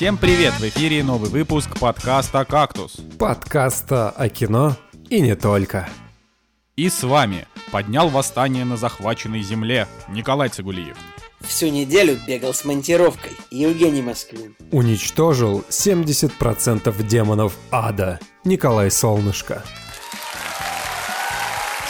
[0.00, 0.54] Всем привет!
[0.54, 2.96] В эфире новый выпуск подкаста «Кактус».
[3.18, 4.74] Подкаста о кино
[5.10, 5.90] и не только.
[6.74, 10.96] И с вами поднял восстание на захваченной земле Николай Цигулиев.
[11.42, 14.56] Всю неделю бегал с монтировкой Евгений Москвин.
[14.72, 19.62] Уничтожил 70% демонов ада Николай Солнышко.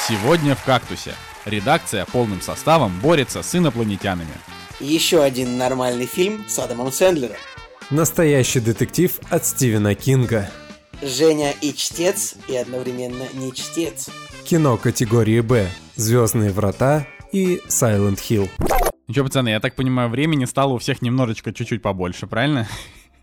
[0.09, 1.15] Сегодня в «Кактусе»
[1.45, 4.35] редакция полным составом борется с инопланетянами.
[4.81, 7.37] Еще один нормальный фильм с Адамом Сэндлером.
[7.91, 10.49] Настоящий детектив от Стивена Кинга.
[11.03, 14.11] Женя и чтец, и одновременно не чтец.
[14.45, 15.67] Кино категории «Б»,
[15.97, 18.49] «Звездные врата» и «Silent Hill».
[19.09, 22.69] Ну что, пацаны, я так понимаю, времени стало у всех немножечко чуть-чуть побольше, правильно?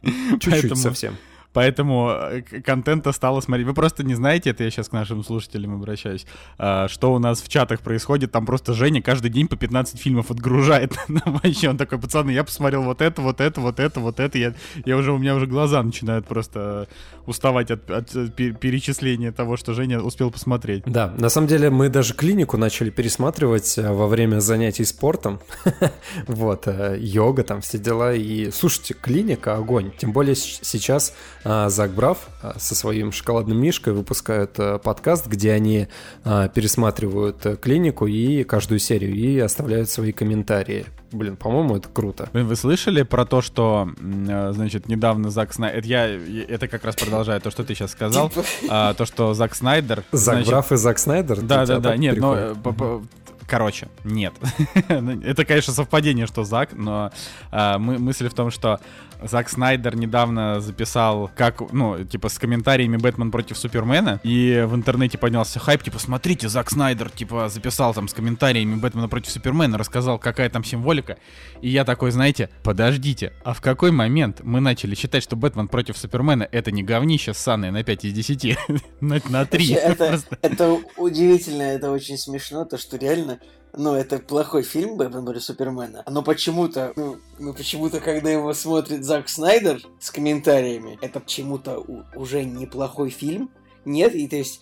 [0.03, 1.17] Чуть-чуть Поэтому- совсем.
[1.57, 3.65] Поэтому э, контента стало смотреть.
[3.65, 6.27] Вы просто не знаете, это я сейчас к нашим слушателям обращаюсь,
[6.59, 8.31] а, что у нас в чатах происходит.
[8.31, 10.95] Там просто Женя каждый день по 15 фильмов отгружает.
[11.07, 14.37] Нам Вообще, он такой, пацаны, я посмотрел вот это, вот это, вот это, вот это.
[14.37, 14.53] Я,
[14.85, 16.87] я уже, у меня уже глаза начинают просто
[17.25, 20.83] уставать от, от, э, пе- перечисления того, что Женя успел посмотреть.
[20.85, 25.39] Да, на самом деле мы даже клинику начали пересматривать э, во время занятий спортом.
[26.27, 26.67] Вот,
[26.97, 28.13] йога, там все дела.
[28.13, 29.91] И слушайте, клиника огонь.
[29.97, 31.13] Тем более сейчас
[31.47, 35.87] Зак Брав а, со своим шоколадным мишкой выпускают э, подкаст, где они
[36.25, 40.85] а, пересматривают э, клинику и каждую серию и оставляют свои комментарии.
[41.11, 42.29] Блин, по-моему, это круто.
[42.33, 45.79] Блин, Вы слышали про то, что, значит, недавно Зак Снайдер...
[45.79, 46.05] Это, я,
[46.49, 48.31] это как раз продолжает то, что ты сейчас сказал.
[48.69, 50.03] А, то, что Зак Снайдер...
[50.11, 51.41] Зак Брав и Зак Снайдер?
[51.41, 52.55] Да, Тебя да, да, так нет, но...
[52.55, 53.01] по-
[53.47, 54.33] Короче, нет.
[54.89, 57.11] Это, конечно, совпадение, что Зак, но
[57.49, 58.81] а, мы- мысль в том, что
[59.23, 65.17] Зак Снайдер недавно записал, как, ну, типа, с комментариями Бэтмен против Супермена, и в интернете
[65.17, 70.19] поднялся хайп, типа, смотрите, Зак Снайдер, типа, записал там с комментариями Бэтмена против Супермена, рассказал,
[70.19, 71.17] какая там символика,
[71.61, 75.97] и я такой, знаете, подождите, а в какой момент мы начали считать, что Бэтмен против
[75.97, 78.57] Супермена это не говнище ссаное на 5 из 10,
[79.01, 79.73] на, на 3?
[79.73, 83.39] Вообще, Это, это удивительно, это очень смешно, то что реально,
[83.77, 89.03] ну, это плохой фильм Бэтмен против Супермена, но почему-то, ну, ну, почему-то, когда его смотрит
[89.05, 91.85] Зак Снайдер с комментариями, это почему-то
[92.15, 93.49] уже неплохой фильм,
[93.85, 94.61] нет, и то есть,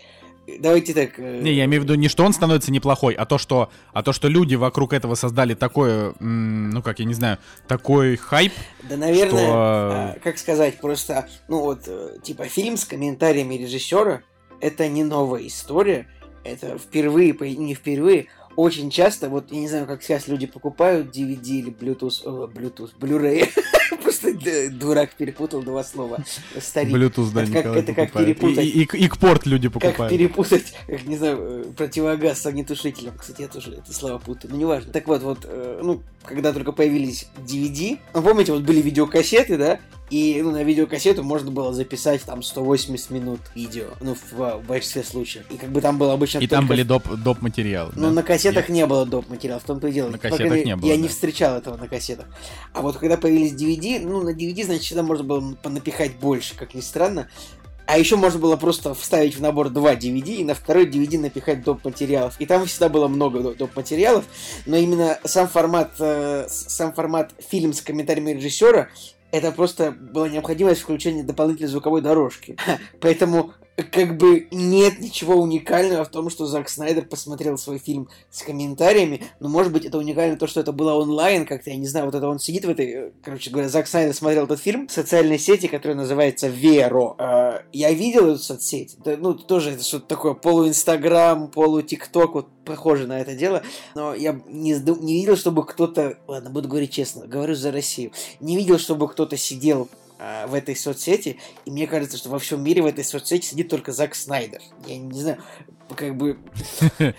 [0.60, 1.18] давайте так...
[1.18, 4.04] э, Не, я имею в виду не что он становится неплохой, а то, что, а
[4.04, 7.38] то, что люди вокруг этого создали такое, ну как я не знаю,
[7.68, 8.54] такой хайп.
[8.84, 14.22] Да, наверное, что- а, как сказать, просто, ну вот, э, типа, фильм с комментариями режиссера
[14.62, 16.08] это не новая история,
[16.44, 21.48] это впервые, не впервые, очень часто, вот, я не знаю, как сейчас люди покупают DVD
[21.60, 23.50] или Bluetooth, э, Bluetooth, Blu-ray,
[24.02, 24.34] просто
[24.72, 26.24] дурак перепутал два слова,
[26.60, 26.94] старик.
[26.96, 28.66] Bluetooth, да, Это как- это как перепутать.
[28.66, 30.12] И, и, и кпорт люди Как покупают.
[30.14, 33.14] перепутать, как, не знаю, э, противогаз с огнетушителем.
[33.18, 34.92] Кстати, я тоже это слова путаю, но неважно.
[34.92, 39.80] Так вот, вот, э, ну, когда только появились DVD, ну, помните, вот были видеокассеты, да,
[40.12, 45.04] и ну, на видеокассету можно было записать там 180 минут видео, ну, в, в большинстве
[45.04, 45.46] случаев.
[45.50, 47.92] И как бы там было обычно И там только- были доп, доп материалы.
[47.96, 48.12] ну, да?
[48.12, 48.76] на кассетах Нет?
[48.78, 49.28] не было доп.
[49.30, 50.10] материалов, в том-то и дело.
[50.10, 51.02] На кассетах крайней не было, Я да.
[51.02, 52.28] не встречал этого на кассетах.
[52.74, 56.76] А вот когда появились DVD, ну, на DVD, значит, всегда можно было понапихать больше, как
[56.76, 57.28] ни странно.
[57.88, 61.64] А еще можно было просто вставить в набор два DVD и на второй DVD напихать
[61.64, 61.86] доп.
[61.86, 62.36] материалов.
[62.40, 63.76] И там всегда было много до- доп.
[63.76, 64.26] материалов,
[64.66, 68.90] но именно сам формат, э, сам формат фильм с комментариями режиссера
[69.32, 72.58] это просто была необходимость включения дополнительной звуковой дорожки.
[73.02, 73.54] Поэтому
[73.92, 79.24] как бы нет ничего уникального в том, что Зак Снайдер посмотрел свой фильм с комментариями,
[79.40, 82.16] но может быть это уникально то, что это было онлайн, как-то, я не знаю, вот
[82.16, 85.38] это он сидит в этой, э, короче говоря, Зак Снайдер смотрел этот фильм в социальной
[85.38, 87.16] сети, которая называется Веро.
[87.18, 93.20] Э, Я видел эту соцсеть, ну тоже это что-то такое полу-инстаграм, полу-тикток, вот похоже на
[93.20, 93.62] это дело,
[93.94, 98.56] но я не, не видел, чтобы кто-то, ладно, буду говорить честно, говорю за Россию, не
[98.56, 100.05] видел, чтобы кто-то сидел а,
[100.48, 103.92] в этой соцсети, и мне кажется, что во всем мире в этой соцсети сидит только
[103.92, 104.62] Зак Снайдер.
[104.88, 105.38] Я не знаю,
[105.96, 106.38] как бы...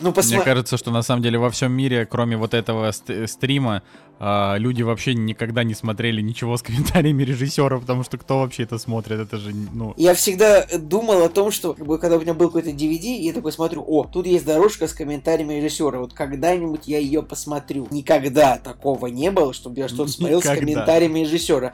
[0.00, 0.44] Ну, Мне посмотри.
[0.44, 3.84] кажется, что на самом деле во всем мире, кроме вот этого ст- стрима,
[4.18, 8.78] а, люди вообще никогда не смотрели ничего с комментариями режиссера, потому что кто вообще это
[8.78, 9.20] смотрит?
[9.20, 9.94] Это же, ну...
[9.96, 13.32] Я всегда думал о том, что как бы, когда у меня был какой-то DVD, я
[13.32, 17.86] такой смотрю, о, тут есть дорожка с комментариями режиссера, вот когда-нибудь я ее посмотрю.
[17.90, 21.72] Никогда такого не было, чтобы я что-то смотрел с комментариями режиссера.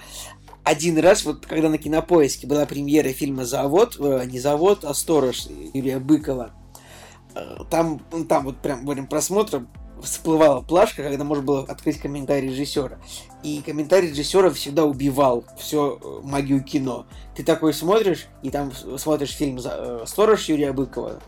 [0.71, 5.49] Один раз, вот когда на кинопоиске была премьера фильма Завод, э, не завод, а сторож
[5.75, 6.53] Юрия Быкова,
[7.35, 9.67] э, там, ну, там вот прям во время просмотра
[10.01, 13.01] всплывала плашка, когда можно было открыть комментарий режиссера.
[13.43, 17.05] И комментарий режиссера всегда убивал всю э, магию кино.
[17.35, 21.21] Ты такой смотришь, и там смотришь фильм э, «Сторож» Юрия Быкова,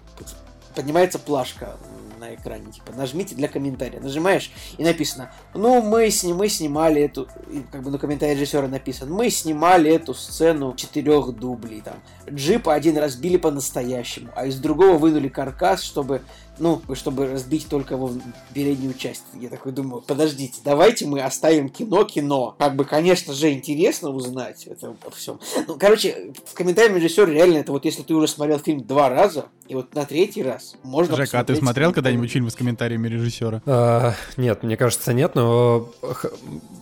[0.77, 1.77] поднимается плашка
[2.23, 4.01] на экране, типа, нажмите для комментария.
[4.01, 8.69] Нажимаешь, и написано, ну, мы, сни мы снимали эту, и, как бы на комментарии режиссера
[8.69, 11.97] написано, мы снимали эту сцену четырех дублей, там,
[12.31, 16.23] джипа один разбили по-настоящему, а из другого вынули каркас, чтобы
[16.59, 18.13] ну, чтобы разбить только его
[18.55, 19.25] переднюю часть.
[19.35, 22.55] Я такой думаю, подождите, давайте мы оставим кино кино.
[22.59, 25.41] Как бы, конечно же, интересно узнать это обо всем.
[25.67, 29.47] Ну, короче, в комментариях режиссер реально, это вот если ты уже смотрел фильм два раза,
[29.69, 33.63] и вот на третий раз можно Жека, а ты смотрел когда-нибудь фильм с комментариями режиссера?
[33.65, 35.91] А, нет, мне кажется, нет, но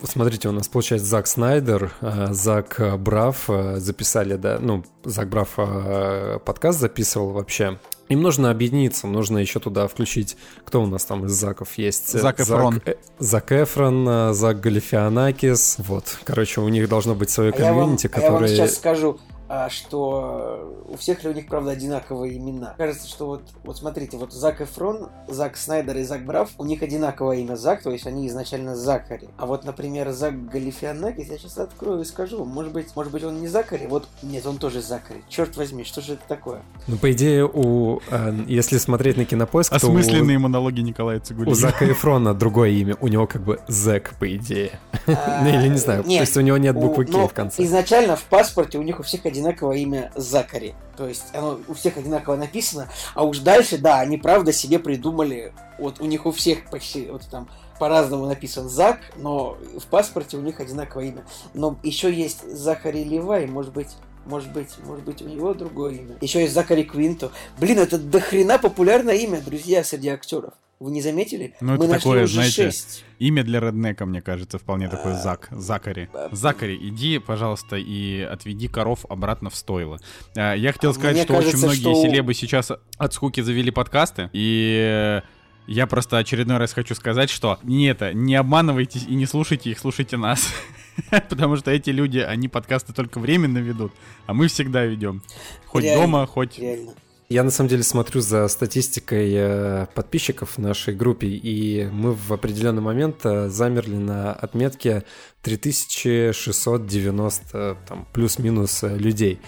[0.03, 5.53] смотрите, у нас получается Зак Снайдер, а, Зак Брав а, записали, да, ну, Зак Брав
[5.57, 7.79] а, подкаст записывал вообще
[8.11, 12.11] им нужно объединиться, нужно еще туда включить, кто у нас там из Заков есть?
[12.11, 12.75] Зак Эфрон.
[12.75, 16.19] Зак, э, Зак Эфрон, э, Зак Галифианакис, вот.
[16.23, 18.27] Короче, у них должно быть свое комьюнити, а которое...
[18.27, 19.30] А я вам сейчас скажу, а,
[19.69, 22.75] что у всех ли у них, правда, одинаковые имена.
[22.77, 26.81] Кажется, что вот, вот смотрите, вот Зак Эфрон, Зак Снайдер и Зак Брав, у них
[26.81, 29.29] одинаковое имя Зак, то есть они изначально Закари.
[29.37, 33.41] А вот, например, Зак Галифианакис, я сейчас открою и скажу, может быть, может быть он
[33.41, 33.87] не Закари?
[33.87, 35.23] Вот, нет, он тоже Закари.
[35.29, 36.61] Черт возьми, что же это такое?
[36.87, 41.51] Ну, по идее, у, э, если смотреть на кинопоиск, Осмысленные то у, монологи Николая Цигулина.
[41.51, 44.79] У Зака Эфрона другое имя, у него как бы Зэк, по идее.
[45.41, 47.63] Ну, или не знаю, то есть у него нет буквы К в конце.
[47.63, 50.73] Изначально в паспорте у них у всех одинаковое имя Закари.
[50.95, 55.53] То есть оно у всех одинаково написано, а уж дальше, да, они правда себе придумали,
[55.79, 57.49] вот у них у всех почти вот там
[57.79, 61.25] по-разному написан Зак, но в паспорте у них одинаковое имя.
[61.55, 63.89] Но еще есть Захари Левай, может быть,
[64.25, 66.17] может быть, может быть, у него другое имя.
[66.21, 67.31] Еще есть Закари Квинто.
[67.59, 70.53] Блин, это дохрена популярное имя, друзья, среди актеров.
[70.81, 71.53] Вы не заметили?
[71.61, 73.05] Ну, это Мы такое, знаете, 6.
[73.19, 76.09] имя для реднека, мне кажется, вполне такое а, Зак, Закари.
[76.31, 79.99] Закари, иди, пожалуйста, и отведи коров обратно в стойло.
[80.35, 82.01] А, я хотел сказать, мне что кажется, очень многие что...
[82.01, 85.21] селебы сейчас от скуки завели подкасты, и
[85.67, 89.77] я просто очередной раз хочу сказать, что не это, не обманывайтесь и не слушайте их,
[89.77, 90.47] слушайте нас.
[91.29, 93.91] Потому что эти люди, они подкасты только временно ведут,
[94.25, 95.21] а мы всегда ведем.
[95.65, 96.57] Хоть реально, дома, хоть...
[96.59, 96.93] Реально.
[97.29, 102.33] Я на самом деле смотрю за статистикой э, подписчиков в нашей группе, и мы в
[102.33, 105.05] определенный момент э, замерли на отметке
[105.41, 109.39] 3690 там, плюс-минус э, людей.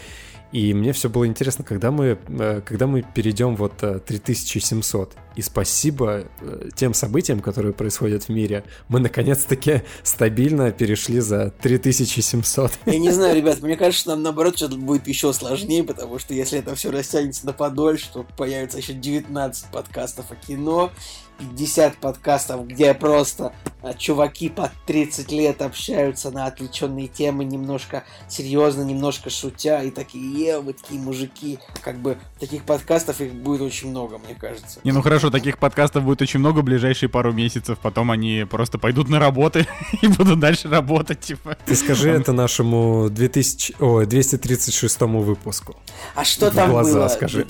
[0.53, 5.13] И мне все было интересно, когда мы, э, когда мы перейдем вот 3700.
[5.13, 11.49] Э, и спасибо э, тем событиям, которые происходят в мире, мы наконец-таки стабильно перешли за
[11.49, 12.71] 3700.
[12.85, 16.59] Я не знаю, ребят, мне кажется, нам наоборот что-то будет еще сложнее, потому что если
[16.59, 20.91] это все растянется на подольше, то появится еще 19 подкастов о кино,
[21.39, 23.53] 50 подкастов, где просто
[23.83, 30.45] а, чуваки под 30 лет общаются на отвлеченные темы, немножко серьезно, немножко шутя, и такие,
[30.45, 31.59] е, вы такие мужики.
[31.81, 34.79] Как бы таких подкастов их будет очень много, мне кажется.
[34.85, 38.77] Не, ну хорошо, таких подкастов будет очень много в ближайшие пару месяцев, потом они просто
[38.77, 39.67] пойдут на работы
[40.01, 41.57] и будут дальше работать, типа.
[41.65, 45.75] Ты скажи это нашему 2000, о, 236 выпуску.
[46.15, 47.07] А что в там глаза, было?
[47.09, 47.45] скажи.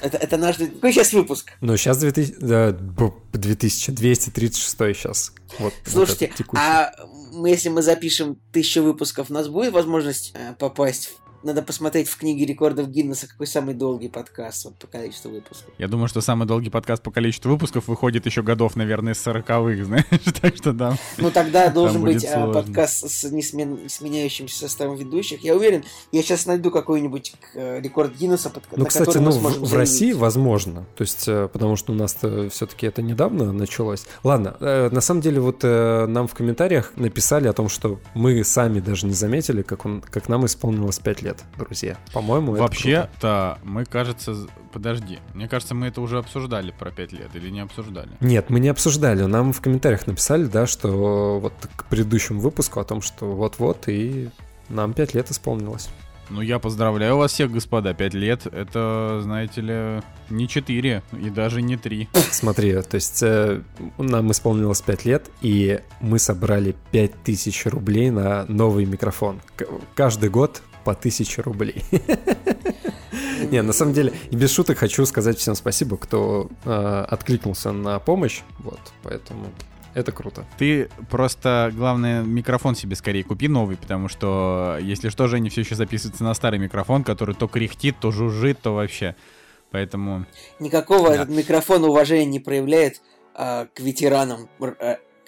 [0.00, 0.56] Это, это наш...
[0.56, 1.52] Какой сейчас выпуск?
[1.60, 2.34] Ну, сейчас 2000...
[2.38, 2.72] Да,
[3.32, 5.32] 2236 сейчас.
[5.58, 6.92] Вот, Слушайте, вот а
[7.44, 12.16] если мы запишем тысячу выпусков, у нас будет возможность э, попасть в надо посмотреть в
[12.16, 15.72] книге рекордов Гиннесса, какой самый долгий подкаст вот, по количеству выпусков.
[15.78, 19.84] Я думаю, что самый долгий подкаст по количеству выпусков выходит еще годов, наверное, с 40-х,
[19.84, 20.04] знаешь,
[20.40, 20.96] так что да.
[21.18, 22.62] Ну тогда должен быть а, сложно.
[22.62, 23.88] подкаст с несмен...
[23.88, 25.42] сменяющимся составом ведущих.
[25.42, 28.64] Я уверен, я сейчас найду какой-нибудь э, рекорд Гиннесса, под...
[28.72, 31.76] ну, на кстати, который ну, мы сможем в, в России возможно, то есть, э, потому
[31.76, 32.16] что у нас
[32.50, 34.06] все-таки это недавно началось.
[34.22, 38.80] Ладно, э, на самом деле вот нам в комментариях написали о том, что мы сами
[38.80, 41.96] даже не заметили, как, он, как нам исполнилось 5 лет лет, друзья.
[42.12, 44.46] По-моему, Вообще-то, мы, кажется...
[44.72, 48.10] Подожди, мне кажется, мы это уже обсуждали про 5 лет или не обсуждали?
[48.20, 49.22] Нет, мы не обсуждали.
[49.24, 54.30] Нам в комментариях написали, да, что вот к предыдущему выпуску о том, что вот-вот, и
[54.68, 55.88] нам 5 лет исполнилось.
[56.30, 57.92] Ну, я поздравляю вас всех, господа.
[57.92, 62.08] Пять лет— это, знаете ли, не четыре и даже не три.
[62.30, 63.60] Смотри, то есть э,
[63.98, 69.40] нам исполнилось пять лет, и мы собрали пять тысяч рублей на новый микрофон.
[69.56, 71.84] К- каждый год по 1000 рублей.
[73.50, 77.98] Не, на самом деле, и без шуток хочу сказать всем спасибо, кто э, откликнулся на
[77.98, 78.40] помощь.
[78.58, 79.46] Вот, поэтому
[79.94, 80.46] это круто.
[80.58, 85.74] Ты просто, главное, микрофон себе скорее купи новый, потому что, если что, Женя все еще
[85.74, 89.16] записывается на старый микрофон, который то кряхтит, то жужжит, то вообще.
[89.70, 90.26] Поэтому...
[90.60, 91.14] Никакого да.
[91.16, 93.02] этот микрофон уважения не проявляет
[93.34, 94.48] а, к ветеранам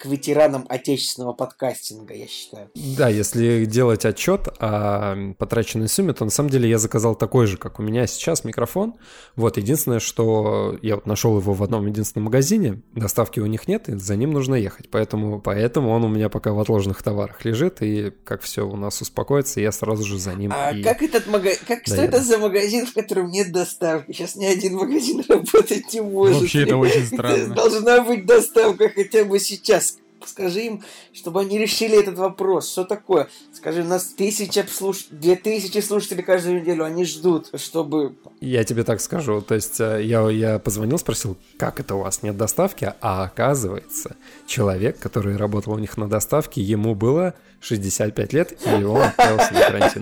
[0.05, 2.69] к ветеранам отечественного подкастинга, я считаю.
[2.75, 7.57] Да, если делать отчет о потраченной сумме, то на самом деле я заказал такой же,
[7.57, 8.95] как у меня сейчас, микрофон.
[9.35, 13.89] Вот, единственное, что я вот нашел его в одном единственном магазине, доставки у них нет,
[13.89, 14.89] и за ним нужно ехать.
[14.91, 19.01] Поэтому, поэтому он у меня пока в отложенных товарах лежит, и как все у нас
[19.01, 20.53] успокоится, я сразу же за ним.
[20.53, 20.83] А и...
[20.83, 24.11] как этот магазин, как, что это за магазин, в котором нет доставки?
[24.11, 26.41] Сейчас ни один магазин работать не может.
[26.41, 27.55] Вообще это очень странно.
[27.55, 29.94] Должна быть доставка хотя бы сейчас.
[30.25, 32.71] Скажи им, чтобы они решили этот вопрос.
[32.71, 33.29] Что такое?
[33.53, 35.05] Скажи, у нас тысяча слуш...
[35.09, 36.83] две тысячи слушателей каждую неделю.
[36.83, 38.15] Они ждут, чтобы...
[38.41, 39.41] Я тебе так скажу.
[39.41, 42.93] То есть э, я, я позвонил, спросил, как это у вас нет доставки?
[43.01, 44.15] А оказывается,
[44.47, 49.59] человек, который работал у них на доставке, ему было 65 лет, и он отправился на
[49.61, 50.01] карантин.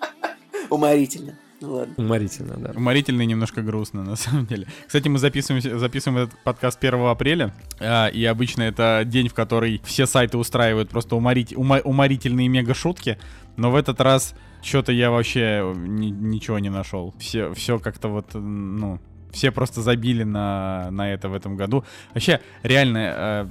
[0.70, 1.38] Уморительно.
[1.60, 1.94] Ну ладно.
[1.96, 2.72] Уморительно, да.
[2.74, 4.66] Уморительно и немножко грустно, на самом деле.
[4.86, 9.80] Кстати, мы записываем, записываем этот подкаст 1 апреля, а, и обычно это день, в который
[9.84, 13.18] все сайты устраивают просто уморить, ума, уморительные мега-шутки,
[13.56, 17.14] но в этот раз что-то я вообще ни, ничего не нашел.
[17.18, 19.00] Все, все как-то вот, ну,
[19.32, 21.84] все просто забили на, на это в этом году.
[22.14, 23.46] Вообще, реально, э,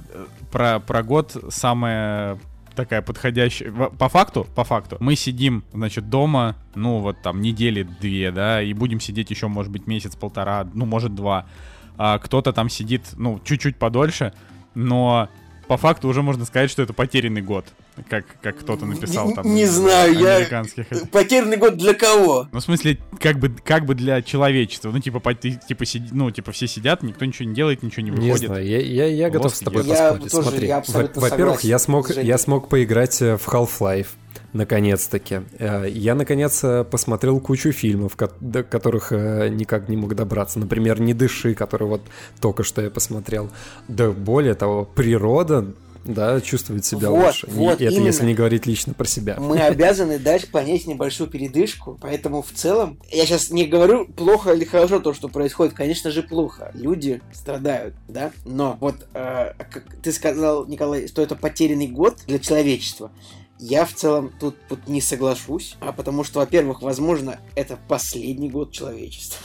[0.52, 2.38] про, про год самое
[2.76, 3.72] такая подходящая.
[3.72, 8.72] По факту, по факту, мы сидим, значит, дома, ну, вот там недели две, да, и
[8.72, 11.46] будем сидеть еще, может быть, месяц-полтора, ну, может, два.
[11.98, 14.32] А кто-то там сидит, ну, чуть-чуть подольше,
[14.74, 15.28] но
[15.66, 17.66] по факту уже можно сказать, что это потерянный год.
[18.08, 19.54] Как, как кто-то написал там.
[19.54, 20.64] Не знаю, я...
[21.10, 22.48] Потерянный год для кого?
[22.52, 24.90] Ну, в смысле, как бы, как бы для человечества.
[24.90, 28.10] Ну, типа, по, типа, сиди, ну, типа, все сидят, никто ничего не делает, ничего не
[28.10, 28.42] выходит.
[28.42, 30.30] Не знаю, я, я, я готов с тобой я поспорить.
[30.30, 30.82] Тоже, Смотри, я
[31.14, 34.08] во-первых, я смог, я смог поиграть э, в Half-Life
[34.56, 35.40] наконец-таки.
[35.58, 40.58] Э, я, наконец, э, посмотрел кучу фильмов, до которых никак не мог добраться.
[40.58, 42.02] Например, «Не дыши», который вот
[42.40, 43.50] только что я посмотрел.
[43.88, 45.74] Да более того, природа
[46.06, 47.46] да, чувствует себя вот, лучше.
[47.50, 49.36] Вот, это если не говорить лично про себя.
[49.38, 54.64] Мы обязаны дать понять небольшую передышку, поэтому в целом, я сейчас не говорю плохо или
[54.64, 60.12] хорошо то, что происходит, конечно же плохо, люди страдают, да, но вот э, как ты
[60.12, 63.10] сказал, Николай, что это потерянный год для человечества.
[63.58, 68.72] Я в целом тут, тут не соглашусь, а потому что, во-первых, возможно, это последний год
[68.72, 69.40] человечества.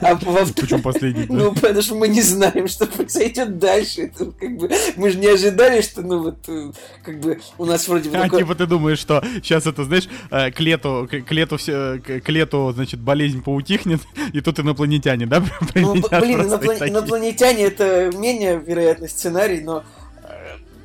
[0.00, 1.26] А Почему последний?
[1.28, 4.02] Ну, потому что мы не знаем, что произойдет дальше.
[4.02, 6.72] Это, как бы, мы же не ожидали, что, ну, вот, э,
[7.04, 8.16] как бы, у нас вроде бы...
[8.16, 8.40] А, такой...
[8.40, 12.72] типа, ты думаешь, что сейчас это, знаешь, э, к лету, к лету, все, к лету,
[12.74, 14.00] значит, болезнь поутихнет,
[14.32, 19.84] и тут инопланетяне, да, Ну, блин, инопланетяне— это менее вероятный сценарий, но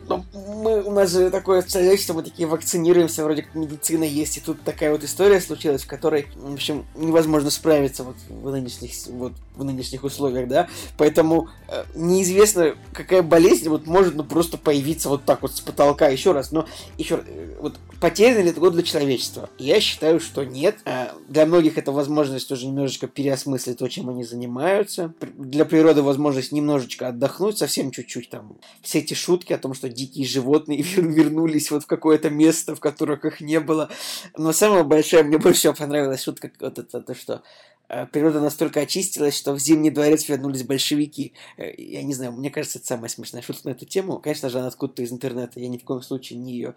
[0.07, 4.41] но мы, у нас же такое человечество, мы такие вакцинируемся, вроде как медицина есть, и
[4.41, 9.33] тут такая вот история случилась, в которой, в общем, невозможно справиться вот в нынешних, вот
[9.55, 15.25] в нынешних условиях, да, поэтому э, неизвестно, какая болезнь вот может, ну, просто появиться вот
[15.25, 16.65] так вот с потолка еще раз, но
[16.97, 19.49] еще э, вот потерян ли это год для человечества?
[19.57, 20.77] Я считаю, что нет.
[20.85, 25.13] Э, для многих это возможность тоже немножечко переосмыслить то, чем они занимаются.
[25.37, 28.57] Для природы возможность немножечко отдохнуть, совсем чуть-чуть там.
[28.81, 33.25] Все эти шутки о том, что дикие животные вернулись вот в какое-то место, в которых
[33.25, 33.89] их не было.
[34.38, 37.44] Но самая большая, мне больше всего понравилась шутка вот это, то, что
[37.89, 41.34] э, природа настолько очистилась, что в Зимний дворец вернулись большевики.
[41.58, 44.20] Э, я не знаю, мне кажется, это самая смешная шутка на эту тему.
[44.20, 46.75] Конечно же, она откуда-то из интернета, я ни в коем случае не ее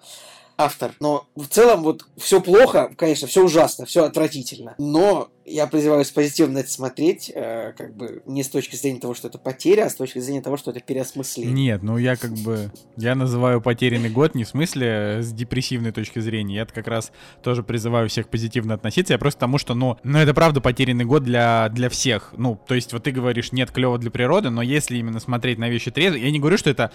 [0.61, 0.93] автор.
[1.01, 4.75] Но в целом вот все плохо, конечно, все ужасно, все отвратительно.
[4.79, 9.15] Но я призываю с позитивно это смотреть, э, как бы не с точки зрения того,
[9.15, 11.53] что это потеря, а с точки зрения того, что это переосмысление.
[11.53, 15.93] Нет, ну я как бы, я называю потерянный год не в смысле э, с депрессивной
[15.93, 17.11] точки зрения, я как раз
[17.43, 21.25] тоже призываю всех позитивно относиться, я просто тому, что, ну, ну это правда потерянный год
[21.25, 24.99] для, для всех, ну, то есть вот ты говоришь, нет, клево для природы, но если
[24.99, 26.93] именно смотреть на вещи трезво, я не говорю, что это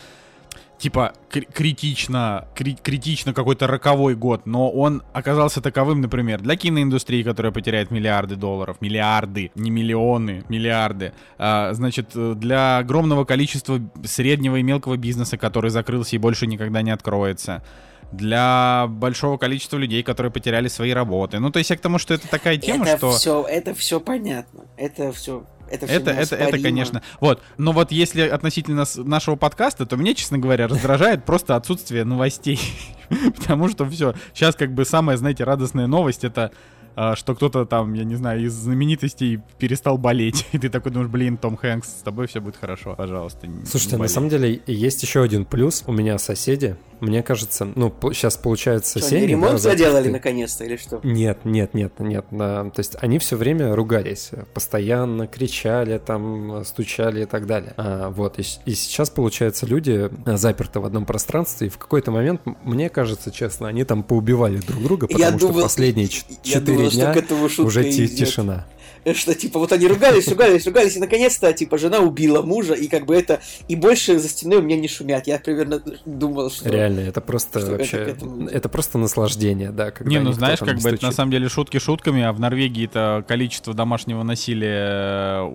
[0.77, 7.51] типа критично, кри критично какой-то роковой год, но он оказался таковым, например, для киноиндустрии, которая
[7.51, 14.98] потеряет миллиарды долларов, миллиарды, не миллионы, миллиарды, а, значит, для огромного количества среднего и мелкого
[14.98, 17.63] бизнеса, который закрылся и больше никогда не откроется,
[18.12, 21.39] для большого количества людей, которые потеряли свои работы.
[21.39, 23.12] Ну, то есть я к тому, что это такая тема, это что...
[23.12, 24.65] Все, это все понятно.
[24.77, 27.01] Это все это, это, это, это, конечно.
[27.19, 27.41] Вот.
[27.57, 32.60] Но вот если относительно нашего подкаста, то мне, честно говоря, раздражает просто отсутствие новостей.
[33.38, 34.13] Потому что все.
[34.34, 36.51] Сейчас как бы самая, знаете, радостная новость это
[36.98, 40.48] а, что кто-то там, я не знаю, из знаменитостей перестал болеть.
[40.53, 43.48] И ты такой думаешь, блин, Том Хэнкс, с тобой все будет хорошо, пожалуйста.
[43.65, 45.84] Слушайте, на самом деле есть еще один плюс.
[45.88, 49.24] У меня соседи, мне кажется, ну, сейчас получается что, семьи...
[49.24, 51.00] Они ремонт да, заделали наконец-то или что?
[51.03, 52.25] Нет, нет, нет, нет.
[52.31, 52.63] Да.
[52.71, 57.74] То есть они все время ругались, постоянно кричали, там, стучали и так далее.
[57.77, 62.41] А, вот, и, и сейчас, получается, люди заперты в одном пространстве, и в какой-то момент,
[62.63, 67.15] мне кажется, честно, они там поубивали друг друга, потому я что думал, последние четыре дня
[67.59, 68.65] уже тишина
[69.13, 73.05] что типа вот они ругались, ругались, ругались, и наконец-то типа жена убила мужа, и как
[73.05, 75.27] бы это и больше за стеной у меня не шумят.
[75.27, 78.47] Я примерно думал, что реально это просто вообще это, этому...
[78.47, 79.91] это просто наслаждение, да.
[79.91, 82.85] Когда не, ну знаешь, как бы это на самом деле шутки шутками, а в Норвегии
[82.85, 85.51] это количество домашнего насилия,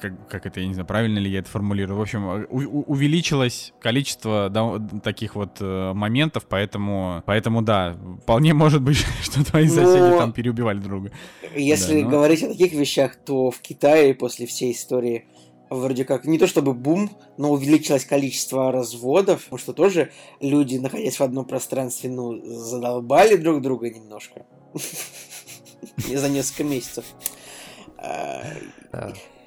[0.00, 1.98] как, как это я не знаю, правильно ли я это формулирую.
[1.98, 8.52] В общем, у, у, увеличилось количество да, таких вот э, моментов, поэтому, поэтому да, вполне
[8.52, 10.18] может быть, что твои соседи Но...
[10.18, 11.10] там переубивали друга.
[11.54, 12.10] Если да, но...
[12.10, 15.26] говорить говорить о таких вещах, то в Китае после всей истории
[15.70, 21.18] вроде как не то чтобы бум, но увеличилось количество разводов, потому что тоже люди, находясь
[21.18, 24.44] в одном пространстве, ну, задолбали друг друга немножко.
[25.96, 27.04] За несколько месяцев.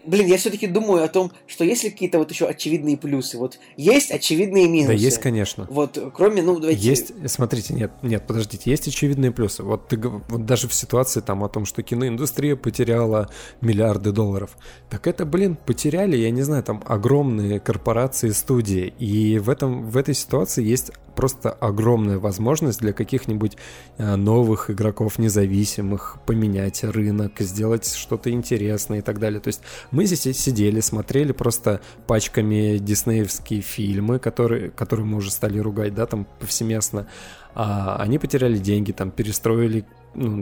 [0.06, 3.38] Блин, я все-таки думаю о том, что есть ли какие-то вот еще очевидные плюсы.
[3.38, 4.88] Вот есть очевидные минусы.
[4.88, 5.68] Да, есть, конечно.
[5.70, 6.82] Вот, кроме, ну, давайте...
[6.82, 9.64] Есть, смотрите, нет, нет, подождите, есть очевидные плюсы.
[9.64, 13.30] Вот, ты, вот даже в ситуации там о том, что киноиндустрия потеряла
[13.62, 14.58] миллиарды долларов.
[14.90, 18.94] Так это, блин, потеряли, я не знаю, там огромные корпорации, студии.
[19.00, 23.58] И в, этом, в этой ситуации есть просто огромная возможность для каких-нибудь
[23.98, 29.40] э, новых игроков независимых поменять рынок, сделать что-то интересное и так далее.
[29.40, 29.62] То есть
[29.96, 36.06] мы здесь сидели, смотрели просто пачками диснеевские фильмы, которые, которые мы уже стали ругать, да,
[36.06, 37.08] там повсеместно.
[37.54, 39.86] А они потеряли деньги, там перестроили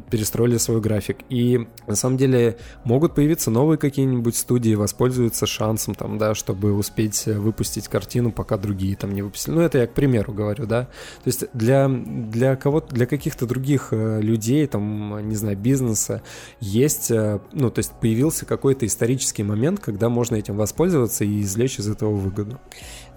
[0.10, 1.18] перестроили свой график.
[1.30, 7.26] И на самом деле могут появиться новые какие-нибудь студии, воспользуются шансом, там, да, чтобы успеть
[7.26, 9.56] выпустить картину, пока другие там не выпустили.
[9.56, 10.84] Ну, это я к примеру говорю, да.
[11.24, 16.22] То есть для, для кого-то, для каких-то других э, людей, там, не знаю, бизнеса
[16.60, 21.80] есть, э, ну, то есть появился какой-то исторический момент, когда можно этим воспользоваться и извлечь
[21.80, 22.60] из этого выгоду.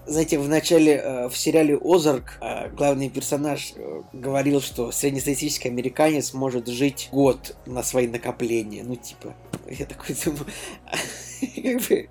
[0.07, 6.33] Знаете, в начале э, в сериале Озарк э, главный персонаж э, говорил, что среднестатистический американец
[6.33, 8.83] может жить год на свои накопления.
[8.85, 9.35] Ну, типа,
[9.69, 10.45] я такой думаю,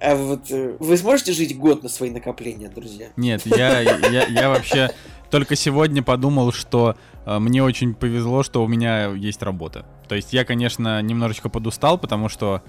[0.00, 3.08] а вот вы сможете жить год на свои накопления, друзья?
[3.16, 4.90] Нет, я, я, я вообще
[5.30, 9.84] только сегодня подумал, что мне очень повезло, что у меня есть работа.
[10.08, 12.62] То есть я, конечно, немножечко подустал, потому что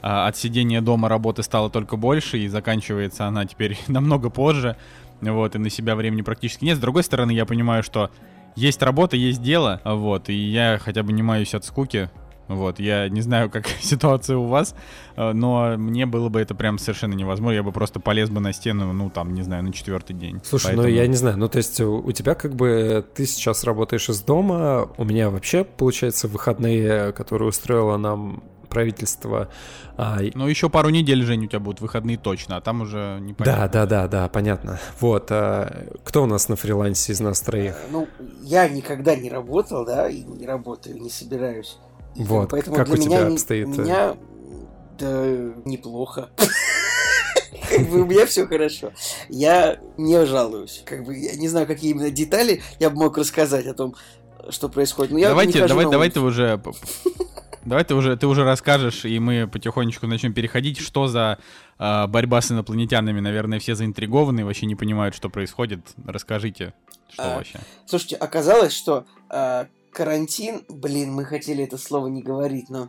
[0.00, 4.76] от сидения дома работы стало только больше, и заканчивается она теперь намного позже,
[5.20, 6.78] вот, и на себя времени практически нет.
[6.78, 8.10] С другой стороны, я понимаю, что
[8.56, 12.10] есть работа, есть дело, вот, и я хотя бы не маюсь от скуки,
[12.50, 14.74] вот, я не знаю, как ситуация у вас,
[15.16, 17.54] э, но мне было бы это прям совершенно невозможно.
[17.54, 20.40] Я бы просто полез бы на стену, ну, там, не знаю, на четвертый день.
[20.42, 20.88] Слушай, ну, Поэтому...
[20.88, 24.08] ну, я не знаю, ну, то есть у, у тебя как бы, ты сейчас работаешь
[24.08, 29.50] из дома, у меня вообще, получается, выходные, которые устроила нам правительство.
[29.96, 33.34] А, ну, еще пару недель, Жень, у тебя будут выходные точно, а там уже не
[33.34, 33.68] понятно.
[33.68, 34.80] Да, да, да, да, понятно.
[34.98, 37.76] Вот, а, кто у нас на фрилансе из нас троих?
[37.90, 38.08] Ну,
[38.42, 41.76] я никогда не работал, да, и не работаю, не собираюсь.
[42.16, 43.66] Вот, Поэтому как у тебя меня, обстоит?
[43.66, 43.76] У э?
[43.76, 44.16] меня,
[44.98, 45.24] да,
[45.64, 46.30] неплохо.
[47.68, 48.92] Как бы у меня все хорошо.
[49.28, 50.82] Я не жалуюсь.
[50.84, 53.94] Как бы я не знаю, какие именно детали я бы мог рассказать о том,
[54.48, 55.12] что происходит.
[55.12, 56.60] Но я давайте, давай, давай ты уже
[57.64, 61.38] Давай ты уже, ты уже расскажешь, и мы потихонечку начнем переходить, что за
[61.78, 63.20] э, борьба с инопланетянами.
[63.20, 65.80] Наверное, все заинтригованы, вообще не понимают, что происходит.
[66.06, 66.72] Расскажите,
[67.10, 67.60] что а, вообще.
[67.86, 72.88] Слушайте, оказалось, что э, карантин, блин, мы хотели это слово не говорить, но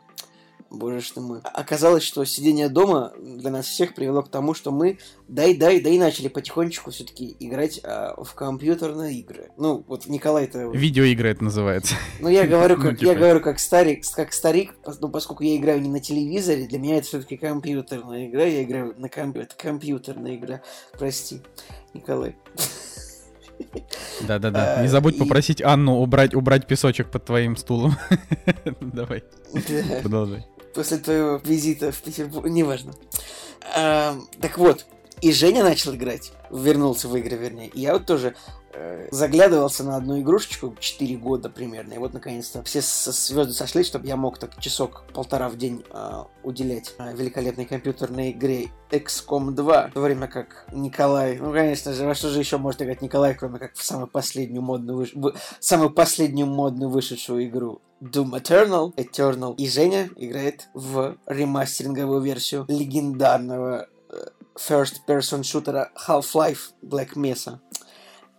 [0.72, 1.40] Боже что мы.
[1.44, 5.98] Оказалось, что сидение дома для нас всех привело к тому, что мы дай дай дай
[5.98, 9.52] начали потихонечку все-таки играть а, в компьютерные игры.
[9.58, 10.60] Ну, вот Николай это.
[10.70, 11.96] Видеоигры это называется.
[12.22, 13.10] Ну, я говорю, как ну, типа...
[13.10, 16.98] я говорю как старик, как старик, ну, поскольку я играю не на телевизоре, для меня
[16.98, 19.50] это все-таки компьютерная игра, я играю на компьютер.
[19.52, 20.62] Это компьютерная игра.
[20.98, 21.42] Прости,
[21.94, 22.38] Николай.
[24.22, 24.82] Да-да-да.
[24.82, 27.98] Не забудь попросить Анну убрать, убрать песочек под твоим стулом.
[28.80, 29.24] Давай.
[30.02, 32.94] Продолжай после твоего визита в Петербург, неважно.
[33.76, 34.86] А, так вот,
[35.22, 37.68] и Женя начал играть, вернулся в игры, вернее.
[37.68, 38.36] И я вот тоже
[38.74, 41.94] э, заглядывался на одну игрушечку 4 года примерно.
[41.94, 46.96] И вот наконец-то все звезды сошлись, чтобы я мог так часок-полтора в день э, уделять
[46.98, 49.90] э, великолепной компьютерной игре XCOM 2.
[49.90, 53.36] В то время как Николай, ну конечно же, во что же еще может играть Николай,
[53.36, 55.14] кроме как в самую последнюю модную, выш...
[55.14, 59.56] в самую последнюю модную вышедшую игру Doom Eternal, Eternal.
[59.58, 64.16] И Женя играет в ремастеринговую версию легендарного э,
[64.58, 67.60] first-person шутера Half-Life Black Mesa.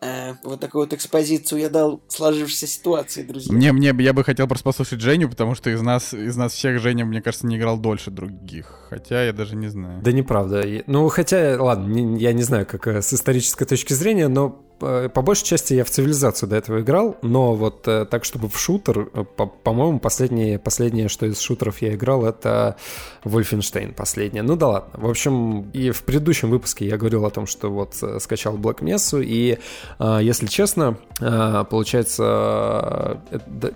[0.00, 3.54] э, вот такую вот экспозицию я дал сложившейся ситуации, друзья.
[3.54, 6.80] Мне, мне, я бы хотел просто послушать Женю, потому что из нас, из нас всех
[6.80, 8.86] Женя, мне кажется, не играл дольше других.
[8.90, 10.02] Хотя я даже не знаю.
[10.02, 10.64] Да неправда.
[10.86, 15.22] Ну, хотя, ладно, не, я не знаю, как э, с исторической точки зрения, но по
[15.22, 19.08] большей части я в цивилизацию до этого играл, но вот э, так, чтобы в шутер,
[19.14, 19.24] э,
[19.62, 22.76] по-моему, последнее, последнее, что из шутеров я играл, это
[23.24, 24.42] Wolfenstein последнее.
[24.42, 25.00] Ну да ладно.
[25.00, 29.22] В общем, и в предыдущем выпуске я говорил о том, что вот скачал Black Mesa,
[29.24, 29.58] и,
[30.00, 33.20] если честно, получается,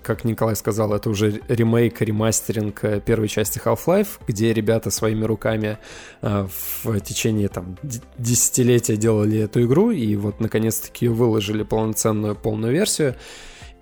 [0.03, 5.79] как Николай сказал, это уже ремейк, ремастеринг первой части Half-Life, где ребята своими руками
[6.21, 7.77] в течение там
[8.19, 10.41] десятилетия делали эту игру, и вот
[10.87, 13.15] наконец-таки выложили полноценную полную версию.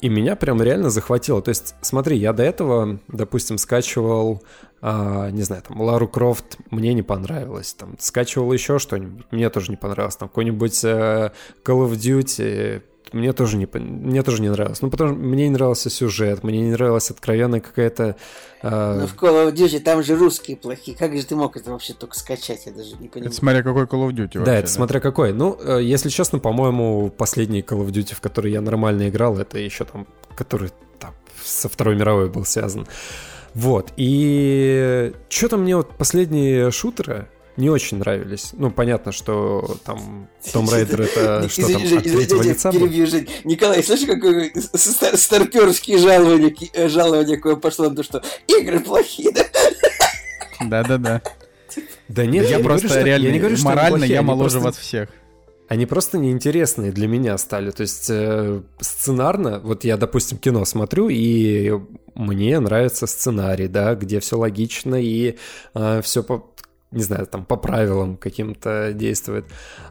[0.01, 1.41] И меня прям реально захватило.
[1.41, 4.43] То есть, смотри, я до этого, допустим, скачивал,
[4.83, 7.75] а, не знаю, там, Лару Крофт, мне не понравилось.
[7.75, 10.17] Там, скачивал еще что-нибудь, мне тоже не понравилось.
[10.17, 11.31] Там, какой-нибудь э,
[11.65, 14.83] Call of Duty, мне тоже не, мне тоже не нравилось.
[14.83, 18.17] Ну, потому что мне не нравился сюжет, мне не нравилась откровенная какая-то...
[18.63, 19.01] Э...
[19.01, 20.97] Ну, в Call of Duty там же русские плохие.
[20.97, 22.67] Как же ты мог это вообще только скачать?
[22.67, 23.31] Я даже не понимаю.
[23.31, 24.45] Это смотря какой Call of Duty вообще.
[24.45, 24.73] Да, это да?
[24.73, 25.33] смотря какой.
[25.33, 29.59] Ну, э, если честно, по-моему, последний Call of Duty, в который я нормально играл, это
[29.59, 32.87] еще там, который там, со Второй мировой был связан.
[33.55, 38.51] Вот, и что-то мне вот последние шутеры, не очень нравились.
[38.53, 42.73] Ну, понятно, что там Том Рейдер это что там, от третьего лица
[43.45, 49.45] Николай, слышишь, какое старперские жалования, э, жалования какое пошло на то, что игры плохие, да?
[50.61, 51.23] Да-да-да.
[52.09, 55.09] Да нет, я просто реально, морально я моложе вас всех.
[55.67, 57.71] Они просто неинтересные для меня стали.
[57.71, 61.73] То есть э, сценарно, вот я, допустим, кино смотрю, и
[62.15, 65.37] мне нравится сценарий, да, где все логично и
[65.75, 66.51] э, все по
[66.95, 69.45] не знаю, там по правилам каким-то действует.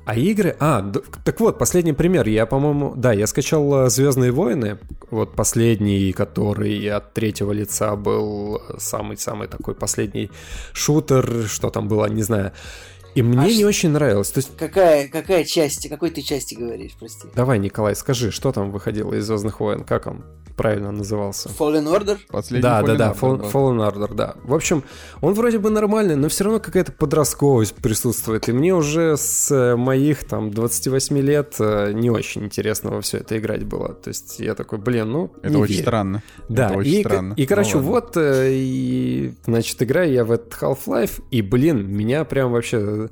[0.06, 0.56] А игры...
[0.60, 0.92] А,
[1.24, 2.28] так вот, последний пример.
[2.28, 2.94] Я, по-моему...
[2.96, 4.78] Да, я скачал э, «Звездные войны»,
[5.12, 10.32] вот последний, который от третьего лица был самый-самый такой последний
[10.74, 12.52] шутер, что там было, не знаю.
[13.16, 13.68] И мне а не ш...
[13.68, 14.32] очень нравилось.
[14.32, 14.56] То есть...
[14.58, 17.28] Какая, какая часть, какой ты части говоришь, прости?
[17.36, 19.84] Давай, Николай, скажи, что там выходило из Звездных войн?
[19.84, 20.24] Как он
[20.56, 21.50] правильно назывался?
[21.50, 22.18] Fallen Order?
[22.30, 24.36] Последний да, Fallen да, да, Order, Fallen, Order, да.
[24.44, 24.84] В общем,
[25.22, 28.48] он вроде бы нормальный, но все равно какая-то подростковость присутствует.
[28.50, 33.18] И мне уже с э, моих там 28 лет э, не очень интересно во все
[33.18, 33.94] это играть было.
[33.94, 35.32] То есть я такой, блин, ну.
[35.42, 35.84] Это очень верю.
[35.84, 36.24] странно.
[36.50, 37.34] Да, это очень и, странно.
[37.36, 42.26] И, короче, ну, вот, э, и, значит, играю я в этот Half-Life, и, блин, меня
[42.26, 43.03] прям вообще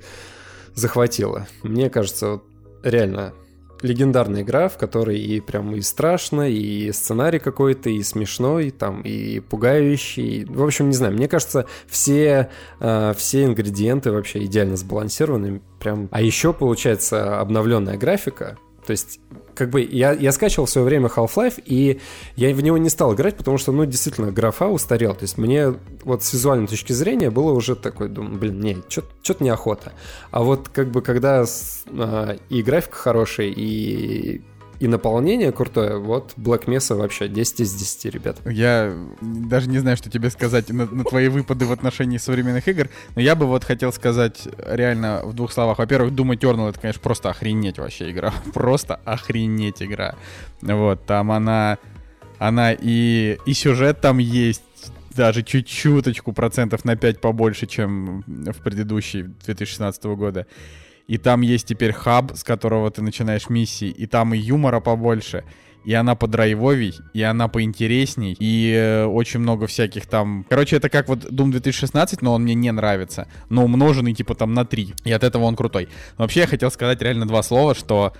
[0.74, 1.48] захватило.
[1.64, 2.44] Мне кажется, вот
[2.84, 3.34] реально
[3.82, 9.40] легендарная игра, в которой и прям и страшно, и сценарий какой-то, и смешной, там, и
[9.40, 10.46] пугающий.
[10.46, 12.50] В общем, не знаю, мне кажется, все,
[12.80, 15.62] э, все ингредиенты вообще идеально сбалансированы.
[15.80, 16.10] Прям...
[16.12, 19.20] А еще, получается, обновленная графика, то есть,
[19.62, 22.00] как бы, я, я скачивал в свое время Half-Life, и
[22.36, 25.14] я в него не стал играть, потому что, ну, действительно, графа устарел.
[25.14, 29.44] То есть, мне вот с визуальной точки зрения было уже такой, думаю, блин, не, что-то
[29.44, 29.94] неохота.
[30.32, 31.46] А вот, как бы, когда
[31.92, 34.42] а, и графика хорошая, и
[34.82, 38.38] и наполнение крутое, вот Black Mesa вообще 10 из 10, ребят.
[38.48, 38.92] Я
[39.22, 43.22] даже не знаю, что тебе сказать на, на твои выпады в отношении современных игр, но
[43.22, 45.78] я бы вот хотел сказать реально в двух словах.
[45.78, 48.34] Во-первых, Doom Eternal это, конечно, просто охренеть вообще игра.
[48.56, 50.16] Просто охренеть игра.
[50.62, 51.78] Вот, там она...
[52.40, 54.64] Она и, и сюжет там есть,
[55.16, 60.48] даже чуть-чуточку процентов на 5 побольше, чем в предыдущей 2016 года
[61.12, 65.44] и там есть теперь хаб, с которого ты начинаешь миссии, и там и юмора побольше,
[65.84, 70.46] и она подрайвовей, и она поинтересней, и э, очень много всяких там...
[70.50, 74.54] Короче, это как вот Doom 2016, но он мне не нравится, но умноженный типа там
[74.54, 75.90] на 3, и от этого он крутой.
[76.18, 78.14] Но вообще я хотел сказать реально два слова, что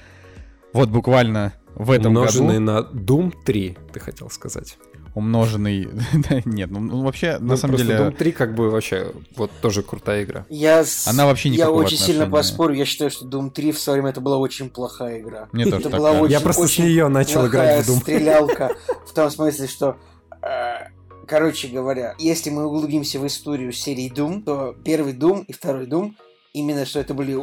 [0.74, 2.66] вот буквально в этом Умноженный году...
[2.66, 4.78] на Doom 3, ты хотел сказать
[5.16, 5.90] умноженный...
[6.46, 7.96] Нет, ну, ну вообще, ну, на самом деле...
[7.96, 10.46] Doom 3 как бы вообще вот тоже крутая игра.
[10.50, 14.12] Я, Она вообще Я очень сильно поспорю, я считаю, что Doom 3 в свое время
[14.12, 15.50] это была очень плохая игра.
[15.52, 18.00] Мне это тоже была очень, Я просто с нее начал играть в Doom.
[18.02, 19.98] стрелялка, в том смысле, что
[20.42, 20.92] э,
[21.32, 26.14] Короче говоря, если мы углубимся в историю серии Doom, то первый Doom и второй Doom
[26.54, 27.38] именно что это были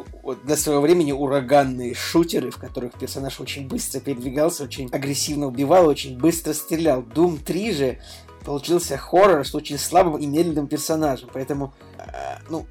[0.44, 6.18] для своего времени ураганные шутеры, в которых персонаж очень быстро передвигался, очень агрессивно убивал, очень
[6.18, 7.03] быстро стрелял.
[7.03, 7.99] Doom 3 же
[8.44, 12.66] получился хоррор с очень слабым и медленным персонажем, поэтому, э, ну,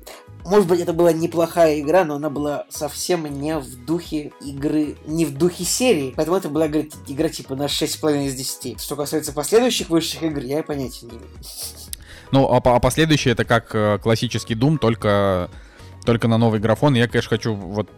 [0.45, 5.25] может быть, это была неплохая игра, но она была совсем не в духе игры, не
[5.25, 6.13] в духе серии.
[6.15, 8.79] Поэтому это была игра, игра типа на 6,5 из 10.
[8.79, 11.29] Что касается последующих высших игр, я понятия не имею.
[12.31, 15.49] Ну, а, а последующие это как э, классический Doom, только
[16.07, 16.95] только на новый графон.
[16.95, 17.89] Я, конечно, хочу вот...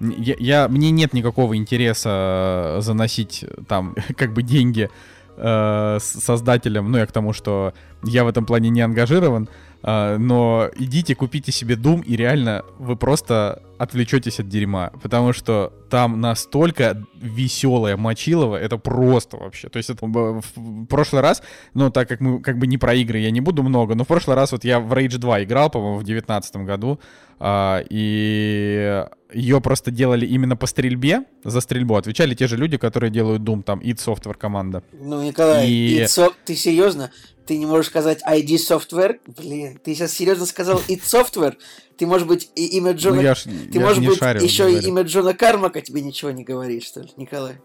[0.00, 4.90] Я, я, мне нет никакого интереса заносить там как бы деньги
[5.36, 10.70] э, создателям, ну я к тому, что я в этом плане не ангажирован, э, но
[10.76, 17.02] идите, купите себе Doom, и реально вы просто отвлечетесь от дерьма, потому что там настолько
[17.20, 19.68] веселая Мочилова, это просто вообще.
[19.68, 21.42] То есть это в прошлый раз,
[21.74, 24.06] ну так как мы как бы не про игры, я не буду много, но в
[24.06, 27.00] прошлый раз вот я в Rage 2 играл, по-моему, в девятнадцатом году,
[27.40, 33.10] э, и ее просто делали именно по стрельбе, за стрельбу отвечали те же люди, которые
[33.10, 34.82] делают Doom, там, id Software команда.
[34.92, 36.02] Ну, Николай, и...
[36.02, 36.32] so...
[36.44, 37.10] ты серьезно?
[37.46, 39.18] Ты не можешь сказать ID Software?
[39.26, 41.56] Блин, ты сейчас серьезно сказал id Software?
[41.96, 43.16] Ты, может быть, и имя Джона...
[43.16, 46.30] Ну, я ж, ты, я может быть, шарю, еще и имя Джона Кармака тебе ничего
[46.30, 47.56] не говорит, что ли, Николай?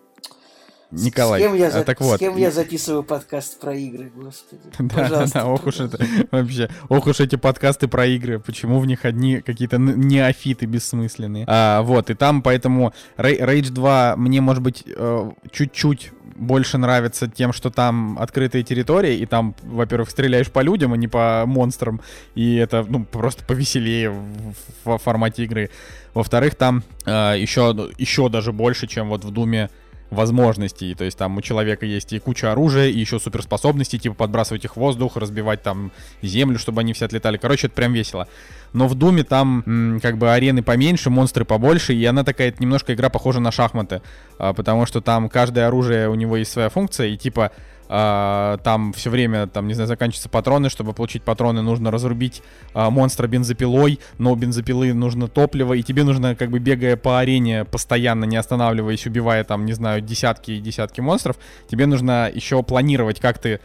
[0.92, 1.42] Николай.
[1.42, 2.16] С кем я, а, так вот.
[2.16, 4.62] С кем я записываю подкаст про игры, господи.
[4.80, 6.00] Да, да, ох уж это
[6.32, 11.46] вообще, ох уж эти подкасты про игры, почему в них одни какие-то неофиты бессмысленные.
[11.48, 17.52] А, вот, и там поэтому Rage 2 мне, может быть, э, чуть-чуть больше нравится тем,
[17.52, 22.02] что там открытые территории, и там, во-первых, стреляешь по людям, а не по монстрам,
[22.36, 24.54] и это, ну, просто повеселее в,
[24.86, 25.70] в формате игры.
[26.14, 29.70] Во-вторых, там э, еще, еще даже больше, чем вот в Думе
[30.10, 30.96] возможностей.
[30.96, 34.74] То есть там у человека есть и куча оружия, и еще суперспособности, типа подбрасывать их
[34.74, 35.92] в воздух, разбивать там
[36.22, 37.38] землю, чтобы они все отлетали.
[37.38, 38.28] Короче, это прям весело.
[38.74, 42.94] Но в Думе там м, как бы арены поменьше, монстры побольше, и она такая немножко
[42.94, 44.02] игра похожа на шахматы,
[44.40, 47.52] а, потому что там каждое оружие у него есть своя функция, и типа
[47.88, 50.70] Uh, там все время, там, не знаю, заканчиваются патроны.
[50.70, 56.04] Чтобы получить патроны, нужно разрубить uh, монстра бензопилой, но у бензопилы нужно топливо, и тебе
[56.04, 60.60] нужно, как бы бегая по арене, постоянно не останавливаясь, убивая там, не знаю, десятки и
[60.60, 61.38] десятки монстров,
[61.70, 63.60] тебе нужно еще планировать, как ты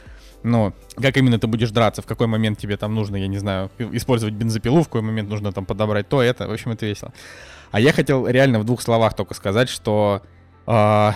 [0.44, 3.70] ну, как именно ты будешь драться, в какой момент тебе там нужно, я не знаю,
[3.78, 7.12] использовать бензопилу, в какой момент нужно там подобрать то, это, в общем, это весело.
[7.70, 10.22] А я хотел реально в двух словах только сказать, что
[10.66, 11.10] э,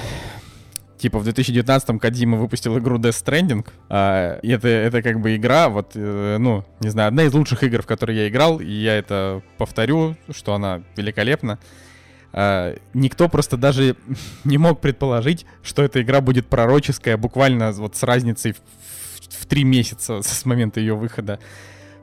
[0.99, 3.67] Типа в 2019-м Кадима выпустил игру Death Stranding.
[3.89, 7.63] А, и это, это как бы игра, вот, э, ну, не знаю, одна из лучших
[7.65, 8.61] игр, в которые я играл.
[8.61, 11.59] И я это повторю, что она великолепна.
[12.33, 13.97] А, никто просто даже
[14.45, 19.47] не мог предположить, что эта игра будет пророческая буквально вот с разницей в, в, в
[19.47, 21.39] три месяца с момента ее выхода.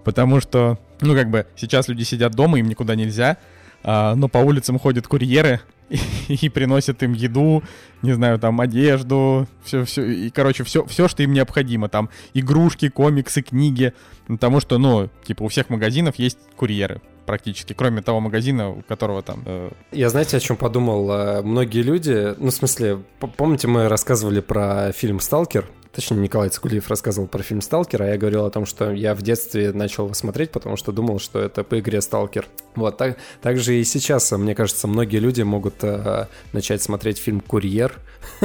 [0.04, 3.38] Потому что, ну, как бы, сейчас люди сидят дома, им никуда нельзя,
[3.84, 5.62] а, но по улицам ходят курьеры,
[6.28, 7.64] и, приносят им еду,
[8.02, 12.90] не знаю, там, одежду, все, все, и, короче, все, все, что им необходимо, там, игрушки,
[12.90, 13.94] комиксы, книги,
[14.28, 19.22] потому что, ну, типа, у всех магазинов есть курьеры, практически, кроме того магазина, у которого
[19.22, 19.44] там...
[19.46, 19.72] Э...
[19.92, 21.12] Я знаете, о чем подумал?
[21.12, 23.00] Э, многие люди, ну, в смысле,
[23.38, 28.18] помните, мы рассказывали про фильм «Сталкер», Точнее, Николай Цикулиев рассказывал про фильм «Сталкер», а я
[28.18, 31.64] говорил о том, что я в детстве начал его смотреть, потому что думал, что это
[31.64, 32.48] по игре «Сталкер».
[32.76, 37.40] Вот, так, так же и сейчас, мне кажется, многие люди могут э, начать смотреть фильм
[37.42, 37.94] «Курьер».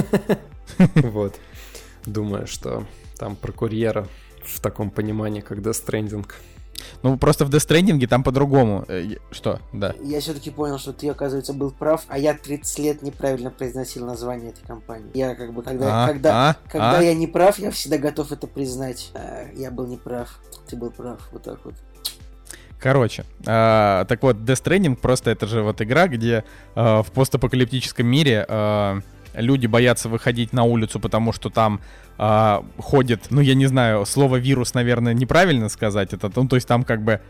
[0.95, 1.35] Вот.
[2.05, 2.87] Думаю, что
[3.19, 4.07] там про курьера
[4.45, 6.27] в таком понимании, Death Stranding.
[7.03, 8.85] Ну, просто в Stranding там по-другому.
[8.89, 9.61] Э, что?
[9.73, 9.95] Да.
[10.03, 14.51] Я все-таки понял, что ты, оказывается, был прав, а я 30 лет неправильно произносил название
[14.51, 15.11] этой компании.
[15.15, 17.03] Я как бы, когда, а, когда, а, когда а?
[17.03, 19.11] я не прав, я всегда готов это признать.
[19.15, 21.75] А, я был неправ, ты был прав, вот так вот.
[22.81, 26.45] Короче, э, так вот, Death Stranding просто это же вот игра, где
[26.77, 29.01] э, в постапокалиптическом мире э,
[29.35, 31.81] люди боятся выходить на улицу, потому что там
[32.19, 36.69] э, ходит, ну я не знаю, слово вирус, наверное, неправильно сказать это, ну то есть
[36.69, 37.21] там как бы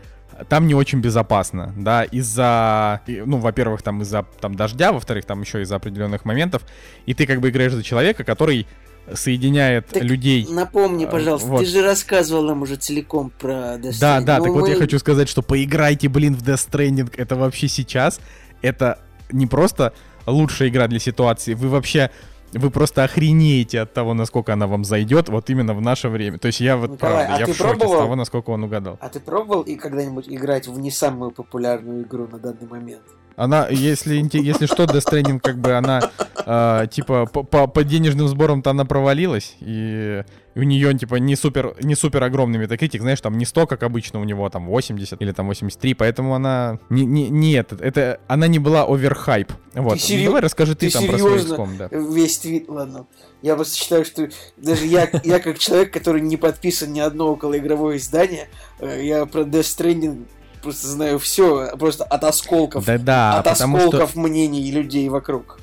[0.47, 5.61] там не очень безопасно, да, из-за, ну, во-первых, там из-за там дождя, во-вторых, там еще
[5.61, 6.63] из-за определенных моментов,
[7.05, 8.65] и ты как бы играешь за человека, который
[9.13, 10.45] соединяет так людей.
[10.49, 11.59] Напомни, э, пожалуйста, вот.
[11.59, 13.99] ты же рассказывал нам уже целиком про Death Stranding.
[13.99, 14.53] Да, да, так мы...
[14.53, 18.19] вот я хочу сказать, что поиграйте, блин, в Death Stranding, это вообще сейчас,
[18.61, 18.99] это
[19.31, 19.93] не просто
[20.29, 21.53] лучшая игра для ситуации.
[21.53, 22.11] Вы вообще
[22.53, 26.39] вы просто охренеете от того, насколько она вам зайдет, вот именно в наше время.
[26.39, 28.63] То есть я вот Николай, правда, а я в шоке пробовал, с того, насколько он
[28.63, 28.97] угадал.
[29.01, 33.03] А ты пробовал и когда-нибудь играть в не самую популярную игру на данный момент?
[33.35, 36.11] Она, если, если что, Death Stranding, как бы она,
[36.45, 40.23] э, типа, по, по, по денежным сборам-то она провалилась, и
[40.59, 44.19] у нее, типа, не супер, не супер огромный метакритик, знаешь, там не 100, как обычно,
[44.19, 48.47] у него там 80 или там 83, поэтому она не, не, не это, это, она
[48.47, 49.51] не была оверхайп.
[49.73, 49.95] Вот.
[49.95, 50.25] Ты серьез...
[50.25, 51.55] Давай расскажи ты, ты там серьезно?
[51.55, 51.89] про свой XCOM, да.
[51.91, 53.07] Весь твит, ладно.
[53.41, 57.97] Я просто считаю, что даже я, я как человек, который не подписан ни одно околоигровое
[57.97, 60.25] издание, э, я про Death Stranding
[60.61, 64.19] просто знаю все, просто от осколков, да -да, от осколков что...
[64.19, 65.59] мнений людей вокруг.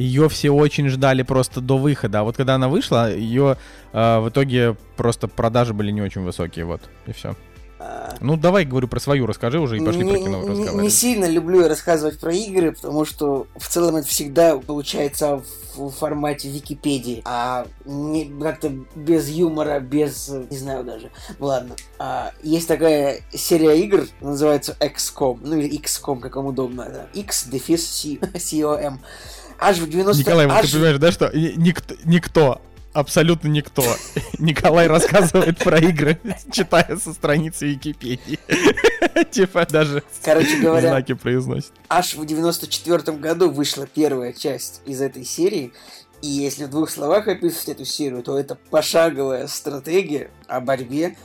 [0.00, 2.20] Ее все очень ждали просто до выхода.
[2.20, 3.58] А вот когда она вышла, ее
[3.92, 7.36] э, в итоге просто продажи были не очень высокие, вот, и все.
[7.78, 10.82] А, ну, давай, говорю, про свою расскажи уже и пошли не, про кино разговаривать.
[10.82, 15.42] Не сильно люблю рассказывать про игры, потому что в целом это всегда получается
[15.74, 20.28] в формате Википедии, а не как-то без юмора, без...
[20.28, 21.10] не знаю даже.
[21.38, 21.74] Ладно.
[21.98, 26.86] А, есть такая серия игр, называется XCOM, ну или XCOM, как вам удобно.
[26.90, 27.06] Да.
[27.18, 29.00] X, дефис, C, C-O-M.
[29.60, 30.66] Аж в 90 Николай, аж...
[30.66, 32.60] ты понимаешь, да, что никто, никто
[32.92, 33.84] абсолютно никто.
[34.38, 36.18] Николай рассказывает про игры,
[36.52, 38.38] читая со страницы Википедии.
[39.30, 41.72] Типа даже Короче говоря, знаки произносит.
[41.88, 45.72] Аж в 94 году вышла первая часть из этой серии.
[46.22, 51.16] И если в двух словах описывать эту серию, то это пошаговая стратегия о борьбе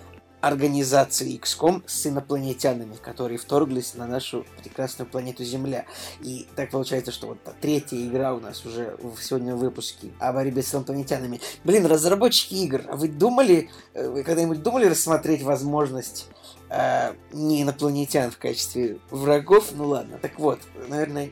[0.46, 5.86] организации XCOM с инопланетянами, которые вторглись на нашу прекрасную планету Земля.
[6.22, 10.34] И так получается, что вот третья игра у нас уже в сегодня в выпуске о
[10.34, 11.42] борьбе с инопланетянами.
[11.64, 16.28] Блин, разработчики игр, а вы думали, э, вы когда-нибудь думали рассмотреть возможность
[16.70, 19.72] э, не инопланетян в качестве врагов?
[19.74, 21.28] Ну ладно, так вот, наверное,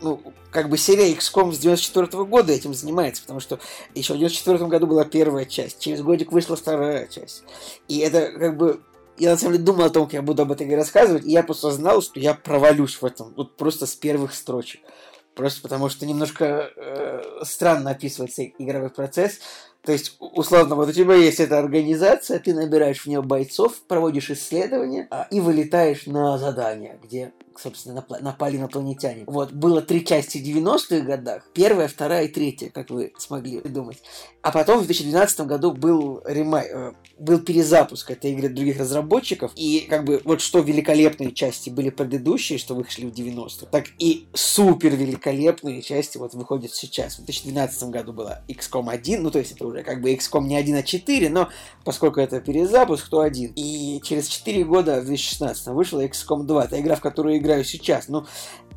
[0.00, 3.58] ну, как бы серия XCOM с 94 -го года этим занимается, потому что
[3.94, 7.44] еще в 94 году была первая часть, через годик вышла вторая часть.
[7.88, 8.80] И это как бы
[9.18, 11.30] я на самом деле думал о том, как я буду об этой игре рассказывать, и
[11.30, 14.80] я просто знал, что я провалюсь в этом, вот просто с первых строчек.
[15.34, 19.38] Просто потому что немножко э, странно описывается игровой процесс.
[19.82, 24.30] То есть, условно, вот у тебя есть эта организация, ты набираешь в нее бойцов, проводишь
[24.30, 29.24] исследования а, и вылетаешь на задание, где собственно, напали инопланетяне.
[29.26, 31.46] Вот, было три части в 90-х годах.
[31.52, 33.98] Первая, вторая и третья, как вы смогли придумать.
[34.42, 39.52] А потом в 2012 году был ремай, э, был перезапуск этой игры других разработчиков.
[39.54, 44.28] И как бы вот что великолепные части были предыдущие, что вышли в 90-х, так и
[44.32, 47.14] супер великолепные части вот выходят сейчас.
[47.14, 50.56] В 2012 году была XCOM 1, ну то есть это уже как бы XCOM не
[50.56, 51.48] 1, а 4, но
[51.84, 53.52] поскольку это перезапуск, то один.
[53.56, 56.64] И через 4 года, в 2016 вышла XCOM 2.
[56.64, 58.08] Это игра, в которую играю сейчас.
[58.08, 58.26] Ну,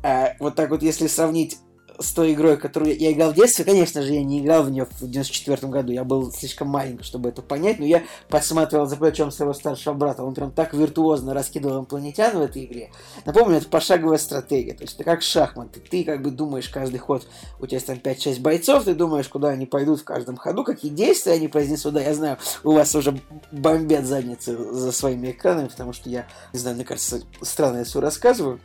[0.02, 1.58] э, вот так вот, если сравнить
[1.98, 4.86] с той игрой, которую я играл в детстве, конечно же, я не играл в нее
[4.86, 9.30] в 94 году, я был слишком маленький, чтобы это понять, но я подсматривал за плечом
[9.30, 12.90] своего старшего брата, он прям так виртуозно раскидывал инопланетян в этой игре.
[13.24, 17.26] Напомню, это пошаговая стратегия, то есть это как шахматы, ты как бы думаешь каждый ход,
[17.60, 20.90] у тебя есть там 5-6 бойцов, ты думаешь, куда они пойдут в каждом ходу, какие
[20.90, 23.20] действия они произнесут, да, я знаю, у вас уже
[23.52, 28.00] бомбят задницы за своими экранами, потому что я, не знаю, мне кажется, странно я все
[28.00, 28.60] рассказываю,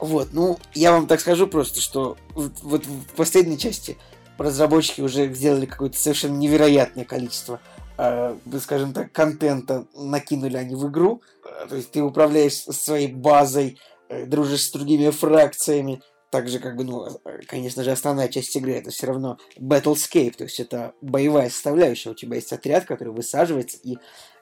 [0.00, 3.98] вот, ну, я вам так скажу просто, что вот в последней части
[4.38, 7.60] разработчики уже сделали какое-то совершенно невероятное количество,
[7.98, 11.22] э, скажем так, контента накинули они в игру.
[11.68, 16.02] То есть ты управляешь своей базой, э, дружишь с другими фракциями.
[16.30, 20.44] Также, как бы, ну, э, конечно же, основная часть игры это все равно Battlescape, то
[20.44, 22.10] есть это боевая составляющая.
[22.10, 23.98] У тебя есть отряд, который высаживается и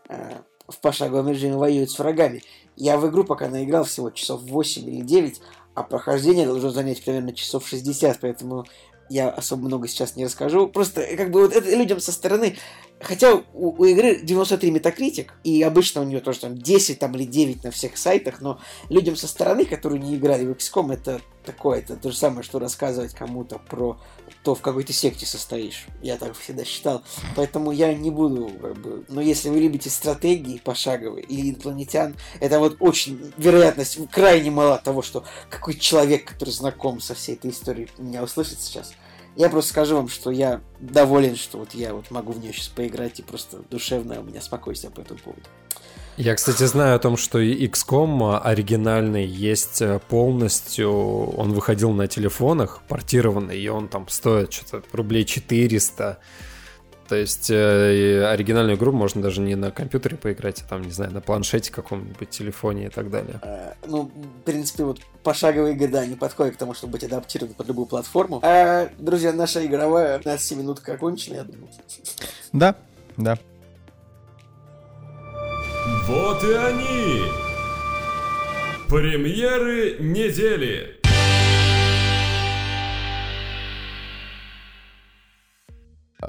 [0.09, 0.35] э,
[0.69, 2.43] в пошаговом режиме воюет с врагами.
[2.81, 5.41] Я в игру пока наиграл всего часов 8 или 9,
[5.75, 8.67] а прохождение должно занять примерно часов 60, поэтому
[9.11, 10.69] я особо много сейчас не расскажу.
[10.69, 12.57] Просто как бы вот это людям со стороны
[13.01, 17.25] Хотя у, у игры 93 метакритик, и обычно у нее тоже там 10 там, или
[17.25, 21.79] 9 на всех сайтах, но людям со стороны, которые не играли в XCOM, это такое,
[21.79, 24.01] это то же самое, что рассказывать кому-то про
[24.43, 25.87] то, в какой ты секте состоишь.
[26.03, 27.03] Я так всегда считал.
[27.37, 29.05] Поэтому я не буду, как бы...
[29.09, 35.03] Но если вы любите стратегии пошаговые или инопланетян, это вот очень вероятность крайне мала того,
[35.03, 38.93] что какой человек, который знаком со всей этой историей, меня услышит сейчас.
[39.37, 42.69] Я просто скажу вам, что я доволен, что вот я вот могу в нее сейчас
[42.69, 45.43] поиграть, и просто душевно у меня спокойствие по этому поводу.
[46.19, 52.81] Я, кстати, знаю о том, что XCOM оригинальный есть э, полностью, он выходил на телефонах,
[52.89, 56.19] портированный, и он там стоит что-то рублей 400.
[57.09, 61.13] То есть э, оригинальную игру можно даже не на компьютере поиграть, а там, не знаю,
[61.13, 63.39] на планшете каком-нибудь, телефоне и так далее.
[63.43, 67.55] Э, ну, в принципе, вот пошаговые игры, да, не подходят к тому, чтобы быть адаптированы
[67.55, 68.41] под любую платформу.
[68.43, 71.69] А, друзья, наша игровая 15 минут окончена, я думаю.
[72.53, 72.75] Да,
[73.17, 73.39] да.
[76.09, 77.25] Вот и они!
[78.89, 80.99] Премьеры недели!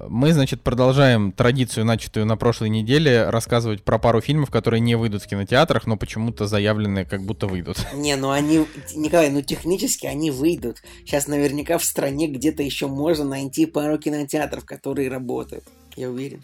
[0.10, 5.24] Мы, значит, продолжаем традицию, начатую на прошлой неделе, рассказывать про пару фильмов, которые не выйдут
[5.24, 7.78] в кинотеатрах, но почему-то заявлены, как будто выйдут.
[7.94, 8.66] Не, ну они,
[8.98, 10.84] Николай, ну технически они выйдут.
[11.06, 15.64] Сейчас наверняка в стране где-то еще можно найти пару кинотеатров, которые работают.
[15.96, 16.42] Я уверен.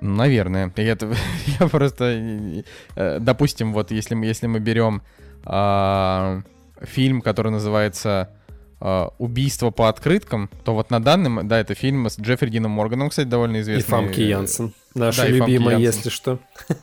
[0.00, 0.72] Наверное.
[0.76, 0.96] Я,
[1.60, 2.64] я просто,
[2.96, 5.02] э, допустим, вот если мы, если мы берем
[5.44, 6.42] а,
[6.80, 8.30] фильм, который называется
[8.80, 13.10] э, «Убийство по открыткам», то вот на данный, да, это фильм с Джеффри Дином Морганом,
[13.10, 13.86] кстати, довольно известный.
[13.86, 16.38] И Фамки Янсен, наша да, любимая, если что.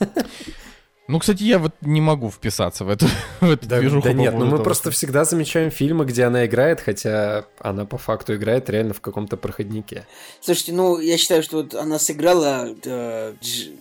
[1.12, 3.06] Ну, кстати, я вот не могу вписаться в эту,
[3.42, 6.06] в эту Да, движуху да нет, ну поводу мы того, просто что- всегда замечаем фильмы,
[6.06, 10.06] где она играет, хотя она по факту играет реально в каком-то проходнике.
[10.40, 13.76] Слушайте, ну, я считаю, что вот она сыграла э, Дж-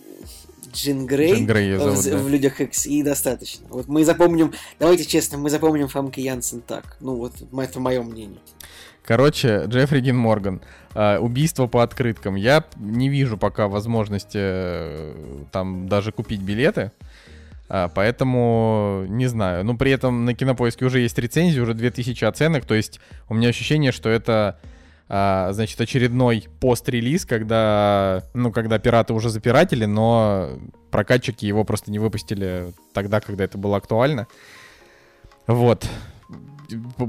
[0.73, 2.17] Джин Грей, Джин Грей её в, зовут, да.
[2.17, 3.65] в «Людях Икс», и достаточно.
[3.69, 6.97] Вот мы запомним, давайте честно, мы запомним Фамки Янсен так.
[6.99, 8.39] Ну, вот это мое мнение.
[9.03, 10.61] Короче, Джеффри Дин Морган.
[10.93, 12.35] а, убийство по открыткам.
[12.35, 15.13] Я не вижу пока возможности э,
[15.51, 16.91] там даже купить билеты.
[17.95, 19.63] Поэтому не знаю.
[19.63, 22.65] Но при этом на кинопоиске уже есть рецензии, уже 2000 оценок.
[22.65, 22.99] То есть
[23.29, 24.59] у меня ощущение, что это
[25.13, 30.51] а, значит, очередной пост-релиз, когда, ну, когда пираты уже запиратели, но
[30.89, 34.27] прокатчики его просто не выпустили тогда, когда это было актуально.
[35.47, 35.85] Вот.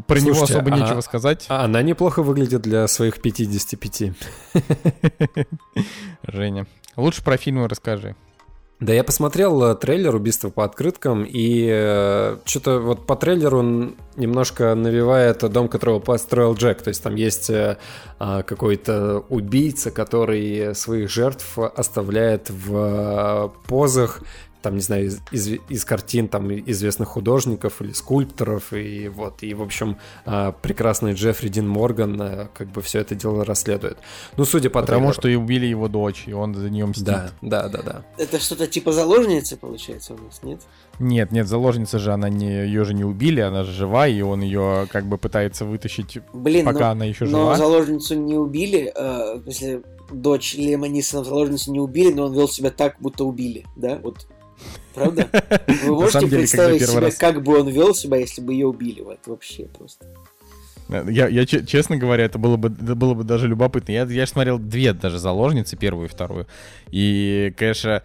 [0.08, 1.46] Про него Слушайте, особо а- нечего сказать.
[1.48, 4.12] А она неплохо выглядит для своих 55.
[6.26, 6.66] Женя.
[6.96, 8.16] Лучше про фильмы расскажи.
[8.80, 14.74] Да, я посмотрел э, трейлер «Убийство по открыткам», и что-то вот по трейлеру он немножко
[14.74, 16.82] навевает дом, которого построил Джек.
[16.82, 17.78] То есть там есть э,
[18.18, 24.20] а, какой-то убийца, который своих жертв оставляет в э, позах,
[24.62, 29.52] там, не знаю, из, из- из картин там известных художников или скульпторов, и вот, и,
[29.54, 33.98] в общем, а, прекрасный Джеффри Дин Морган э, как бы все это дело расследует.
[34.36, 35.14] Ну, судя по Потому трейлеру.
[35.20, 37.04] что и убили его дочь, и он за нее мстит.
[37.04, 38.04] Да, да, да, да.
[38.18, 40.60] Это что-то типа заложницы, получается, у нас, нет?
[40.98, 44.42] Нет, нет, заложница же, она не, ее же не убили, она же жива, и он
[44.42, 47.56] ее как бы пытается вытащить, Блин, пока ну, она еще но жива.
[47.56, 49.82] заложницу не убили, э, если
[50.12, 53.98] дочь Лема Нисона заложницу не убили, но он вел себя так, будто убили, да?
[54.02, 54.26] Вот.
[54.94, 55.28] Правда?
[55.84, 59.00] Вы можете представить себе, как бы он вел себя, если бы ее убили?
[59.00, 60.06] Вот вообще просто.
[60.88, 63.92] Я, я че- честно говоря, это было бы, это было бы даже любопытно.
[63.92, 66.46] Я, я смотрел две даже заложницы, первую и вторую.
[66.90, 68.02] И, конечно,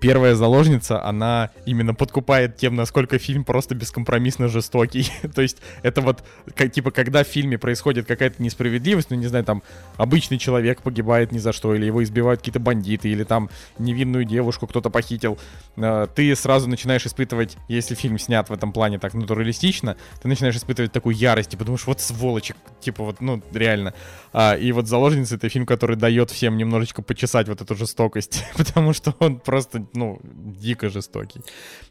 [0.00, 5.12] первая заложница, она именно подкупает тем, насколько фильм просто бескомпромиссно жестокий.
[5.34, 6.24] То есть это вот,
[6.54, 9.62] как, типа, когда в фильме происходит какая-то несправедливость, ну, не знаю, там,
[9.96, 14.66] обычный человек погибает ни за что, или его избивают какие-то бандиты, или там невинную девушку
[14.66, 15.38] кто-то похитил,
[15.76, 20.56] э, ты сразу начинаешь испытывать, если фильм снят в этом плане так натуралистично, ты начинаешь
[20.56, 23.94] испытывать такую ярость, типа, думаешь, вот сволочи, типа, вот, ну, реально.
[24.32, 28.92] А, и вот «Заложница»— это фильм, который дает всем немножечко почесать вот эту жестокость, потому
[28.92, 31.40] что он просто, ну, дико жестокий.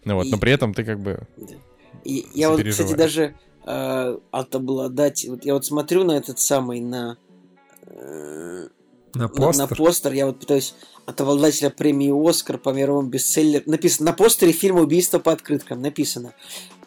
[0.06, 1.28] Ну вот, но И- при этом ты как бы...
[2.04, 3.36] И я вот, кстати, даже
[3.66, 5.26] э, отобладать...
[5.28, 7.18] Вот я вот смотрю на этот самый, на...
[7.88, 8.68] э,
[9.16, 9.70] На на- постер.
[9.70, 10.76] На, постер я вот пытаюсь
[11.06, 13.64] от обладателя премии Оскар по мировому бестселлеру.
[13.66, 16.34] Написано на постере фильма «Убийство по открыткам» написано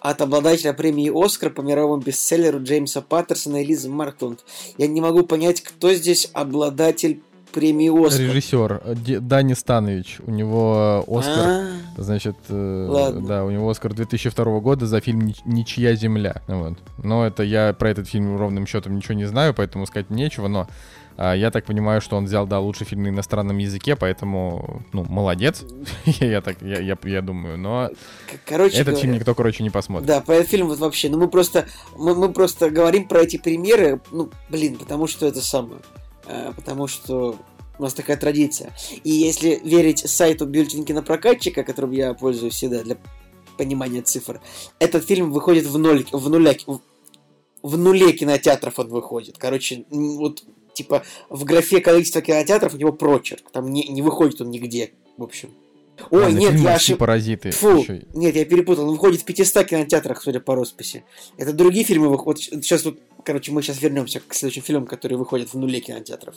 [0.00, 4.44] от обладателя премии Оскар по мировому бестселлеру Джеймса Паттерсона и Лизы Мартунд.
[4.78, 7.22] Я не могу понять, кто здесь обладатель
[7.52, 8.26] премии Оскар.
[8.26, 13.26] Режиссер э, Дани Станович, у него э, Оскар, А, значит, э, Ладно.
[13.26, 16.42] да, у него Оскар 2002 года за фильм «Нич- «Ничья земля».
[16.48, 16.78] Вот.
[17.02, 20.68] Но это я про этот фильм ровным счетом ничего не знаю, поэтому сказать нечего, но
[21.16, 25.04] а, я так понимаю, что он взял, да, лучший фильм на иностранном языке, поэтому, ну,
[25.04, 25.62] молодец,
[26.04, 27.90] я так, я, я, я думаю, но
[28.46, 30.08] короче этот говоря, фильм никто, короче, не посмотрит.
[30.08, 31.08] Да, про этот фильм вот вообще.
[31.10, 35.40] Ну, мы просто, мы, мы просто говорим про эти примеры, ну, блин, потому что это
[35.42, 35.80] самое.
[36.26, 37.36] Э, потому что
[37.78, 38.72] у нас такая традиция.
[39.04, 42.96] И если верить сайту бюллетень кинопрокатчика, которым я пользуюсь всегда для
[43.56, 44.40] понимания цифр,
[44.78, 46.80] этот фильм выходит в ноль, в нуля, в,
[47.62, 49.36] в нуле кинотеатров он выходит.
[49.38, 50.42] Короче, вот
[50.74, 53.50] типа в графе количества кинотеатров у него прочерк.
[53.52, 55.50] Там не, не выходит он нигде, в общем.
[56.10, 56.96] Ой, Ладно, нет, я «Морские ошибся.
[56.96, 57.50] паразиты.
[57.50, 58.84] Фу, ещё и- нет, я перепутал.
[58.86, 61.04] Он выходит в 500 кинотеатрах, судя по росписи.
[61.36, 62.40] Это другие фильмы выходят.
[62.42, 66.34] Сейчас вот, короче, мы сейчас вернемся к следующим фильмам, которые выходят в нуле кинотеатров.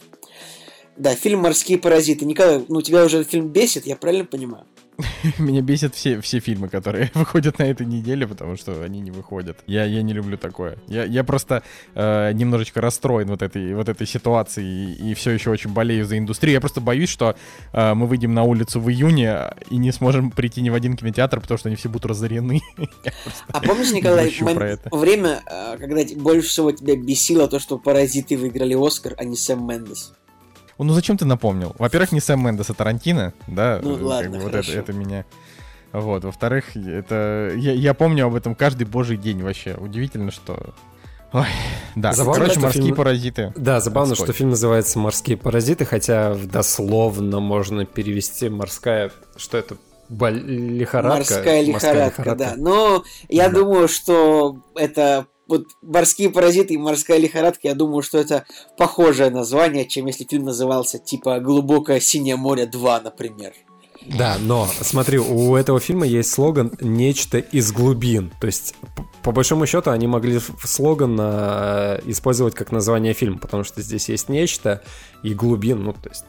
[0.98, 2.26] Да, фильм «Морские паразиты».
[2.26, 4.66] Николай, ну тебя уже этот фильм бесит, я правильно понимаю?
[5.40, 9.58] Меня бесят все, все фильмы, которые выходят на этой неделе, потому что они не выходят.
[9.68, 10.78] Я, я не люблю такое.
[10.88, 15.72] Я, я просто э, немножечко расстроен вот этой, вот этой ситуацией и, все еще очень
[15.72, 16.54] болею за индустрию.
[16.54, 17.36] Я просто боюсь, что
[17.74, 21.42] э, мы выйдем на улицу в июне и не сможем прийти ни в один кинотеатр,
[21.42, 22.62] потому что они все будут разорены.
[23.48, 24.34] А помнишь, Николай,
[24.92, 29.66] время, э, когда больше всего тебя бесило то, что «Паразиты» выиграли Оскар, а не Сэм
[29.68, 30.14] Мендес?
[30.78, 31.76] Ну зачем ты напомнил?
[31.80, 33.80] Во-первых, не Сэм Мендес, а Тарантино, да?
[33.82, 35.26] Ну, Как ладно, бы вот это, это меня...
[35.94, 37.54] Вот, во-вторых, это...
[37.56, 39.76] Я, я помню об этом каждый божий день вообще.
[39.76, 40.74] Удивительно, что...
[41.32, 41.46] Ой,
[41.96, 43.54] да, Забавно, короче, что морские фильм- паразиты.
[43.56, 44.28] Да, забавно, Отстой.
[44.28, 49.78] что фильм называется «Морские паразиты», хотя дословно можно перевести «морская...» Что это?
[50.10, 50.38] Боль...
[50.40, 51.18] Лихорадка?
[51.18, 52.54] Морская лихорадка, да.
[52.58, 53.56] Но я Да.
[53.60, 58.46] думаю, что это вот морские паразиты и морская лихорадка, я думаю, что это
[58.78, 63.54] похожее название, чем если фильм назывался типа Глубокое синее море 2, например.
[64.08, 68.32] Да, но смотри, у этого фильма есть слоган «Нечто из глубин».
[68.40, 68.76] То есть,
[69.24, 74.30] по большому счету, они могли слоган э, использовать как название фильма, потому что здесь есть
[74.30, 74.84] нечто
[75.24, 76.26] и глубин, ну, то есть...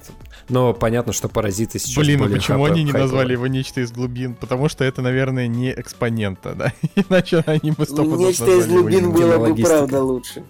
[0.48, 3.02] Но понятно, что паразиты сейчас Блин, ну более почему они не хайповые.
[3.02, 4.34] назвали его нечто из глубин?
[4.34, 6.72] Потому что это, наверное, не экспонента, да?
[6.94, 10.44] Иначе они бы сто Ну, пудов Нечто из глубин было бы правда лучше.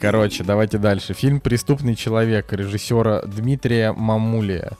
[0.00, 1.14] Короче, давайте дальше.
[1.14, 4.72] Фильм «Преступный человек» режиссера Дмитрия Мамулия.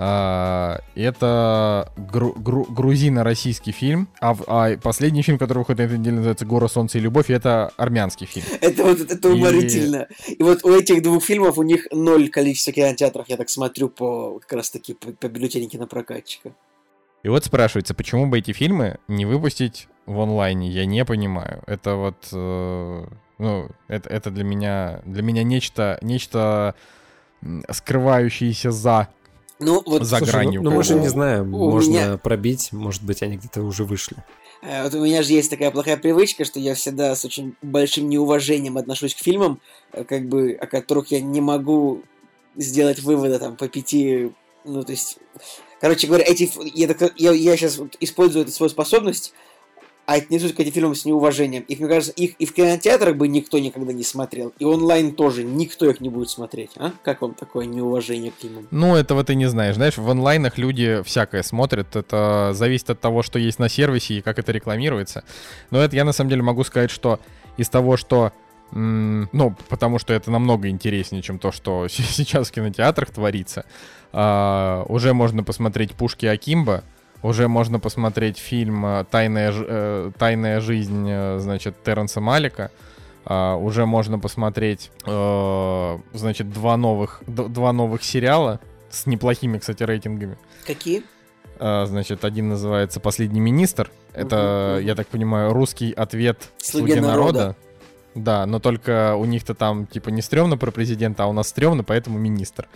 [0.00, 5.98] А, Это гру- гру- грузино-российский фильм, а, в- а последний фильм, который выходит на этой
[5.98, 8.46] неделе, называется «Гора, солнце и любовь», и это армянский фильм.
[8.60, 10.06] Это вот это И- уморительно.
[10.28, 14.38] И вот у этих двух фильмов у них ноль количества кинотеатров, я так смотрю по
[14.38, 16.52] как раз таки по, по бюллетене кинопрокатчика.
[17.24, 20.70] И вот спрашивается, почему бы эти фильмы не выпустить в онлайне?
[20.70, 21.64] Я не понимаю.
[21.66, 23.04] Это вот, э,
[23.38, 26.76] ну, это, это для меня, для меня нечто, нечто
[27.70, 29.08] скрывающееся за.
[29.60, 30.62] Ну, вот За Слушай, гранью.
[30.62, 33.84] ну, ну, мы же не знаем, у можно меня- пробить, может быть, они где-то уже
[33.84, 34.16] вышли.
[34.62, 38.08] Э, Вот у меня же есть такая плохая привычка, что я всегда с очень большим
[38.08, 39.60] неуважением отношусь к фильмам,
[39.92, 42.02] э, как бы, о которых я не могу
[42.56, 44.32] сделать вывода там по пяти,
[44.64, 45.18] ну, то есть,
[45.80, 49.32] короче говоря, эти, ф- я, так- я, я сейчас использую эту свою способность,
[50.14, 51.64] отнесусь к этим фильмам с неуважением.
[51.64, 55.44] Их, мне кажется, их и в кинотеатрах бы никто никогда не смотрел, и онлайн тоже
[55.44, 56.92] никто их не будет смотреть, а?
[57.02, 58.66] Как вам такое неуважение к фильмам?
[58.70, 59.74] Ну, этого ты не знаешь.
[59.74, 61.94] Знаешь, в онлайнах люди всякое смотрят.
[61.94, 65.24] Это зависит от того, что есть на сервисе и как это рекламируется.
[65.70, 67.20] Но это я на самом деле могу сказать, что
[67.58, 68.32] из того, что
[68.70, 73.66] ну, потому что это намного интереснее, чем то, что сейчас в кинотеатрах творится.
[74.12, 76.84] А, уже можно посмотреть «Пушки Акимба»,
[77.22, 82.70] уже можно посмотреть фильм э, «Тайная, э, «Тайная жизнь», э, значит, Терренса Малика.
[83.24, 88.58] А, уже можно посмотреть, э, значит, два новых, два новых сериала
[88.90, 90.38] с неплохими, кстати, рейтингами.
[90.66, 91.02] Какие?
[91.58, 93.90] А, значит, один называется «Последний министр».
[94.14, 94.86] Это, мгм.
[94.86, 97.38] я так понимаю, русский ответ «Слуги «Слуги народа».
[97.38, 97.56] народа».
[98.14, 101.84] Да, но только у них-то там, типа, не стрёмно про президента, а у нас стрёмно,
[101.84, 102.66] поэтому министр.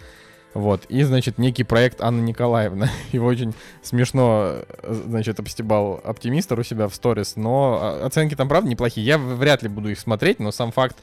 [0.54, 0.84] Вот.
[0.88, 2.90] И, значит, некий проект Анна Николаевна.
[3.12, 8.48] Его очень смешно, э, значит, обстебал оптимистр у себя в сторис, но а, оценки там,
[8.48, 9.06] правда, неплохие.
[9.06, 10.98] Я вряд ли буду их смотреть, но сам факт.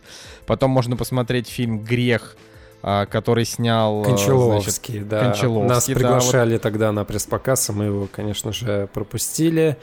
[0.45, 2.37] Потом можно посмотреть фильм «Грех»,
[2.83, 4.01] а, который снял...
[4.01, 5.19] э, значит, Кончаловский, да.
[5.25, 9.77] Кончаловский, Нас да, приглашали тогда на пресс-показ, и мы его, конечно же, пропустили.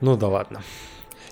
[0.00, 0.62] Ну да ладно.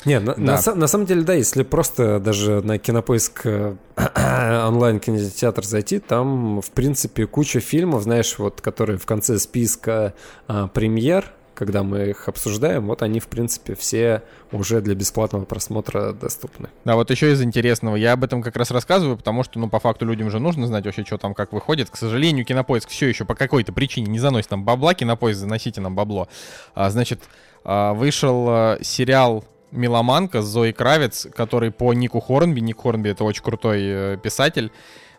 [0.04, 0.60] Не, на, Да.
[0.66, 3.76] на на самом деле, да, если просто даже на кинопоиск э,
[4.66, 10.14] онлайн кинотеатр зайти, там, в принципе, куча фильмов, знаешь, вот, которые в конце списка
[10.48, 16.12] а, премьер, когда мы их обсуждаем, вот они, в принципе, все уже для бесплатного просмотра
[16.12, 16.70] доступны.
[16.84, 17.96] Да, вот еще из интересного.
[17.96, 20.84] Я об этом как раз рассказываю, потому что, ну, по факту людям же нужно знать
[20.84, 21.90] вообще, что там, как выходит.
[21.90, 24.94] К сожалению, Кинопоиск все еще по какой-то причине не заносит нам бабла.
[24.94, 26.28] Кинопоиск, заносите нам бабло.
[26.74, 27.20] А, значит,
[27.64, 32.60] а, вышел а, сериал «Меломанка» Зоей Кравец, который по Нику Хорнби.
[32.60, 34.70] Ник Хорнби— это очень крутой э, писатель.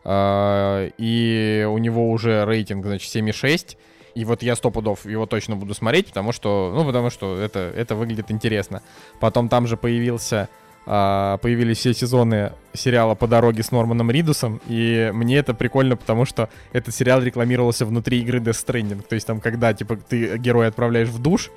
[0.03, 3.77] А, и у него уже рейтинг, значит, 7,6.
[4.15, 7.71] И вот я сто пудов его точно буду смотреть, потому что, ну, потому что это,
[7.75, 8.83] это выглядит интересно.
[9.19, 10.49] Потом там же появился,
[10.85, 16.25] а, появились все сезоны сериала «По дороге» с Норманом Ридусом, и мне это прикольно, потому
[16.25, 19.03] что этот сериал рекламировался внутри игры Death Stranding.
[19.07, 21.49] То есть там, когда, типа, ты героя отправляешь в душ,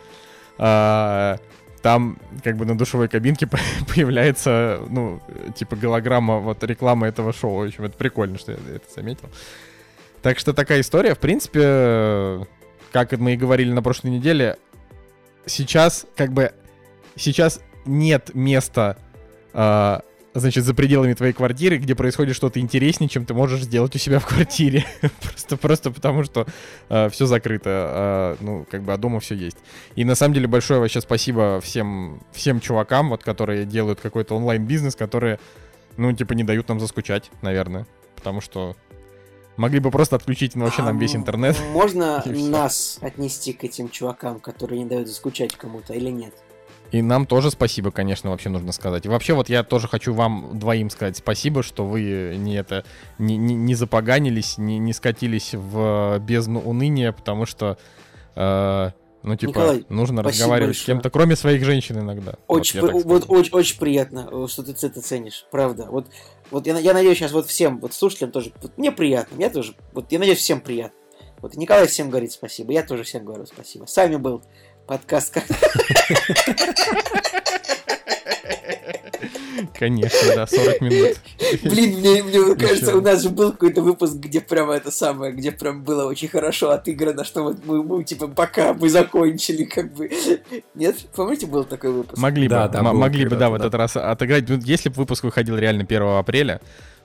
[0.58, 1.36] а,
[1.82, 3.58] там как бы на душевой кабинке по-
[3.94, 5.20] появляется, ну,
[5.54, 7.56] типа голограмма, вот реклама этого шоу.
[7.58, 9.28] В общем, это прикольно, что я это заметил.
[10.22, 12.46] Так что такая история, в принципе,
[12.92, 14.56] как мы и говорили на прошлой неделе,
[15.44, 16.52] сейчас как бы
[17.14, 18.96] сейчас нет места,
[19.52, 20.02] а,
[20.40, 24.18] значит, за пределами твоей квартиры, где происходит что-то интереснее, чем ты можешь сделать у себя
[24.18, 24.84] в квартире.
[25.22, 26.46] просто, просто потому что
[27.10, 29.56] все закрыто, а, ну, как бы, а дома все есть.
[29.94, 34.94] И на самом деле большое вообще спасибо всем, всем чувакам, вот, которые делают какой-то онлайн-бизнес,
[34.94, 35.38] которые,
[35.96, 37.86] ну, типа, не дают нам заскучать, наверное.
[38.14, 38.76] Потому что
[39.56, 41.56] могли бы просто отключить ну, вообще нам А весь м- интернет.
[41.72, 46.34] Можно нас отнести к этим чувакам, которые не дают заскучать кому-то или нет?
[46.92, 49.06] И нам тоже спасибо, конечно, вообще нужно сказать.
[49.06, 52.84] И вообще вот я тоже хочу вам двоим сказать спасибо, что вы не это
[53.18, 57.78] не, не, не запоганились, не, не скатились в бездну уныния, потому что
[58.34, 58.90] э,
[59.22, 60.94] ну типа Николай, нужно разговаривать с большое.
[60.94, 62.34] кем-то, кроме своих женщин иногда.
[62.46, 65.88] Очень, вот, при- вот, очень, очень приятно, э, что ты это ценишь, правда.
[65.90, 66.06] Вот,
[66.50, 69.74] вот я, я надеюсь, сейчас вот всем, вот слушателям тоже, вот мне приятно, мне тоже,
[69.92, 70.96] вот я надеюсь, всем приятно.
[71.42, 73.84] Вот Николай всем говорит спасибо, я тоже всем говорю спасибо.
[73.84, 74.42] С вами был
[74.86, 75.44] подкаст «Как
[79.78, 81.18] Конечно, да, 40 минут.
[81.64, 85.52] Блин, мне, мне кажется, у нас же был какой-то выпуск, где прямо это самое, где
[85.52, 90.10] прям было очень хорошо отыграно, что вот мы, мы типа, пока мы закончили, как бы.
[90.74, 90.96] Нет?
[91.14, 92.16] Помните, был такой выпуск?
[92.18, 93.66] Могли Да, бы, да, могли бы, да, в да.
[93.66, 94.48] этот раз отыграть.
[94.48, 96.60] Ну, Если бы выпуск выходил реально 1 апреля,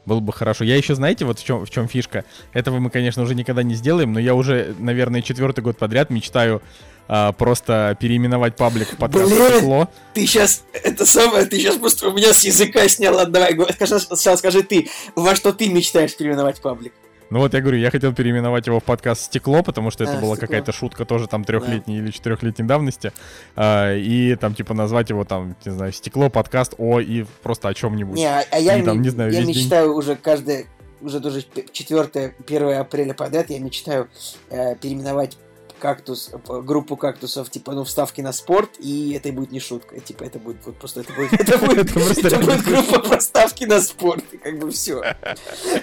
[0.05, 0.63] было бы хорошо.
[0.63, 2.23] Я еще, знаете, вот в чем, в чем фишка?
[2.53, 6.61] Этого мы, конечно, уже никогда не сделаем, но я уже, наверное, четвертый год подряд мечтаю
[7.07, 9.47] а, просто переименовать паблик в подкаст Блин!
[9.51, 9.89] «Стекло».
[10.13, 13.25] Ты сейчас, это самое, ты сейчас просто у меня с языка снял.
[13.27, 16.93] Давай, скажи- сначала скажи ты, во что ты мечтаешь переименовать паблик?
[17.29, 20.19] Ну вот я говорю, я хотел переименовать его в подкаст «Стекло», потому что это А,
[20.19, 23.13] была какая-то шутка тоже там трехлетней или четырехлетней давности.
[23.55, 27.73] А, и там типа назвать его там, не знаю, «Стекло», подкаст «О» и просто о
[27.73, 28.17] чем-нибудь.
[28.17, 29.63] Не, а, а я, Или там, не знаю, я весь день.
[29.63, 30.65] мечтаю уже каждое,
[30.99, 34.09] уже тоже 4 1 апреля подряд, я мечтаю
[34.49, 35.37] э, переименовать
[35.81, 40.23] кактус, э, группу кактусов, типа, ну, вставки на спорт, и это будет не шутка, типа,
[40.23, 44.23] это будет вот просто, это будет, это будет, Это будет группа про ставки на спорт,
[44.31, 45.15] и как бы все.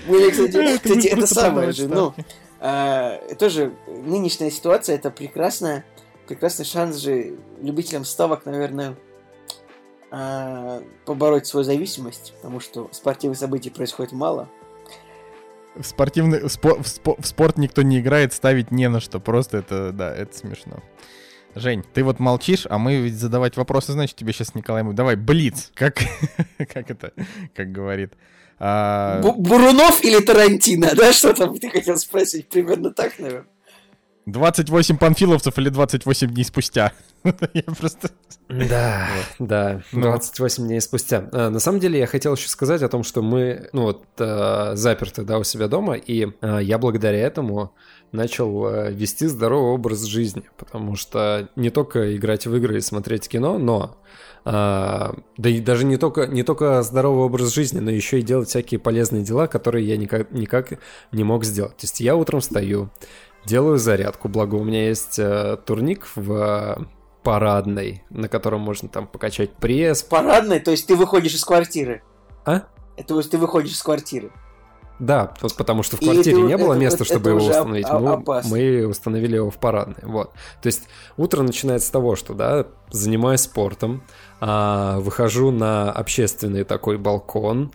[0.06, 2.14] Были, кстати, кстати, это самое же, ну,
[2.60, 5.84] э, тоже нынешняя ситуация, это прекрасная,
[6.28, 8.96] прекрасный шанс же любителям ставок, наверное,
[10.12, 14.48] э, побороть свою зависимость, потому что спортивных событий происходит мало.
[15.78, 19.20] В спортивный в, спо- в спо- в спорт никто не играет, ставить не на что.
[19.20, 20.82] Просто это, да, это смешно.
[21.54, 24.84] Жень, ты вот молчишь, а мы ведь задавать вопросы, значит, тебе сейчас Николай...
[24.92, 25.70] Давай, блиц!
[25.74, 25.96] Как,
[26.58, 27.12] как это,
[27.54, 28.12] как говорит.
[28.58, 31.12] А, Бу- Бурунов или Тарантино, да?
[31.12, 32.48] Что там ты хотел спросить?
[32.48, 33.46] Примерно так, наверное.
[34.32, 36.92] 28 панфиловцев или 28 дней спустя?
[37.54, 38.10] Я просто...
[38.48, 39.08] Да,
[39.38, 40.02] да, Ну.
[40.02, 41.28] 28 дней спустя.
[41.32, 44.72] А, на самом деле я хотел еще сказать о том, что мы, ну вот, э,
[44.74, 47.74] заперты, да, у себя дома, и э, я благодаря этому
[48.12, 53.28] начал э, вести здоровый образ жизни, потому что не только играть в игры и смотреть
[53.28, 53.98] кино, но
[54.44, 58.80] да и даже не только, не только здоровый образ жизни, но еще и делать всякие
[58.80, 60.78] полезные дела, которые я никак, никак
[61.12, 61.76] не мог сделать.
[61.76, 62.88] То есть я утром встаю,
[63.48, 66.76] делаю зарядку, благо у меня есть э, турник в э,
[67.24, 70.02] парадной, на котором можно там покачать пресс.
[70.02, 72.02] Парадной, то есть ты выходишь из квартиры.
[72.44, 72.62] А?
[72.96, 74.30] Это, то есть ты выходишь из квартиры.
[74.98, 77.88] Да, вот потому что в квартире это- не было это- места, это чтобы его установить.
[77.88, 78.50] Мы, опасно.
[78.50, 80.02] мы установили его в парадной.
[80.02, 80.32] Вот.
[80.60, 84.02] То есть утро начинается с того, что да, занимаюсь спортом,
[84.40, 87.72] а, выхожу на общественный такой балкон,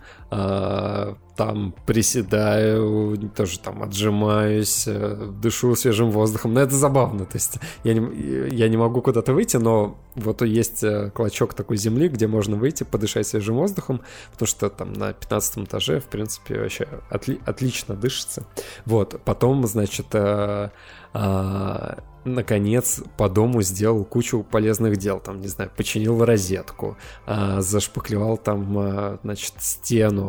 [1.36, 6.54] там приседаю, тоже там отжимаюсь, э, дышу свежим воздухом.
[6.54, 7.24] Но это забавно.
[7.24, 11.76] То есть я не, я не могу куда-то выйти, но вот есть э, клочок такой
[11.76, 16.60] земли, где можно выйти, подышать свежим воздухом, потому что там на 15 этаже, в принципе,
[16.60, 18.44] вообще отли- отлично дышится.
[18.86, 20.70] Вот, потом, значит, э,
[21.12, 25.20] а, наконец по дому сделал кучу полезных дел.
[25.20, 30.23] Там, не знаю, починил розетку, а, зашпаклевал там, а, значит, стену,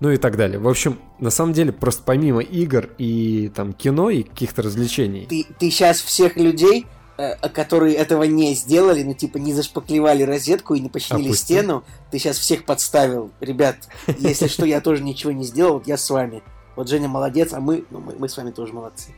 [0.00, 0.58] ну и так далее.
[0.58, 5.46] В общем, на самом деле, просто помимо игр и там кино и каких-то развлечений, Ты,
[5.58, 6.86] ты сейчас всех людей,
[7.18, 11.58] э, которые этого не сделали, ну типа не зашпаклевали розетку и не починили Опустил.
[11.58, 13.30] стену, ты сейчас всех подставил.
[13.40, 13.76] Ребят,
[14.18, 16.42] если что, я тоже ничего не сделал, вот я с вами.
[16.76, 19.10] Вот Женя молодец, а мы, ну, мы, мы с вами тоже молодцы.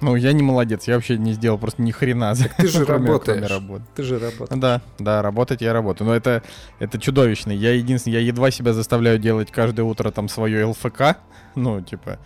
[0.00, 2.34] Ну, я не молодец, я вообще не сделал просто ни хрена.
[2.56, 3.38] ты же кроме- работаешь.
[3.38, 3.84] кроме работы.
[3.94, 4.60] ты же работаешь.
[4.60, 6.08] Да, да, работать я работаю.
[6.08, 6.42] Но это,
[6.78, 7.50] это чудовищно.
[7.50, 11.16] Я единственное, я едва себя заставляю делать каждое утро там свое ЛФК.
[11.54, 12.18] Ну, типа,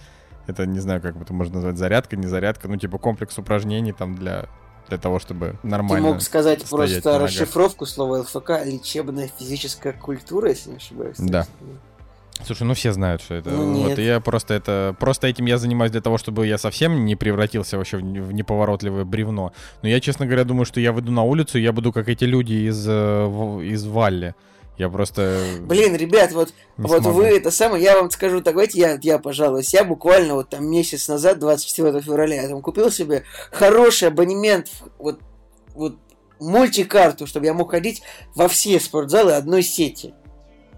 [0.47, 2.69] это не знаю, как это можно назвать, зарядка, не зарядка.
[2.69, 4.47] Ну, типа, комплекс упражнений там для,
[4.89, 6.09] для того, чтобы Ты нормально...
[6.09, 11.17] мог сказать просто расшифровку слова ЛФК лечебная физическая культура, если не ошибаюсь.
[11.19, 11.47] Да.
[12.45, 13.51] Слушай, ну все знают, что это.
[13.51, 14.95] Ну, вот я просто это.
[14.99, 18.33] Просто этим я занимаюсь для того, чтобы я совсем не превратился вообще в, не- в
[18.33, 19.53] неповоротливое бревно.
[19.83, 22.25] Но я, честно говоря, думаю, что я выйду на улицу, и я буду как эти
[22.25, 24.35] люди из, э, из Валли.
[24.79, 25.39] Я просто.
[25.61, 27.19] Блин, ребят, вот, не вот смогу.
[27.19, 29.75] вы это самое, я вам скажу, так давайте я, я пожалуюсь.
[29.75, 35.21] Я буквально вот там месяц назад, 24 февраля, я там купил себе хороший абонемент, вот,
[35.75, 35.97] вот
[36.41, 38.03] мультикарту, чтобы я мог ходить
[38.35, 40.15] во все спортзалы одной сети.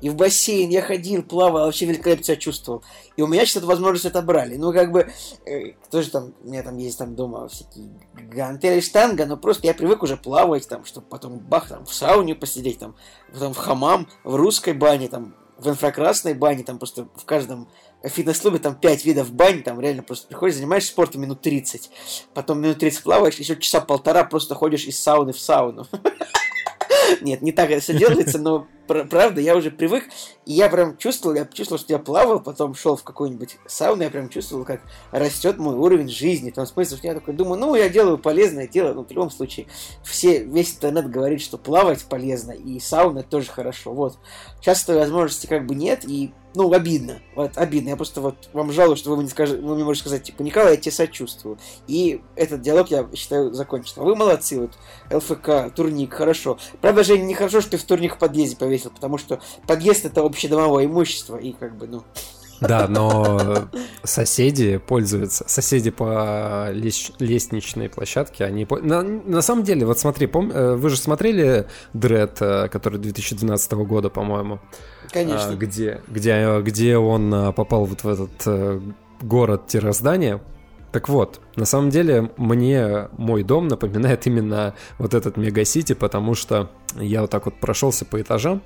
[0.03, 2.83] И в бассейн я ходил, плавал, вообще великолепно себя чувствовал.
[3.17, 4.57] И у меня сейчас эту возможность отобрали.
[4.57, 5.13] Ну, как бы,
[5.47, 9.75] э, тоже там, у меня там есть там дома всякие гантели, штанга, но просто я
[9.75, 12.97] привык уже плавать, там, чтобы потом бах, там, в сауне посидеть, там,
[13.33, 17.69] потом в хамам, в русской бане, там, в инфракрасной бане, там просто в каждом
[18.03, 21.91] фитнес-клубе там 5 видов бани, там реально просто приходишь, занимаешься спортом минут 30,
[22.35, 25.87] потом минут 30 плаваешь, еще часа полтора просто ходишь из сауны в сауну.
[27.21, 30.05] Нет, не так это все делается, но пр- правда, я уже привык,
[30.47, 34.11] и я прям чувствовал, я чувствовал, что я плавал, потом шел в какую-нибудь сауну, я
[34.11, 37.75] прям чувствовал, как растет мой уровень жизни, в том смысле, что я такой думаю, ну,
[37.75, 39.67] я делаю полезное дело, ну, в любом случае,
[40.05, 44.19] все, весь интернет говорит, что плавать полезно, и сауна тоже хорошо, вот.
[44.61, 47.21] Сейчас этой возможности как бы нет, и ну, обидно.
[47.35, 47.91] Вот, обидно.
[47.91, 50.73] Я просто вот вам жалую, что вы мне, скажете, вы мне можете сказать, типа, Николай,
[50.73, 51.59] я тебе сочувствую.
[51.87, 54.03] И этот диалог, я считаю, закончен.
[54.03, 54.73] Вы молодцы, вот,
[55.11, 56.59] ЛФК, турник, хорошо.
[56.81, 60.87] Правда, Женя, нехорошо, что ты в турник в подъезде повесил, потому что подъезд это общедомовое
[60.87, 62.03] имущество, и как бы, ну...
[62.69, 63.69] Да, но
[64.05, 65.45] соседи пользуются.
[65.49, 68.67] Соседи по лестничной площадке, они...
[68.83, 70.51] На, на самом деле, вот смотри, пом...
[70.53, 74.61] Э, вы же смотрели Дред, э, который 2012 года, по-моему?
[75.13, 75.51] Конечно.
[75.51, 78.81] А, где, где, где он э, попал вот в этот
[79.21, 80.41] город-здание.
[80.93, 86.71] Так вот, на самом деле мне мой дом напоминает именно вот этот мегасити, потому что
[86.97, 88.63] я вот так вот прошелся по этажам,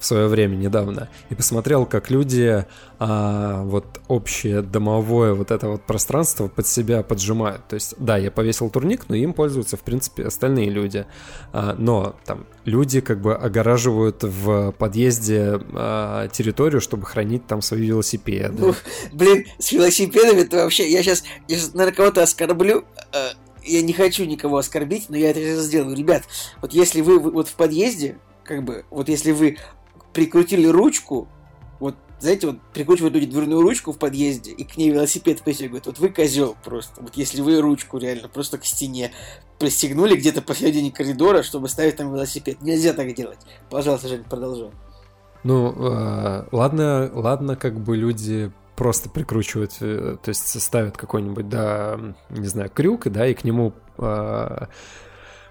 [0.00, 2.64] в свое время недавно и посмотрел, как люди
[2.98, 7.68] а, вот общее домовое вот это вот пространство под себя поджимают.
[7.68, 11.06] То есть, да, я повесил турник, но им пользуются, в принципе, остальные люди.
[11.52, 17.86] А, но там люди как бы огораживают в подъезде а, территорию, чтобы хранить там свои
[17.86, 18.54] велосипеды.
[18.58, 18.74] Ну,
[19.12, 20.90] блин, с велосипедами это вообще...
[20.90, 23.32] Я сейчас, я сейчас наверное, кого-то оскорблю, а,
[23.62, 25.94] я не хочу никого оскорбить, но я это сделаю.
[25.94, 26.22] Ребят,
[26.62, 29.58] вот если вы вот в подъезде, как бы, вот если вы
[30.12, 31.28] прикрутили ручку,
[31.78, 35.86] вот, знаете, вот прикручивают люди дверную ручку в подъезде, и к ней велосипед присягивают.
[35.86, 37.02] Вот вы козел просто.
[37.02, 39.12] Вот если вы ручку реально просто к стене
[39.58, 42.62] пристегнули где-то посередине коридора, чтобы ставить там велосипед.
[42.62, 43.38] Нельзя так делать.
[43.68, 44.70] Пожалуйста, Жень, продолжай.
[45.44, 52.00] Ну, э, ладно, ладно, как бы люди просто прикручивают, э, то есть ставят какой-нибудь, да,
[52.30, 54.66] не знаю, крюк, да, и к нему э,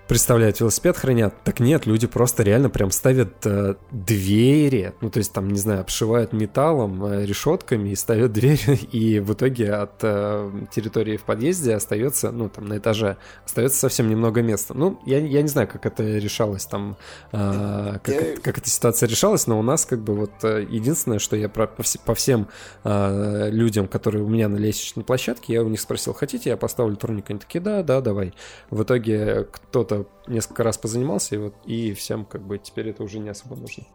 [0.09, 1.35] представляют велосипед, хранят.
[1.43, 5.81] Так нет, люди просто реально прям ставят э, двери, ну то есть там, не знаю,
[5.81, 11.75] обшивают металлом, э, решетками и ставят двери, и в итоге от э, территории в подъезде
[11.75, 14.73] остается, ну там на этаже, остается совсем немного места.
[14.73, 16.97] Ну, я, я не знаю, как это решалось там,
[17.31, 21.35] э, как, как эта ситуация решалась, но у нас как бы вот э, единственное, что
[21.35, 22.47] я про, по, по всем
[22.83, 26.95] э, людям, которые у меня на лестничной площадке, я у них спросил, хотите, я поставлю
[26.95, 27.29] турник?
[27.29, 28.33] Они такие, да, да, давай.
[28.71, 33.19] В итоге кто-то несколько раз позанимался, и вот и всем как бы теперь это уже
[33.19, 33.85] не особо нужно.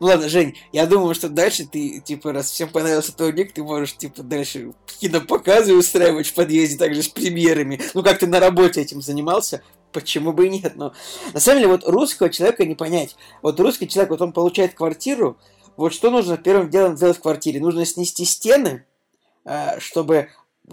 [0.00, 3.62] Ну ладно, Жень, я думаю, что дальше ты, типа, раз всем понравился твой ник, ты
[3.62, 7.80] можешь, типа, дальше кинопоказы устраивать в подъезде, также с премьерами.
[7.94, 9.62] Ну, как ты на работе этим занимался,
[9.92, 10.92] почему бы и нет, но...
[11.32, 13.16] На самом деле, вот русского человека не понять.
[13.42, 15.38] Вот русский человек, вот он получает квартиру,
[15.76, 17.60] вот что нужно первым делом сделать в квартире?
[17.60, 18.84] Нужно снести стены,
[19.44, 20.28] а, чтобы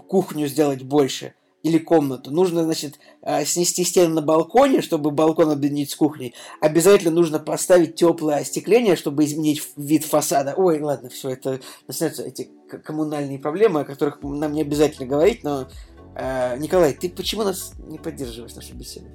[0.06, 2.30] кухню сделать больше– или комнату.
[2.30, 6.34] Нужно, значит, э, снести стену на балконе, чтобы балкон объединить с кухней.
[6.60, 10.54] Обязательно нужно поставить теплое остекление, чтобы изменить вид фасада.
[10.56, 12.50] Ой, ладно, все, это начинаются эти
[12.84, 15.68] коммунальные проблемы, о которых нам не обязательно говорить, но
[16.16, 19.06] э, Николай, ты почему нас не поддерживаешь нашу беседу?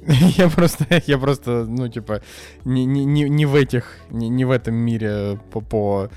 [0.36, 2.22] Я просто, я просто, ну, типа,
[2.64, 6.10] не, не, не в этих, не, не в этом мире по, по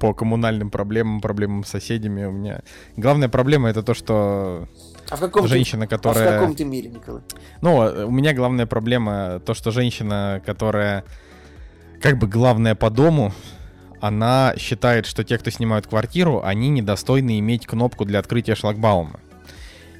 [0.00, 2.24] по коммунальным проблемам, проблемам с соседями.
[2.24, 2.62] У меня
[2.96, 4.68] главная проблема это то, что
[5.08, 6.28] а в каком женщина, ты, которая...
[6.28, 7.22] А в каком ты мире, Николай?
[7.60, 11.04] Ну, у меня главная проблема то, что женщина, которая
[12.00, 13.32] как бы главная по дому,
[14.00, 19.20] она считает, что те, кто снимают квартиру, они недостойны иметь кнопку для открытия шлагбаума.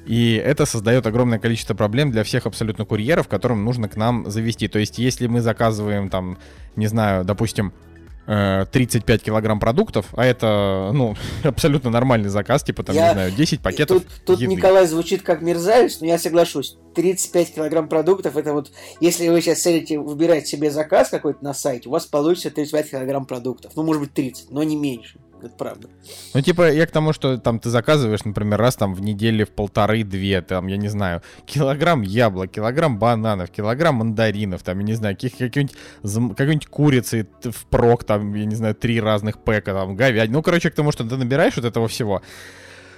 [0.05, 4.69] И это создает огромное количество проблем для всех абсолютно курьеров, которым нужно к нам завести.
[4.69, 6.37] То есть, если мы заказываем там,
[6.77, 7.73] не знаю, допустим,
[8.27, 13.07] 35 э, килограмм продуктов, а это, ну, абсолютно нормальный заказ, типа, там, я...
[13.07, 14.53] не знаю, 10 пакетов Тут, тут еды.
[14.53, 16.77] Николай звучит как мерзавец, но я соглашусь.
[16.95, 21.87] 35 килограмм продуктов, это вот, если вы сейчас целите выбирать себе заказ какой-то на сайте,
[21.87, 23.73] у вас получится 35 килограмм продуктов.
[23.75, 25.19] Ну, может быть, 30, но не меньше.
[25.41, 25.87] Это правда.
[26.33, 29.49] Ну, типа, я к тому, что там ты заказываешь, например, раз там в неделю в
[29.49, 35.15] полторы-две, там, я не знаю, килограмм яблок, килограмм бананов, килограмм мандаринов, там, я не знаю,
[35.15, 35.75] каких, какие-нибудь,
[36.35, 40.37] какой-нибудь курицы в прок, там, я не знаю, три разных пэка, там, говядины.
[40.37, 42.21] Ну, короче, к тому, что ты набираешь вот этого всего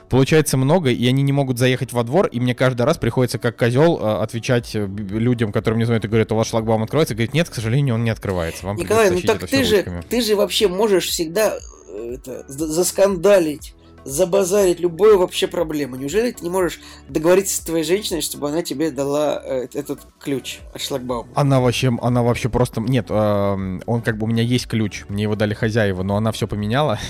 [0.10, 3.56] получается много, и они не могут заехать во двор, и мне каждый раз приходится как
[3.56, 7.18] козел э, отвечать э, людям, которым не знают, и говорят, у вас шлагбаум откроется, и
[7.18, 8.66] говорит, нет, к сожалению, он не открывается.
[8.66, 11.58] Вам Николай, ну так ты же, ты же вообще можешь всегда
[12.00, 13.76] это, заскандалить,
[14.06, 15.96] забазарить любую вообще проблему.
[15.96, 20.60] Неужели ты не можешь договориться с твоей женщиной, чтобы она тебе дала э, этот ключ
[20.74, 21.30] от шлагбаума?
[21.36, 22.82] Она вообще, она вообще просто...
[22.82, 26.32] Нет, э, он как бы у меня есть ключ, мне его дали хозяева, но она
[26.32, 27.00] все поменяла.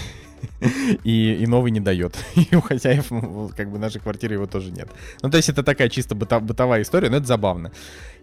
[1.03, 2.15] И, и новый не дает.
[2.35, 3.09] И у хозяев,
[3.55, 4.87] как бы, нашей квартиры его тоже нет.
[5.21, 7.71] Ну, то есть это такая чисто быто, бытовая история, но это забавно.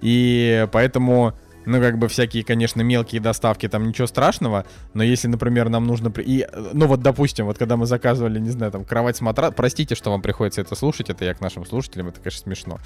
[0.00, 1.34] И поэтому
[1.66, 4.64] ну, как бы всякие, конечно, мелкие доставки, там ничего страшного,
[4.94, 6.12] но если, например, нам нужно...
[6.20, 9.54] И, ну, вот, допустим, вот когда мы заказывали, не знаю, там, кровать с матрасом...
[9.54, 12.78] Простите, что вам приходится это слушать, это я к нашим слушателям, это, конечно, смешно.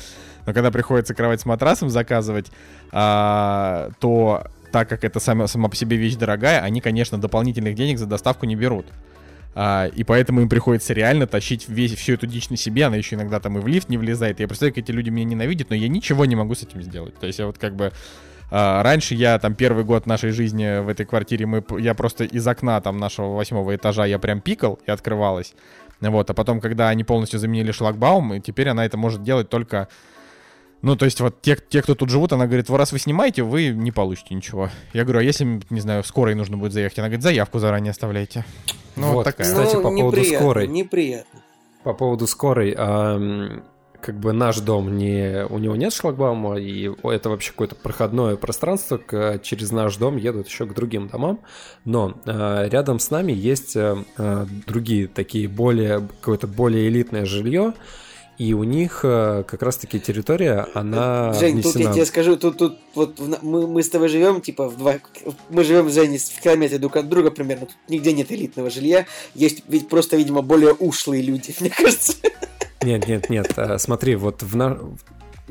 [0.46, 2.50] Но когда приходится кровать с матрасом заказывать,
[2.90, 7.98] а, то так как это сама, сама по себе вещь дорогая, они, конечно, дополнительных денег
[7.98, 8.86] за доставку не берут.
[9.54, 13.16] А, и поэтому им приходится реально тащить весь, всю эту дичь на себе, она еще
[13.16, 14.40] иногда там и в лифт не влезает.
[14.40, 17.14] Я представляю, как эти люди меня ненавидят, но я ничего не могу с этим сделать.
[17.18, 17.92] То есть я вот как бы...
[18.50, 22.46] А, раньше я там первый год нашей жизни в этой квартире, мы, я просто из
[22.46, 25.54] окна там нашего восьмого этажа я прям пикал и открывалась.
[26.00, 29.88] Вот, а потом, когда они полностью заменили шлагбаум, и теперь она это может делать только...
[30.82, 33.68] Ну, то есть вот те, те, кто тут живут, она говорит, раз вы снимаете, вы
[33.68, 34.70] не получите ничего.
[34.94, 36.98] Я говорю, а если, не знаю, скорой нужно будет заехать?
[36.98, 38.46] Она говорит, заявку заранее оставляйте.
[38.96, 39.46] Ну, вот, вот такая.
[39.46, 40.66] Кстати, ну, по поводу скорой.
[40.68, 41.40] Неприятно.
[41.84, 42.74] По поводу скорой,
[44.00, 48.98] как бы наш дом не, у него нет шлагбаума, и это вообще какое-то проходное пространство,
[48.98, 51.40] к, через наш дом едут еще к другим домам,
[51.84, 53.96] но э, рядом с нами есть э,
[54.66, 57.74] другие такие более, какое-то более элитное жилье,
[58.40, 61.72] и у них э, как раз-таки территория, она Жень, внесена...
[61.74, 64.94] тут я тебе скажу, тут, тут вот мы, мы с тобой живем, типа, в два...
[65.50, 69.62] мы живем, Жень, в километре друг от друга примерно, тут нигде нет элитного жилья, есть
[69.68, 72.14] ведь просто, видимо, более ушлые люди, мне кажется.
[72.82, 73.52] Нет, нет, нет.
[73.58, 74.80] Э, смотри, вот в на...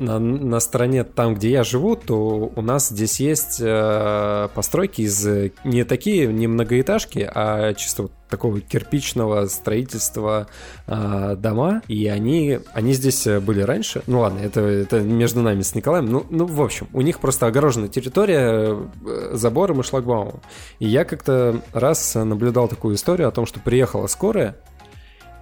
[0.00, 5.52] На, на стороне там, где я живу, то у нас здесь есть э, постройки из
[5.62, 10.46] не такие, не многоэтажки, а чисто вот такого кирпичного строительства
[10.86, 14.02] э, дома, и они, они здесь были раньше.
[14.06, 16.06] Ну ладно, это, это между нами с Николаем.
[16.06, 20.40] Ну, ну, в общем, у них просто огорожена территория э, забором и шлагбаумом.
[20.78, 24.56] И я как-то раз наблюдал такую историю о том, что приехала скорая,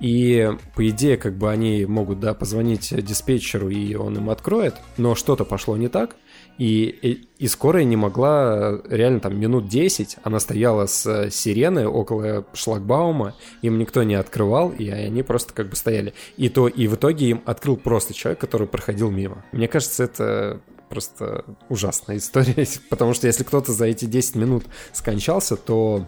[0.01, 5.15] и, по идее, как бы они могут, да, позвонить диспетчеру, и он им откроет, но
[5.15, 6.17] что-то пошло не так,
[6.59, 12.47] и, и, и скорая не могла, реально там минут 10, она стояла с сиреной около
[12.53, 16.15] шлагбаума, им никто не открывал, и они просто как бы стояли.
[16.37, 19.45] И то, и в итоге им открыл просто человек, который проходил мимо.
[19.53, 25.57] Мне кажется, это просто ужасная история, потому что если кто-то за эти 10 минут скончался,
[25.57, 26.07] то,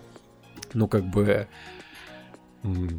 [0.75, 1.47] ну, как бы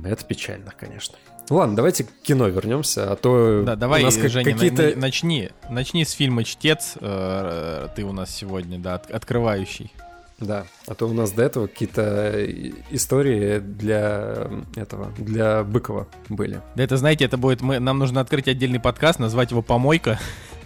[0.05, 1.16] это печально, конечно.
[1.49, 4.93] Ладно, давайте к кино вернемся, а то да, давай, у нас Женя, какие-то...
[4.97, 9.91] начни, начни с фильма «Чтец», э, ты у нас сегодня, да, от, открывающий.
[10.39, 12.45] Да, а то у нас до этого какие-то
[12.89, 16.62] истории для этого, для Быкова были.
[16.76, 20.20] Да это, знаете, это будет, мы, нам нужно открыть отдельный подкаст, назвать его «Помойка»,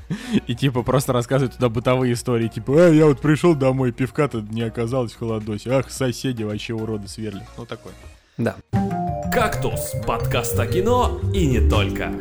[0.47, 4.61] и типа просто рассказывать туда бытовые истории, типа, а, я вот пришел домой, пивка-то не
[4.61, 7.41] оказалось в холодосе, ах, соседи вообще уроды сверли.
[7.57, 7.91] Ну такой.
[8.37, 8.55] Да.
[9.31, 12.11] «Кактус»— подкаст о кино и не только.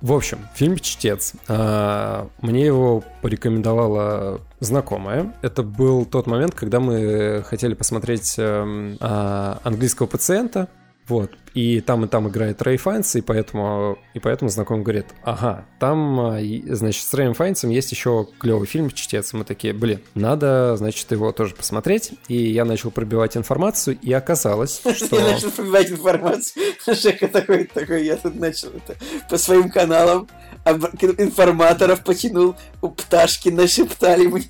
[0.00, 1.32] В общем, фильм «Чтец».
[1.48, 5.34] А, мне его порекомендовала знакомая.
[5.42, 10.68] Это был тот момент, когда мы хотели посмотреть эм, а, английского пациента.
[11.08, 11.32] Вот.
[11.54, 16.20] И там и там играет Рэй Файнс, и поэтому, и поэтому знакомый говорит, ага, там,
[16.20, 16.38] а,
[16.68, 19.32] значит, с Рэем Файнсом есть еще клевый фильм «Чтец».
[19.32, 22.12] Мы такие, блин, надо, значит, его тоже посмотреть.
[22.28, 25.16] И я начал пробивать информацию, и оказалось, что...
[25.16, 26.64] Я начал пробивать информацию.
[26.94, 28.96] Шека такой, такой, я тут начал это
[29.28, 30.28] по своим каналам
[30.64, 34.44] информаторов потянул, у пташки нашептали мне.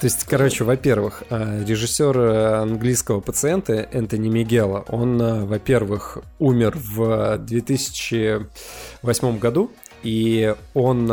[0.00, 6.76] То есть, короче, во-первых, э, режиссер э, английского пациента Энтони Мигела, он, э, во-первых, умер
[6.76, 9.70] в 2008 году,
[10.02, 11.08] и он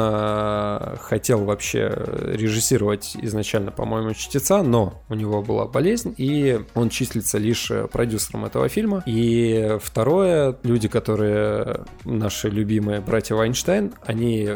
[0.99, 1.95] хотел вообще
[2.33, 8.67] режиссировать изначально, по-моему, «Чтеца», но у него была болезнь, и он числится лишь продюсером этого
[8.67, 9.01] фильма.
[9.05, 14.49] И второе, люди, которые наши любимые братья Вайнштейн, они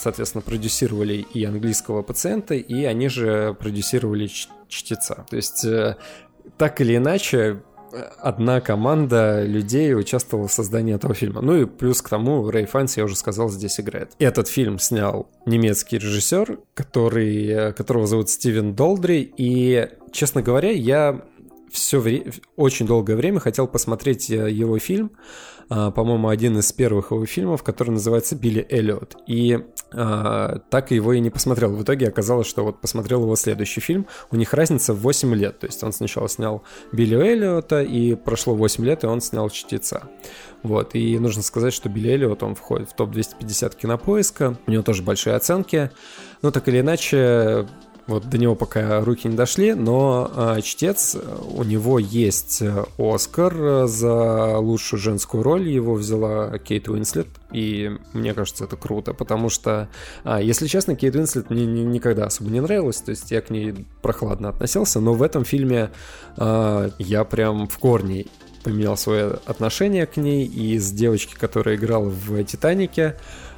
[0.00, 4.28] соответственно, продюсировали и английского пациента, и они же продюсировали
[4.68, 5.26] чтеца.
[5.28, 5.96] То есть, э,
[6.56, 7.62] так или иначе,
[8.18, 11.40] одна команда людей участвовала в создании этого фильма.
[11.40, 14.12] Ну и плюс к тому, Рэй Файнс, я уже сказал, здесь играет.
[14.18, 21.22] Этот фильм снял немецкий режиссер, который, э, которого зовут Стивен Долдри, и, честно говоря, я
[21.70, 25.12] все вре- очень долгое время хотел посмотреть э, его фильм,
[25.70, 29.16] по-моему, один из первых его фильмов, который называется «Билли Эллиот».
[29.28, 29.60] И
[29.92, 31.70] а, так его и не посмотрел.
[31.70, 34.06] В итоге оказалось, что вот посмотрел его следующий фильм.
[34.32, 35.60] У них разница в 8 лет.
[35.60, 40.08] То есть он сначала снял Билли Эллиота, и прошло 8 лет, и он снял «Чтеца».
[40.62, 45.02] Вот, и нужно сказать, что Билли Эллиот, он входит в топ-250 кинопоиска, у него тоже
[45.02, 45.90] большие оценки,
[46.42, 47.66] но так или иначе,
[48.06, 51.16] вот до него пока руки не дошли, но э, чтец,
[51.52, 58.34] у него есть э, Оскар за лучшую женскую роль, его взяла Кейт Уинслет, и мне
[58.34, 59.88] кажется, это круто, потому что,
[60.24, 63.50] а, если честно, Кейт Уинслет мне ни, никогда особо не нравилась, то есть я к
[63.50, 65.90] ней прохладно относился, но в этом фильме
[66.36, 68.26] э, я прям в корне
[68.62, 73.16] поменял свое отношение к ней, и с девочки, которая играла в «Титанике»,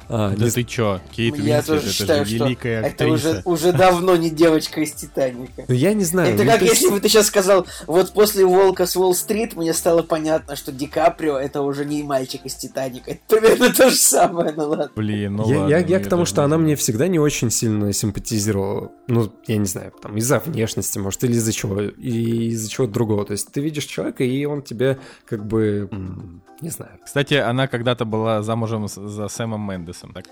[0.09, 3.07] А, Да не- ты чё, Кейт Я Уинслет, тоже это считаю, же что великая это
[3.07, 3.49] уже, актриса.
[3.49, 5.65] уже давно не девочка из Титаника.
[5.67, 6.33] Ну, я не знаю.
[6.35, 10.03] Это как есть- если бы ты сейчас сказал, вот после Волка с Уолл-стрит мне стало
[10.03, 13.11] понятно, что Ди Каприо это уже не мальчик из Титаника.
[13.11, 14.91] Это примерно то же самое, ну ладно.
[14.95, 15.69] Блин, ну я, ладно.
[15.71, 18.91] я, я к тому, что не она мне всегда не очень сильно симпатизировала.
[19.07, 23.25] Ну, я не знаю, там, из-за внешности, может, или из-за чего, и из-за чего другого.
[23.25, 26.91] То есть ты видишь человека, и он тебе как бы, м, не знаю.
[27.03, 30.25] Кстати, она когда-то была замужем за Сэмом Мендесом, так?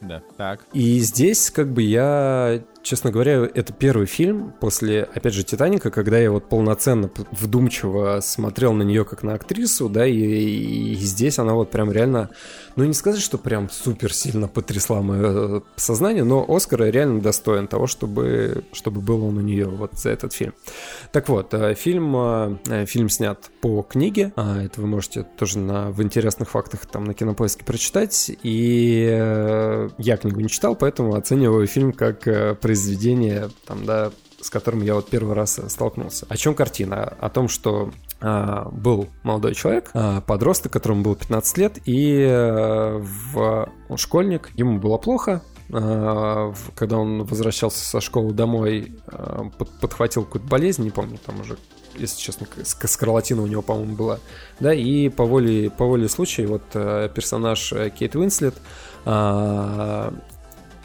[0.00, 0.64] Да, так.
[0.72, 6.18] И здесь, как бы, я, честно говоря, это первый фильм после, опять же, «Титаника», когда
[6.18, 11.54] я вот полноценно, вдумчиво смотрел на нее как на актрису, да, и, и здесь она
[11.54, 12.30] вот прям реально,
[12.76, 17.86] ну, не сказать, что прям супер сильно потрясла мое сознание, но Оскар реально достоин того,
[17.86, 20.54] чтобы, чтобы был он у нее вот за этот фильм.
[21.12, 25.90] Так вот, э, фильм, э, фильм снят по книге, а, это вы можете тоже на,
[25.90, 31.66] в интересных фактах там на Кинопоиске прочитать, и э, я книгу не читал, поэтому оцениваю
[31.66, 36.24] фильм как э, произведение, там, да, с которым я вот первый раз э, столкнулся.
[36.30, 37.04] О чем картина?
[37.20, 42.98] О том, что а, был молодой человек, а, подросток, которому было 15 лет, и э,
[42.98, 48.94] в, он школьник, ему было плохо, а, когда он возвращался со школы домой,
[49.58, 51.58] под- подхватил какую-то болезнь, не помню, там уже,
[51.96, 54.18] если честно, скарлатина у него, по-моему, была,
[54.60, 58.54] да, и по воле, по воле случая вот э, персонаж э, Кейт Уинслет,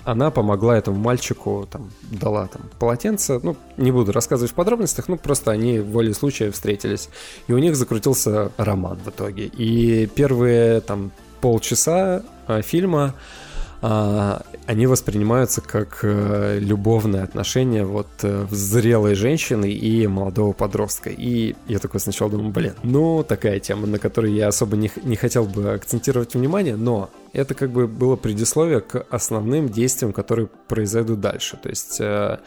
[0.07, 5.17] она помогла этому мальчику, там, дала там полотенце, ну, не буду рассказывать в подробностях, ну,
[5.17, 7.09] просто они в воле случая встретились,
[7.47, 9.47] и у них закрутился роман в итоге.
[9.47, 13.15] И первые, там, полчаса а, фильма
[14.65, 21.09] они воспринимаются как э, любовные отношения вот э, зрелой женщины и молодого подростка.
[21.09, 25.15] И я такой сначала думаю, блин, ну такая тема, на которой я особо не, не
[25.15, 31.21] хотел бы акцентировать внимание, но это как бы было предисловие к основным действиям, которые произойдут
[31.21, 31.57] дальше.
[31.61, 32.39] То есть э, а,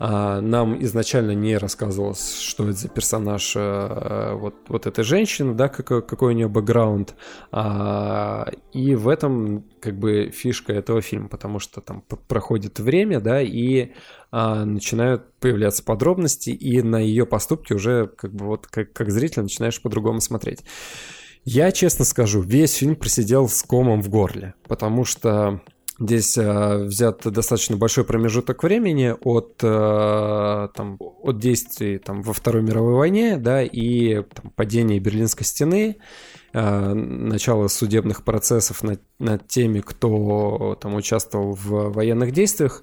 [0.00, 6.00] нам изначально не рассказывалось, что это за персонаж э, вот, вот этой женщины, да, какой,
[6.00, 7.14] какой у нее бэкграунд.
[7.52, 13.42] А, и в этом как бы фишка этого фильма, потому что там проходит время, да,
[13.42, 13.92] и
[14.30, 19.42] а, начинают появляться подробности, и на ее поступки уже как бы вот как, как зритель
[19.42, 20.60] начинаешь по-другому смотреть.
[21.44, 25.60] Я честно скажу, весь фильм просидел с комом в горле, потому что
[26.00, 32.62] Здесь э, взят достаточно большой промежуток времени от, э, там, от действий там, во Второй
[32.62, 35.98] мировой войне, да, и там, падения Берлинской стены,
[36.54, 42.82] э, начало судебных процессов над, над теми, кто там участвовал в военных действиях.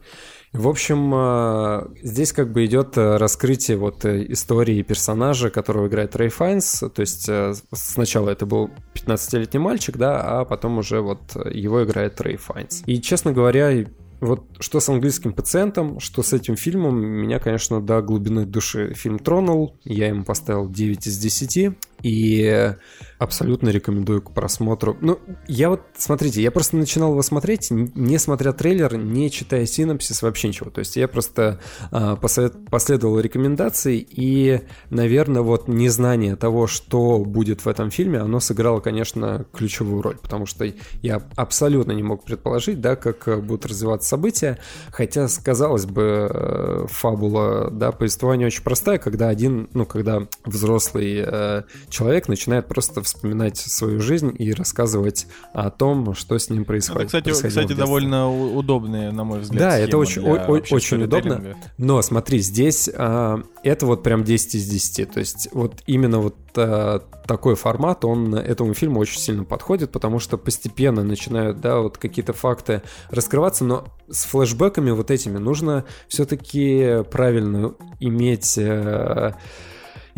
[0.58, 6.16] В общем, э, здесь как бы идет э, раскрытие вот э, истории персонажа, которого играет
[6.16, 6.84] Рэй Файнс.
[6.96, 7.30] То есть
[7.72, 12.82] сначала это был 15-летний мальчик, да, а потом уже вот его играет Рэй Файнс.
[12.88, 13.86] И, честно говоря,
[14.20, 19.20] вот что с английским пациентом, что с этим фильмом, меня, конечно, до глубины души фильм
[19.20, 19.76] тронул.
[19.84, 21.78] Я ему поставил 9 из 10.
[22.08, 22.74] И
[23.20, 24.96] абсолютно рекомендую к просмотру.
[25.02, 30.22] Ну, я вот, смотрите, я просто начинал его смотреть, не смотря трейлер, не читая синопсис,
[30.22, 30.70] вообще ничего.
[30.70, 31.60] То есть я просто
[31.92, 38.40] а, посовет- последовал рекомендации, и, наверное, вот незнание того, что будет в этом фильме, оно
[38.40, 43.66] сыграло, конечно, ключевую роль, потому что я абсолютно не мог предположить, да, как э, будут
[43.66, 44.60] развиваться события,
[44.92, 51.64] хотя, казалось бы, э, фабула, да, повествование очень простая, когда один, ну, когда взрослый э,
[51.98, 57.08] человек начинает просто вспоминать свою жизнь и рассказывать о том, что с ним Это, происходит.
[57.08, 57.76] кстати, в кстати детстве.
[57.76, 61.56] довольно удобные, на мой взгляд, Да, это очень- о- очень удобно.
[61.80, 65.12] Но смотри, здесь а, это вот прям 10 из 10.
[65.12, 70.20] То есть вот именно вот а, такой формат, он этому фильму очень сильно подходит, потому
[70.20, 77.04] что постепенно начинают, да, вот какие-то факты раскрываться, но с флешбеками вот этими нужно все-таки
[77.12, 78.56] правильно иметь...
[78.58, 79.34] э,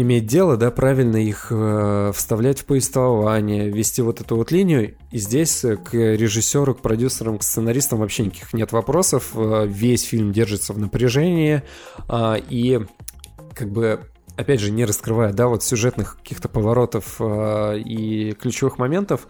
[0.01, 4.95] иметь дело, да, правильно их э, вставлять в повествование, вести вот эту вот линию.
[5.11, 9.31] И здесь э, к режиссеру, к продюсерам, к сценаристам вообще никаких нет вопросов.
[9.35, 11.63] Э, весь фильм держится в напряжении.
[12.07, 12.79] а, и
[13.53, 13.99] как бы
[14.37, 19.27] опять же, не раскрывая, да, вот сюжетных каких-то поворотов э, и ключевых моментов,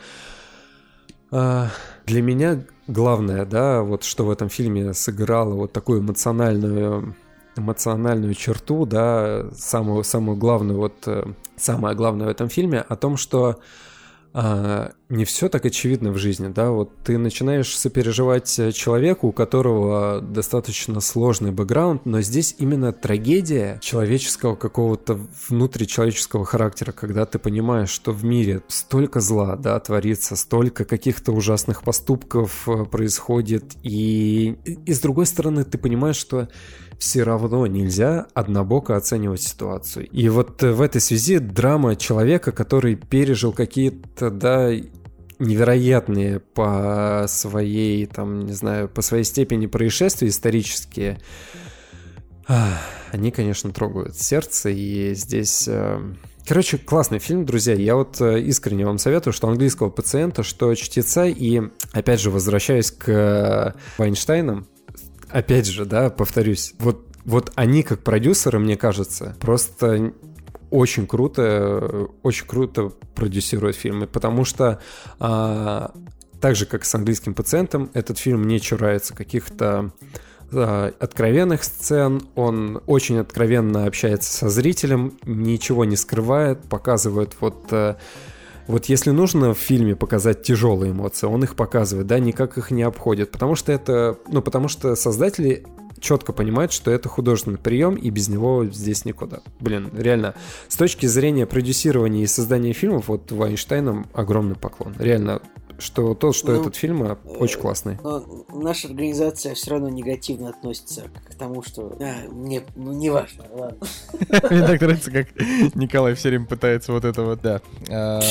[1.31, 1.65] э,
[2.05, 7.15] для меня главное, да, вот что в этом фильме сыграло вот такую эмоциональную
[7.55, 11.25] эмоциональную черту, да, самую, самую главную, вот, э,
[11.55, 13.59] самое главное в этом фильме, о том, что
[14.33, 19.31] э, не все так очевидно в жизни, да, вот ты начинаешь сопереживать э, человеку, у
[19.31, 25.19] которого достаточно сложный бэкграунд, но здесь именно трагедия человеческого какого-то
[25.49, 31.81] внутричеловеческого характера, когда ты понимаешь, что в мире столько зла, да, творится, столько каких-то ужасных
[31.81, 36.49] поступков э, происходит, и, и с другой стороны ты понимаешь, что
[36.99, 40.07] все равно нельзя однобоко оценивать ситуацию.
[40.09, 44.69] И вот э, в этой связи драма человека, который пережил какие-то, да,
[45.39, 51.19] невероятные по своей, там, не знаю, по своей степени происшествия исторические,
[53.11, 55.67] они, конечно, трогают сердце, и здесь...
[55.67, 56.01] Э,
[56.45, 57.75] короче, классный фильм, друзья.
[57.75, 61.61] Я вот э, искренне вам советую, что английского пациента, что чтеца, и,
[61.93, 64.67] опять же, возвращаясь к Вайнштейнам,
[65.29, 70.13] опять же, да, повторюсь, вот, вот они как продюсеры, мне кажется, просто
[70.69, 74.79] очень круто, очень круто продюсируют фильмы, потому что
[75.19, 75.93] а,
[76.39, 79.91] так же, как с английским пациентом, этот фильм не чурается каких-то
[80.51, 87.97] а, откровенных сцен, он очень откровенно общается со зрителем, ничего не скрывает, показывает вот а,
[88.69, 92.83] вот если нужно в фильме показать тяжелые эмоции, он их показывает, да, никак их не
[92.83, 95.65] обходит, потому что это, ну, потому что создатели
[95.99, 99.39] четко понимают, что это художественный прием, и без него здесь никуда.
[99.59, 100.35] Блин, реально,
[100.67, 104.95] с точки зрения продюсирования и создания фильмов, вот Вайнштейном огромный поклон.
[104.99, 105.41] Реально,
[105.79, 107.97] что то, что ну, этот фильм э, очень классный.
[108.03, 108.23] Но
[108.53, 113.77] наша организация все равно негативно относится к тому, что а, мне ну, не важно, ладно.
[114.49, 115.27] Мне так нравится, как
[115.75, 117.61] Николай все время пытается вот это вот, да.
[117.89, 118.21] А,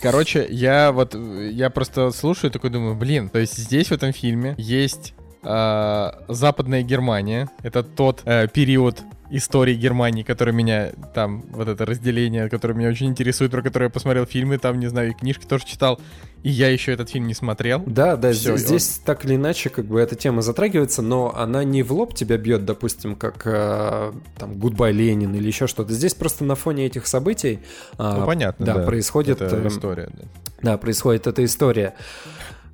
[0.00, 4.12] короче, я вот, я просто слушаю и такой думаю, блин, то есть здесь в этом
[4.12, 7.48] фильме есть а, Западная Германия.
[7.62, 13.06] Это тот э, период истории Германии, который меня там, вот это разделение, которое меня очень
[13.06, 16.00] интересует, про которое я посмотрел фильмы, там, не знаю, и книжки тоже читал,
[16.42, 17.82] и я еще этот фильм не смотрел.
[17.86, 21.64] Да, да, Все, здесь, здесь так или иначе, как бы эта тема затрагивается, но она
[21.64, 25.92] не в лоб тебя бьет, допустим, как э, там Goodbye Ленин или еще что-то.
[25.92, 27.60] Здесь просто на фоне этих событий
[27.98, 29.40] э, ну, понятно, да, да, происходит...
[29.40, 30.24] Это э, история, да.
[30.62, 31.94] Да, происходит эта история.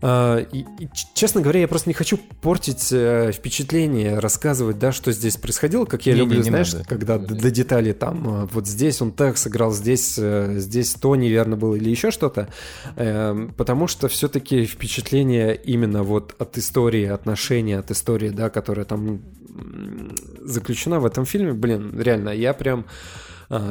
[0.04, 5.12] А, и, и, честно говоря, я просто не хочу портить э, впечатление, рассказывать, да, что
[5.12, 6.84] здесь происходило, как я не, люблю, не, не знаешь, надо.
[6.86, 11.14] когда до, до деталей там, э, вот здесь он так сыграл, здесь, э, здесь то
[11.14, 12.48] неверно было или еще что-то,
[12.96, 19.22] э, потому что все-таки впечатление именно вот от истории, отношения от истории, да, которая там
[20.40, 22.86] заключена в этом фильме, блин, реально, я прям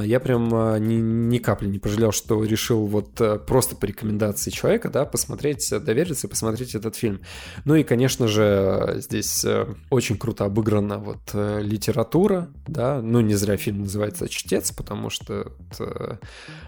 [0.03, 4.51] я прям а, ни, ни капли не пожалел, что решил вот э, просто по рекомендации
[4.51, 7.21] человека, да, посмотреть, довериться и посмотреть этот фильм.
[7.65, 13.33] Ну и, конечно же, здесь э, очень круто обыграна вот э, литература, да, ну не
[13.33, 16.19] зря фильм называется «Чтец», потому что это,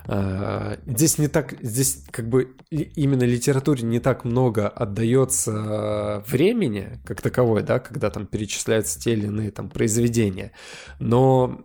[0.06, 7.22] а, здесь не так, здесь как бы именно литературе не так много отдается времени, как
[7.22, 10.52] таковой, да, когда там перечисляются те или иные там произведения,
[11.00, 11.62] но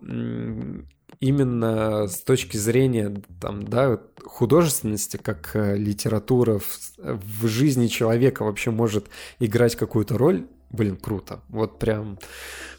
[1.19, 8.71] именно с точки зрения там, да, художественности, как э, литература в, в жизни человека вообще
[8.71, 9.07] может
[9.39, 11.41] играть какую-то роль, блин, круто.
[11.49, 12.17] Вот прям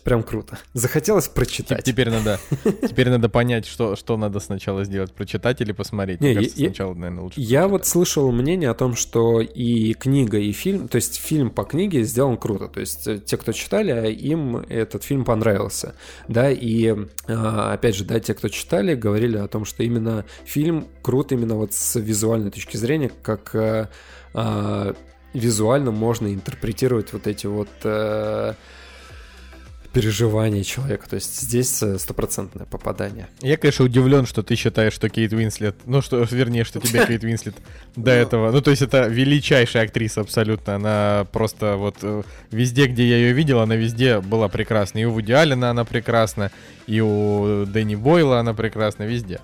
[0.05, 0.59] Прям круто.
[0.72, 1.84] Захотелось прочитать.
[1.84, 2.41] Теперь надо,
[2.88, 6.20] теперь надо понять, что, что надо сначала сделать, прочитать или посмотреть.
[6.20, 7.41] Не, кажется, я, сначала, наверное, лучше.
[7.41, 7.70] Я прочитать.
[7.70, 12.03] вот слышал мнение о том, что и книга, и фильм, то есть фильм по книге
[12.05, 12.68] сделан круто.
[12.68, 15.95] То есть э, те, кто читали, им этот фильм понравился.
[16.28, 16.97] Да, и
[17.28, 21.57] а, опять же, да, те, кто читали, говорили о том, что именно фильм крут именно
[21.57, 23.88] вот с визуальной точки зрения, как э,
[24.32, 24.95] а,
[25.33, 28.55] визуально можно интерпретировать вот эти вот э,
[29.93, 31.09] переживаний человека.
[31.09, 33.28] То есть здесь э, стопроцентное попадание.
[33.41, 37.24] Я, конечно, удивлен, что ты считаешь, что Кейт Уинслет, ну что, вернее, что тебе Кейт
[37.24, 37.55] Уинслет
[37.97, 38.16] до ну.
[38.16, 43.16] этого, ну то есть это величайшая актриса абсолютно, она просто вот э, везде, где я
[43.16, 44.99] ее видел, она везде была прекрасна.
[44.99, 46.51] И у Вуди Аллена она прекрасна,
[46.87, 49.41] и у Дэнни Бойла она прекрасна, везде.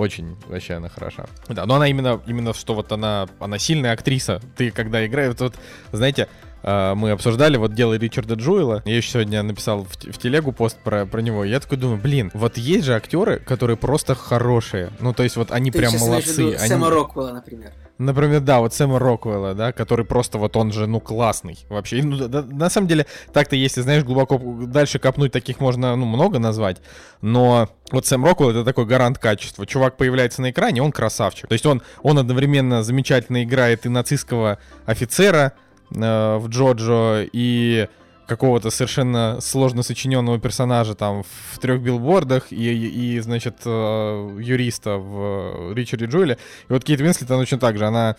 [0.00, 1.26] Очень вообще она хороша.
[1.48, 4.40] Да, но она именно, именно что вот она, она сильная актриса.
[4.56, 5.56] Ты когда играешь, вот,
[5.92, 6.26] знаете,
[6.62, 8.82] мы обсуждали вот дело Ричарда Джуэла.
[8.84, 11.44] Я еще сегодня написал в, в телегу пост про, про него.
[11.44, 14.90] Я такой думаю, блин, вот есть же актеры, которые просто хорошие.
[15.00, 16.54] Ну, то есть вот они Ты прям молодцы.
[16.54, 16.68] Они...
[16.68, 17.72] Сэма Роквелла, например.
[17.98, 22.02] Например, да, вот Сэма Роквелла, да, который просто вот он же, ну, классный вообще.
[22.02, 26.38] Ну, да, на самом деле, так-то, если, знаешь, глубоко дальше копнуть, таких можно, ну, много
[26.38, 26.78] назвать.
[27.20, 29.66] Но вот Сэм Роквелл это такой гарант качества.
[29.66, 31.48] Чувак появляется на экране, он красавчик.
[31.48, 35.52] То есть он, он одновременно замечательно играет и нацистского офицера,
[35.94, 37.88] Э, в Джоджо и
[38.26, 44.98] какого-то совершенно сложно сочиненного персонажа там в трех билбордах и, и, и значит, э, юриста
[44.98, 46.38] в Ричарде Джоэле.
[46.68, 48.14] И вот Кейт Винслет, она точно так же, она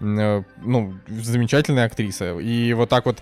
[0.00, 2.38] э, ну, замечательная актриса.
[2.38, 3.18] И вот так вот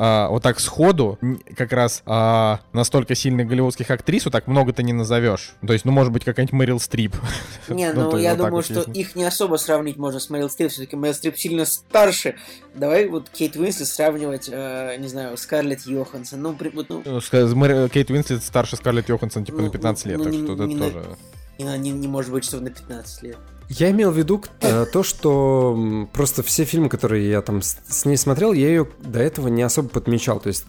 [0.00, 1.18] а, вот так сходу
[1.56, 5.54] как раз а, настолько сильных голливудских актрис вот так много-то не назовешь.
[5.66, 7.16] То есть, ну, может быть, какая-нибудь Мэрил Стрип.
[7.68, 10.70] Не, ну, я думаю, что их не особо сравнить можно с Мэрил Стрип.
[10.70, 12.36] Все-таки Мэрил Стрип сильно старше.
[12.76, 16.42] Давай вот Кейт Уинслет сравнивать, э, не знаю, Скарлетт Йоханссон.
[16.42, 16.56] Ну,
[16.88, 17.02] ну...
[17.04, 21.16] ну Кейт Уинслет старше Скарлетт Йоханссон, типа, на 15 лет, так что это тоже...
[21.58, 23.38] Не, не может быть, что на 15 лет.
[23.68, 28.16] Я имел в виду э, то, что просто все фильмы, которые я там с ней
[28.16, 30.40] смотрел, я ее до этого не особо подмечал.
[30.40, 30.64] То есть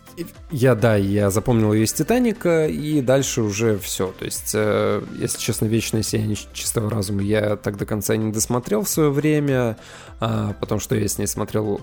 [0.51, 4.13] я, да, я запомнил ее из «Титаника», и дальше уже все.
[4.19, 8.83] То есть, э, если честно, «Вечное сияние чистого разума» я так до конца не досмотрел
[8.83, 9.77] в свое время,
[10.19, 11.79] а, потому что я с ней смотрел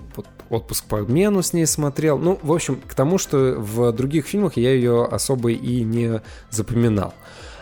[0.49, 2.19] «Отпуск по обмену» с ней смотрел.
[2.19, 6.21] Ну, в общем, к тому, что в других фильмах я ее особо и не
[6.51, 7.15] запоминал.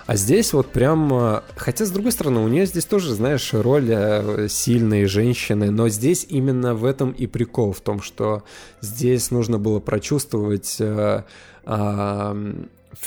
[0.07, 1.11] А здесь вот прям...
[1.13, 5.89] Э, хотя, с другой стороны, у нее здесь тоже, знаешь, роль э, сильной женщины, но
[5.89, 8.43] здесь именно в этом и прикол, в том, что
[8.81, 11.23] здесь нужно было прочувствовать э,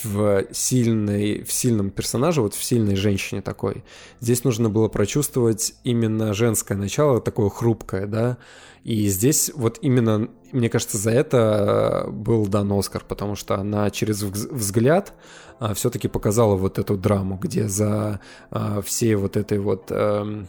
[0.05, 3.85] в сильной, в сильном персонаже, вот в сильной женщине такой.
[4.21, 8.39] Здесь нужно было прочувствовать именно женское начало, такое хрупкое, да.
[8.85, 14.23] И здесь вот именно, мне кажется, за это был дан Оскар, потому что она через
[14.23, 15.15] взгляд
[15.59, 20.45] а, все-таки показала вот эту драму, где за а, всей вот этой вот э,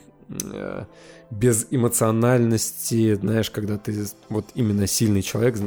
[0.54, 0.86] э,
[1.32, 5.58] без эмоциональности, знаешь, когда ты вот именно сильный человек,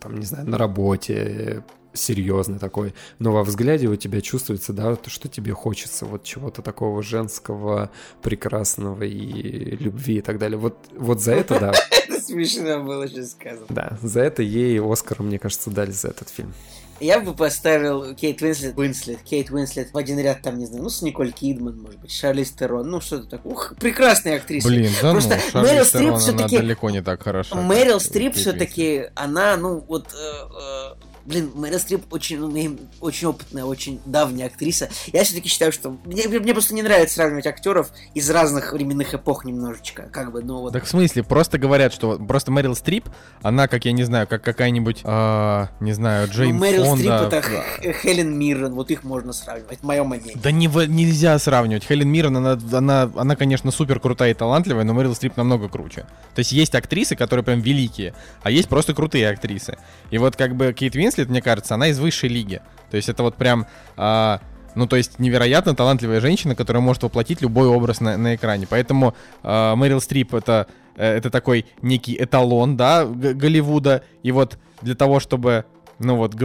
[0.00, 1.64] там, не знаю, на работе,
[1.98, 6.62] серьезный такой, но во взгляде у тебя чувствуется, да, то, что тебе хочется, вот чего-то
[6.62, 7.90] такого женского,
[8.22, 10.58] прекрасного и любви и так далее.
[10.58, 11.72] Вот, вот за это, да.
[12.08, 13.66] Это смешно было сейчас сказано.
[13.68, 16.52] Да, за это ей Оскар, мне кажется, дали за этот фильм.
[17.00, 20.90] Я бы поставил Кейт Уинслет, Уинслет, Кейт Уинслет в один ряд, там, не знаю, ну,
[20.90, 23.52] с Николь Кидман, может быть, Шарлиз Терон, ну, что-то такое.
[23.52, 24.66] Ух, прекрасная актриса.
[24.66, 26.58] Блин, да Просто ну, Мэрил Стрип все-таки...
[26.58, 27.54] далеко не так хороша.
[27.54, 33.64] Мэрил Стрип все-таки, она, ну, вот, э, э, Блин, Мэрил Стрип очень, ну, очень опытная,
[33.64, 34.88] очень давняя актриса.
[35.12, 35.94] Я все-таки считаю, что...
[36.06, 40.60] Мне, мне просто не нравится сравнивать актеров из разных временных эпох немножечко, как бы, ну
[40.60, 40.72] вот...
[40.72, 41.22] Так в смысле?
[41.22, 43.04] Просто говорят, что просто Мэрил Стрип,
[43.42, 47.28] она, как я не знаю, как какая-нибудь, э, не знаю, Джейн ну, Мэрил Фонда...
[47.28, 47.44] Стрип
[47.82, 50.34] это Хелен Миррен, вот их можно сравнивать, мое мнение.
[50.42, 51.84] Да не, нельзя сравнивать.
[51.84, 56.06] Хелен Миррен, она, она, она, конечно, супер крутая и талантливая, но Мэрил Стрип намного круче.
[56.34, 59.76] То есть есть актрисы, которые прям великие, а есть просто крутые актрисы.
[60.10, 62.60] И вот как бы Кейт Винслет, мне кажется, она из высшей лиги.
[62.90, 63.66] То есть это вот прям...
[63.96, 64.40] А,
[64.74, 68.66] ну, то есть невероятно талантливая женщина, которая может воплотить любой образ на, на экране.
[68.68, 74.04] Поэтому э, Мэрил Стрип это, э, это такой некий эталон, да, Голливуда.
[74.22, 75.64] И вот для того, чтобы,
[75.98, 76.36] ну вот,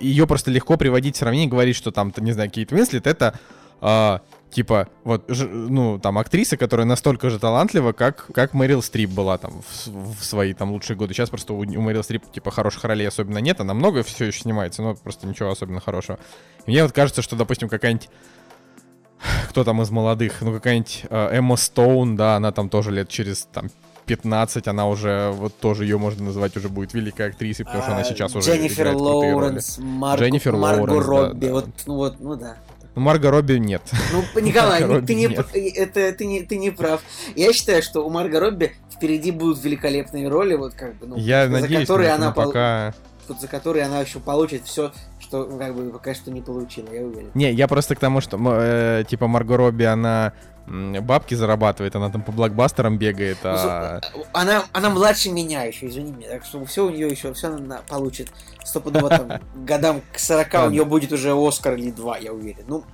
[0.00, 3.38] ее просто легко приводить в сравнение, говорить, что там, не знаю, Кейт Уинслет это
[3.80, 4.18] э,
[4.50, 9.62] типа, вот, ну, там, актриса, которая настолько же талантлива, как, как Мэрил Стрип была там
[9.62, 11.14] в, в свои там лучшие годы.
[11.14, 14.40] Сейчас просто у, у Мэрил Стрип, типа, хороших ролей особенно нет, она много все еще
[14.40, 16.18] снимается, но просто ничего особенно хорошего.
[16.66, 18.08] И мне вот кажется, что, допустим, какая-нибудь
[19.50, 23.48] кто там из молодых, ну, какая-нибудь э, Эмма Стоун, да, она там тоже лет через,
[23.52, 23.68] там,
[24.08, 28.00] 15, она уже, вот тоже ее можно называть уже будет великой актрисой, потому что она
[28.00, 31.70] а, сейчас уже Дженнифер Лоуренс, Марго, Дженнифер Марго Лоуренс, Робби, да, вот, да.
[31.86, 32.56] ну вот, ну да.
[32.98, 33.82] Ну, Марго Робби нет.
[34.12, 37.00] Ну, Николай, ну, ты, не, это, ты, не, ты не прав.
[37.36, 41.46] Я считаю, что у Марго Робби впереди будут великолепные роли, вот как бы, ну, Я
[41.46, 42.92] за надеюсь, которые она пока...
[43.28, 47.30] за которые она еще получит все, что как бы пока что не получила, я уверен.
[47.34, 50.32] Не, я просто к тому, что э, типа Марго Робби, она
[51.00, 53.38] бабки зарабатывает, она там по блокбастерам бегает.
[53.42, 54.00] Ну, а...
[54.32, 57.80] Она, она младше меня еще, извини меня, так что все у нее еще, все она
[57.88, 58.30] получит
[58.68, 62.64] стопудово там годам к 40 у нее будет уже Оскар или два, я уверен.
[62.66, 62.84] Ну,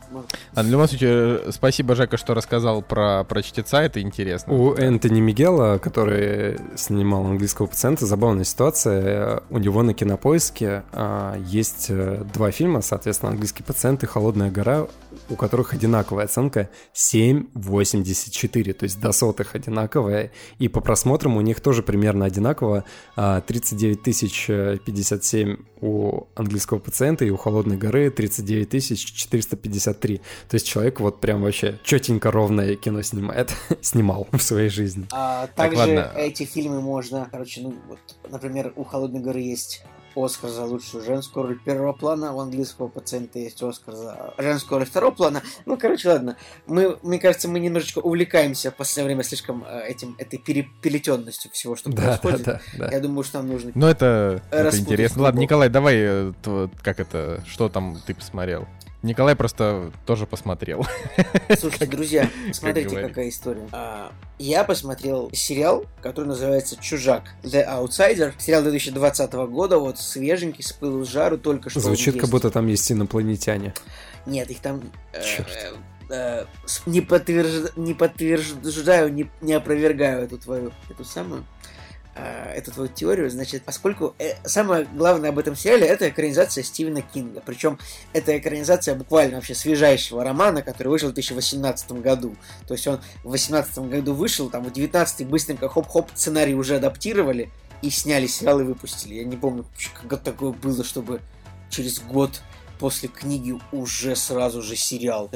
[0.54, 4.52] а в любом случае, спасибо, Жека, что рассказал про, про чтеца, это интересно.
[4.52, 9.42] У Энтони Мигела, который снимал английского пациента, забавная ситуация.
[9.50, 14.86] У него на кинопоиске а, есть э, два фильма, соответственно, английский пациент и Холодная гора,
[15.28, 20.30] у которых одинаковая оценка 7,84, то есть до сотых одинаковая.
[20.58, 22.84] И по просмотрам у них тоже примерно одинаково.
[23.16, 30.18] 39 тысяч 57 у английского пациента и у Холодной горы 39 тысяч 453.
[30.48, 35.06] То есть человек вот прям вообще четенько ровное кино снимает, снимал в своей жизни.
[35.12, 37.98] А, также так, эти фильмы можно, короче, ну вот,
[38.30, 39.84] например, у Холодной горы есть
[40.16, 44.86] Оскар за лучшую женскую роль первого плана, у английского пациента есть Оскар за женскую роль
[44.86, 45.42] второго плана.
[45.66, 46.36] Ну, короче, ладно.
[46.66, 51.76] Мы, мне кажется, мы немножечко увлекаемся в последнее время слишком э, этим, этой переплетенностью всего,
[51.76, 52.42] что да, происходит.
[52.44, 52.92] Да, да, да.
[52.92, 53.72] Я думаю, что нам нужно...
[53.74, 55.22] Ну, это, это интересно.
[55.22, 56.32] Ладно, Николай, давай, э,
[56.82, 58.66] как это, что там ты посмотрел?
[59.04, 60.86] Николай просто тоже посмотрел.
[61.58, 63.68] Слушайте, друзья, смотрите, какая история.
[63.70, 67.24] А, я посмотрел сериал, который называется «Чужак.
[67.42, 68.32] The Outsider».
[68.38, 72.66] Сериал 2020 года, вот свеженький, с пылу с жару, только что Звучит, как будто там
[72.66, 73.74] есть инопланетяне.
[74.24, 74.80] Нет, их там...
[75.12, 75.50] э, Чёрт.
[75.50, 75.74] э,
[76.08, 76.44] э,
[76.86, 81.44] не, подтвержд- не подтверждаю, не, не опровергаю эту твою, эту самую,
[82.54, 87.42] эту твою теорию, значит, поскольку э, самое главное об этом сериале это экранизация Стивена Кинга.
[87.44, 87.78] Причем
[88.12, 92.36] это экранизация буквально вообще свежайшего романа, который вышел в 2018 году.
[92.66, 97.50] То есть он в 2018 году вышел, там в 19 быстренько хоп-хоп сценарий уже адаптировали
[97.82, 99.14] и сняли сериал и выпустили.
[99.14, 99.66] Я не помню,
[100.08, 101.20] как такое было, чтобы
[101.68, 102.42] через год
[102.78, 105.30] после книги уже сразу же сериал.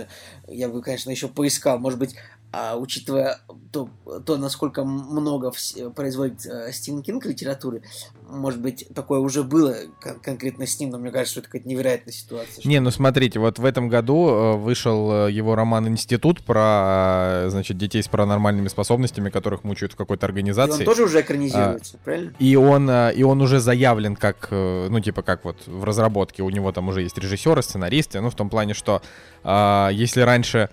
[0.46, 1.78] Я бы, конечно, еще поискал.
[1.78, 2.14] Может быть,
[2.50, 3.40] а, учитывая
[3.72, 3.90] то,
[4.24, 7.82] то, насколько много вс- производит э, Стивен Кинг литературы,
[8.26, 11.68] может быть, такое уже было кон- конкретно с ним, но мне кажется, что это какая-то
[11.68, 12.60] невероятная ситуация.
[12.60, 17.44] что- Не, ну смотрите, вот в этом году э, вышел э, его роман «Институт» про,
[17.44, 20.84] э, значит, детей с паранормальными способностями, которых мучают в какой-то И он организации.
[20.84, 22.32] тоже уже экранизируется, правильно?
[22.38, 26.42] И он, и он уже заявлен как, ну, типа, как вот в разработке.
[26.42, 28.20] У него там уже есть режиссеры, сценаристы.
[28.22, 29.02] Ну, в том плане, что
[29.44, 30.70] а, если раньше...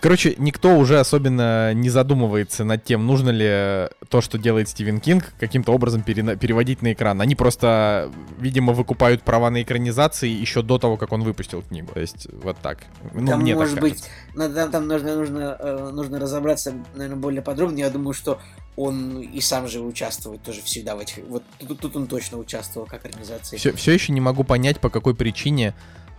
[0.00, 5.32] Короче, никто уже особенно не задумывается над тем, нужно ли то, что делает Стивен Кинг,
[5.38, 7.20] каким-то образом перена- переводить на экран.
[7.20, 11.92] Они просто, видимо, выкупают права на экранизации еще до того, как он выпустил книгу.
[11.92, 12.78] То есть, вот так.
[13.12, 14.10] Ну, там, мне так может быть, кажется.
[14.34, 17.78] надо, там, там нужно, нужно, э, нужно разобраться, наверное, более подробно.
[17.78, 18.40] Я думаю, что
[18.76, 21.18] он и сам же участвует тоже всегда в этих...
[21.28, 23.58] Вот тут, тут он точно участвовал как организация.
[23.58, 25.74] Все, все еще не могу понять, по какой причине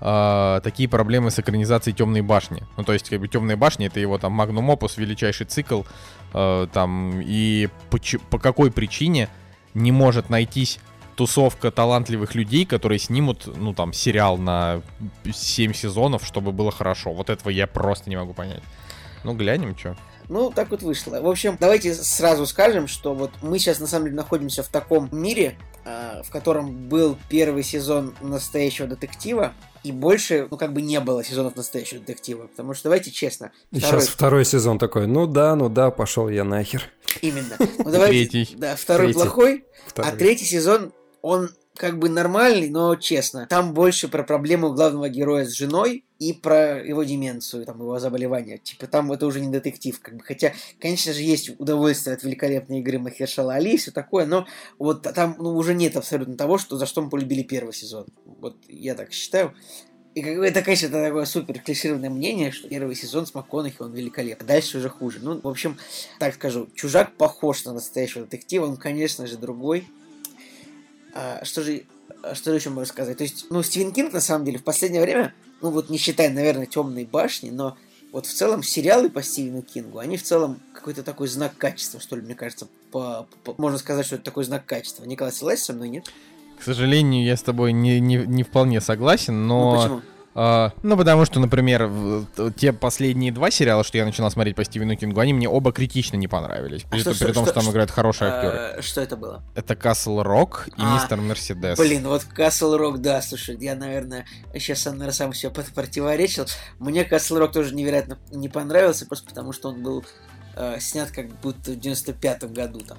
[0.05, 2.63] а, такие проблемы с экранизацией Темной башни.
[2.75, 5.83] Ну, то есть, как бы Темная башня это его там Magnum Opus, величайший цикл.
[6.33, 9.29] а, там, и поч- по какой причине
[9.73, 10.79] не может найтись
[11.15, 14.81] тусовка талантливых людей, которые снимут, ну, там, сериал на
[15.31, 17.13] 7 сезонов, чтобы было хорошо.
[17.13, 18.63] Вот этого я просто не могу понять.
[19.23, 19.95] Ну, глянем, что.
[20.27, 21.21] Ну, так вот вышло.
[21.21, 25.07] В общем, давайте сразу скажем, что вот мы сейчас на самом деле находимся в таком
[25.11, 29.53] мире, э, в котором был первый сезон настоящего детектива,
[29.83, 32.47] и больше, ну, как бы не было сезонов настоящего детектива.
[32.47, 36.29] Потому что, давайте честно, И второй- сейчас второй сезон такой, ну да, ну да, пошел
[36.29, 36.83] я нахер.
[37.21, 37.55] именно.
[37.59, 38.55] Ну, давайте, Третий.
[38.57, 39.19] Да, второй Третий.
[39.21, 40.11] плохой, Второй.
[40.11, 43.47] а третий сезон, он как бы нормальный, но честно.
[43.49, 48.57] Там больше про проблему главного героя с женой и про его деменцию, там, его заболевание.
[48.57, 50.23] Типа там это уже не детектив, как бы.
[50.23, 54.47] Хотя, конечно же, есть удовольствие от великолепной игры Махершала Али и все такое, но
[54.79, 58.05] вот там ну, уже нет абсолютно того, что, за что мы полюбили первый сезон.
[58.25, 59.53] Вот я так считаю.
[60.15, 63.77] И как бы это, конечно, это такое супер клишированное мнение, что первый сезон с МакКонахи,
[63.79, 64.47] он великолепный.
[64.47, 65.19] Дальше уже хуже.
[65.21, 65.77] Ну, в общем,
[66.19, 69.87] так скажу, Чужак похож на настоящего детектива, он, конечно же, другой.
[71.15, 71.83] А, что же
[72.21, 73.17] а что же еще можно сказать?
[73.17, 75.33] То есть, ну, Стивен Кинг, на самом деле, в последнее время,
[75.63, 77.77] ну, вот не считая, наверное, «Темной башни», но
[78.11, 82.15] вот в целом сериалы по Стивену Кингу, они в целом какой-то такой знак качества, что
[82.15, 85.05] ли, мне кажется, по, по- можно сказать, что это такой знак качества.
[85.05, 86.11] Николай, согласен со мной, нет?
[86.59, 89.73] К сожалению, я с тобой не, не, не вполне согласен, но...
[89.73, 90.01] Ну, почему?
[90.35, 91.89] А, ну, потому что, например,
[92.57, 96.17] те последние два сериала, что я начинал смотреть по Стивену Кингу, они мне оба критично
[96.17, 96.83] не понравились.
[96.83, 98.57] При, А что- при что- том, что, что- там играют хорошие актеры.
[98.77, 99.43] А, Что это было?
[99.55, 101.77] Это Касл Рок и А, Мистер Мерседес.
[101.77, 106.45] Блин, вот Castle Rock, да, слушай, я, наверное, сейчас, наверное, сам себе под- противоречил.
[106.79, 110.03] Мне Castle Rock тоже невероятно не понравился, просто потому что он был
[110.55, 112.79] э, снят как будто в 95-м году.
[112.81, 112.97] Там,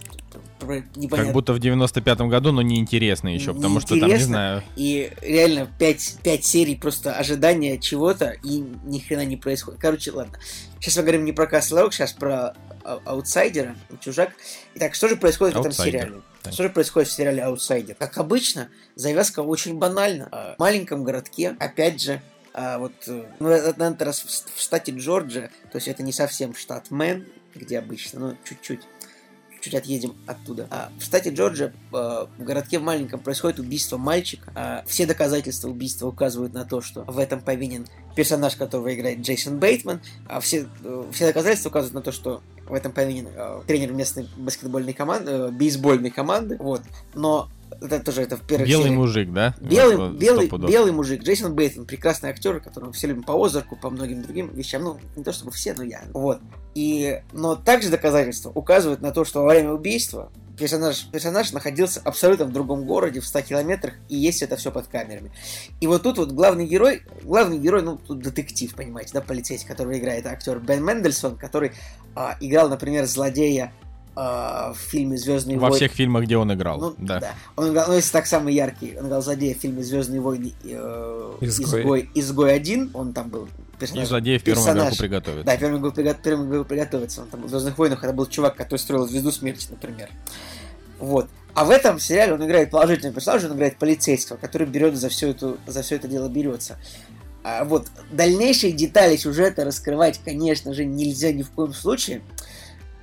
[0.65, 1.17] про- непонятно.
[1.17, 4.63] Как будто в 95-м году, но неинтересно еще, потому что там, не знаю...
[4.77, 9.81] И реально 5, 5 серий просто ожидания чего-то, и ни хрена не происходит.
[9.81, 10.39] Короче, ладно.
[10.81, 12.55] Сейчас мы говорим не про Castle Rock, сейчас про
[12.85, 14.33] аутсайдера, чужак.
[14.75, 16.23] Итак, что же происходит в этом сериале?
[16.51, 17.95] Что же происходит в сериале Аутсайдер?
[17.95, 20.29] Как обычно, завязка очень банальна.
[20.31, 22.21] А, В маленьком городке, опять же,
[22.53, 26.55] а, вот, э, ну, на этот раз в, штате Джорджия, то есть это не совсем
[26.55, 28.81] штат Мэн, где обычно, ну, чуть-чуть
[29.65, 30.67] чуть отъедем оттуда.
[30.71, 34.53] А, в штате Джорджия, э, в городке в маленьком, происходит убийство мальчика.
[34.55, 39.59] А, все доказательства убийства указывают на то, что в этом повинен персонаж, которого играет Джейсон
[39.59, 40.03] Бейтман.
[40.29, 44.29] А все, э, все доказательства указывают на то, что в этом повинен э, тренер местной
[44.37, 46.59] баскетбольной команды, бейсбольной команды.
[46.61, 46.83] Вот.
[47.15, 47.49] Но
[47.81, 48.97] это тоже это в первой Белый серии.
[48.97, 49.55] мужик, да?
[49.61, 50.71] Белый, Вот, белый, пудов.
[50.71, 54.83] белый мужик, Джейсон Бейтман, прекрасный актер, которого все любим по Озарку, по многим другим вещам.
[54.83, 56.03] Ну, не то чтобы все, но я.
[56.13, 56.41] Вот.
[56.75, 62.47] И, но также доказательства указывают на то, что во время убийства персонаж, персонаж находился абсолютно
[62.47, 65.31] в другом городе, в 100 километрах, и есть это все под камерами.
[65.81, 69.99] И вот тут вот главный герой, главный герой, ну, тут детектив, понимаете, да, полицейский, который
[69.99, 71.73] играет актер Бен Мендельсон, который
[72.15, 73.73] а, играл, например, злодея
[74.17, 75.77] а, в фильме Звездные Во войны.
[75.77, 76.79] всех фильмах, где он играл.
[76.81, 77.35] Ну, да.
[77.57, 81.33] Он играл, ну, если так самый яркий, он играл злодея в фильме Звездные войны э,
[81.41, 81.81] Изгой.
[81.83, 82.11] Изгой.
[82.15, 84.09] Изгой 1, он там был И персонаж.
[84.09, 84.85] злодей в первом персонаж.
[84.87, 85.45] игроку приготовиться.
[85.45, 87.23] Да, первый был, приго- приготовиться.
[87.23, 90.11] Он там был в Звездных войнах, это был чувак, который строил звезду смерти, например.
[90.99, 91.29] Вот.
[91.55, 95.31] А в этом сериале он играет положительного персонажа, он играет полицейского, который берет за все,
[95.31, 96.79] эту, за все это дело берется.
[97.45, 102.23] А вот дальнейшие детали сюжета раскрывать, конечно же, нельзя ни в коем случае.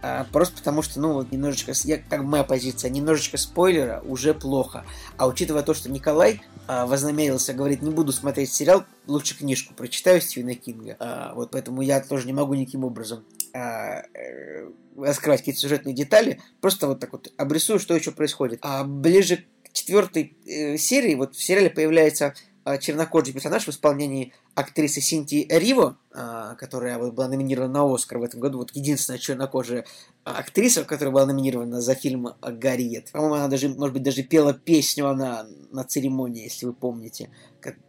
[0.01, 4.83] А, просто потому что, ну, вот немножечко, я, как моя позиция, немножечко спойлера уже плохо.
[5.17, 10.21] А учитывая то, что Николай а, вознамерился, говорит, не буду смотреть сериал, лучше книжку прочитаю
[10.21, 10.95] Стивена Кинга.
[10.99, 13.23] А, вот поэтому я тоже не могу никаким образом
[13.53, 16.41] а, э, раскрывать какие-то сюжетные детали.
[16.61, 18.59] Просто вот так вот обрисую, что еще происходит.
[18.63, 22.33] А ближе к четвертой э, серии, вот в сериале появляется
[22.79, 28.23] чернокожий персонаж в исполнении актрисы Синти Риво, а, которая вот была номинирована на Оскар в
[28.23, 28.59] этом году.
[28.59, 29.85] Вот единственная чернокожая
[30.23, 33.11] а, актриса, которая была номинирована за фильм «Гарриет».
[33.11, 37.29] По-моему, она даже, может быть, даже пела песню она на церемонии, если вы помните.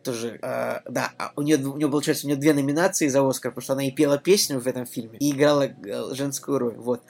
[0.02, 3.62] Тоже, да, а у нее, у нее, получается, у нее две номинации за Оскар, потому
[3.62, 6.76] что она и пела песню в этом фильме, и играла э, женскую роль.
[6.76, 7.02] Вот.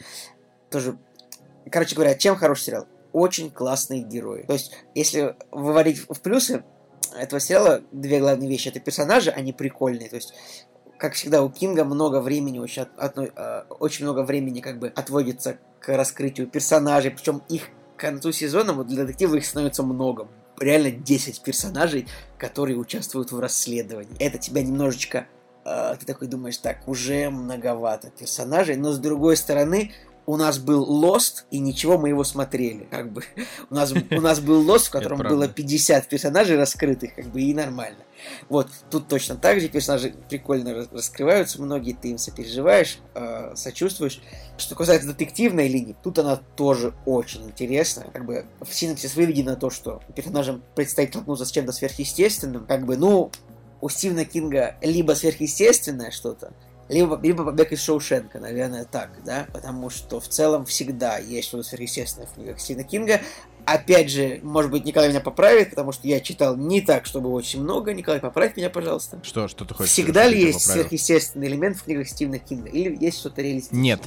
[0.70, 0.97] Тоже,
[1.70, 2.86] короче говоря, чем хороший сериал?
[3.12, 4.44] Очень классные герои.
[4.44, 6.64] То есть, если выводить в плюсы,
[7.18, 8.68] этого сериала две главные вещи.
[8.68, 10.09] Это персонажи, они прикольные.
[10.09, 10.34] То есть,
[10.98, 14.89] как всегда, у Кинга много времени, очень, от- отно- э, очень много времени как бы
[14.89, 17.10] отводится к раскрытию персонажей.
[17.10, 20.28] Причем их к концу сезона, вот для детектива их становится много.
[20.60, 22.06] Реально 10 персонажей,
[22.39, 24.16] которые участвуют в расследовании.
[24.18, 25.26] Это тебя немножечко...
[25.64, 28.76] э, ты такой думаешь, так, уже многовато персонажей.
[28.76, 29.93] Но с другой стороны,
[30.27, 32.86] у нас был Lost, и ничего мы его смотрели.
[32.90, 33.24] Как бы.
[33.70, 37.55] У нас, у нас был Lost, в котором было 50 персонажей раскрытых, как бы, и
[37.55, 38.05] нормально.
[38.49, 44.20] Вот, тут точно так же персонажи прикольно рас- раскрываются, многие ты им сопереживаешь, э, сочувствуешь.
[44.59, 48.09] Что касается детективной линии, тут она тоже очень интересная.
[48.12, 52.66] Как бы в синопсис выведено то, что персонажам предстоит столкнуться с чем-то сверхъестественным.
[52.66, 53.32] Как бы, ну,
[53.81, 56.53] у Стивена Кинга либо сверхъестественное что-то,
[56.89, 59.47] либо, либо побег из Шоушенка, наверное, так, да?
[59.53, 63.21] Потому что в целом всегда есть что-то сверхъестественное в книгах Стивена Кинга.
[63.65, 67.63] Опять же, может быть, Николай меня поправит, потому что я читал не так, чтобы очень
[67.63, 67.95] много.
[67.95, 69.21] Николай, поправь меня, пожалуйста.
[69.23, 69.93] Что, что ты хочешь?
[69.93, 70.83] Всегда ли есть поправил?
[70.83, 72.69] сверхъестественный элемент в книгах Стивена Кинга?
[72.69, 73.81] Или есть что-то реалистичное?
[73.81, 74.03] Нет.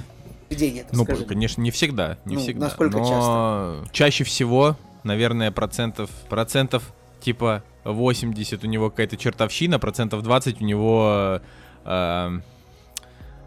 [0.50, 0.88] Где нет?
[0.92, 1.26] Ну, Скажи.
[1.26, 2.66] конечно, не всегда, не Ну, всегда.
[2.66, 6.84] насколько но чаще всего, наверное, процентов, процентов
[7.22, 11.42] типа 80 у него какая-то чертовщина, процентов 20 у него,
[11.86, 12.40] э,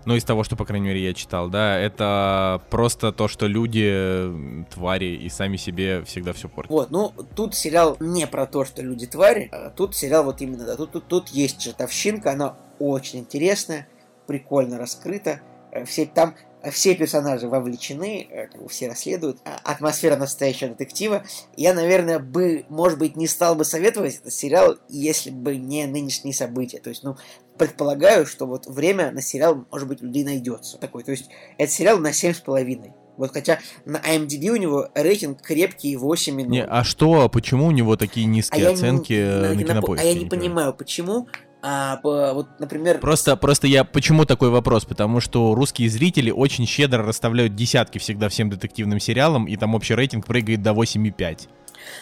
[0.08, 4.64] ну, из того, что, по крайней мере, я читал, да, это просто то, что люди
[4.70, 6.70] твари и сами себе всегда все портят.
[6.70, 10.64] Вот, ну, тут сериал не про то, что люди твари, а тут сериал вот именно,
[10.64, 13.86] да, тут, тут, тут есть чертовщинка, она очень интересная,
[14.26, 20.70] прикольно раскрыта, э, все там э, все персонажи вовлечены, э, все расследуют, а, атмосфера настоящего
[20.70, 21.22] детектива.
[21.54, 26.32] Я, наверное, бы, может быть, не стал бы советовать этот сериал, если бы не нынешние
[26.32, 26.78] события.
[26.78, 27.16] То есть, ну,
[27.58, 30.78] предполагаю, что вот время на сериал, может быть, людей найдется.
[30.78, 31.28] Такой, то есть,
[31.58, 32.92] этот сериал на 7,5.
[33.16, 36.46] Вот хотя на IMDb у него рейтинг крепкий 8,0.
[36.46, 39.66] Не, а что, почему у него такие низкие я не- оценки на- на не напо-
[39.66, 40.04] кинопоиске?
[40.06, 40.48] а я не не понимаю.
[40.50, 41.26] понимаю, почему.
[41.60, 44.84] А, по- вот, например, Просто, просто я почему такой вопрос?
[44.84, 49.94] Потому что русские зрители очень щедро расставляют десятки всегда всем детективным сериалам, и там общий
[49.96, 51.48] рейтинг прыгает до 8,5.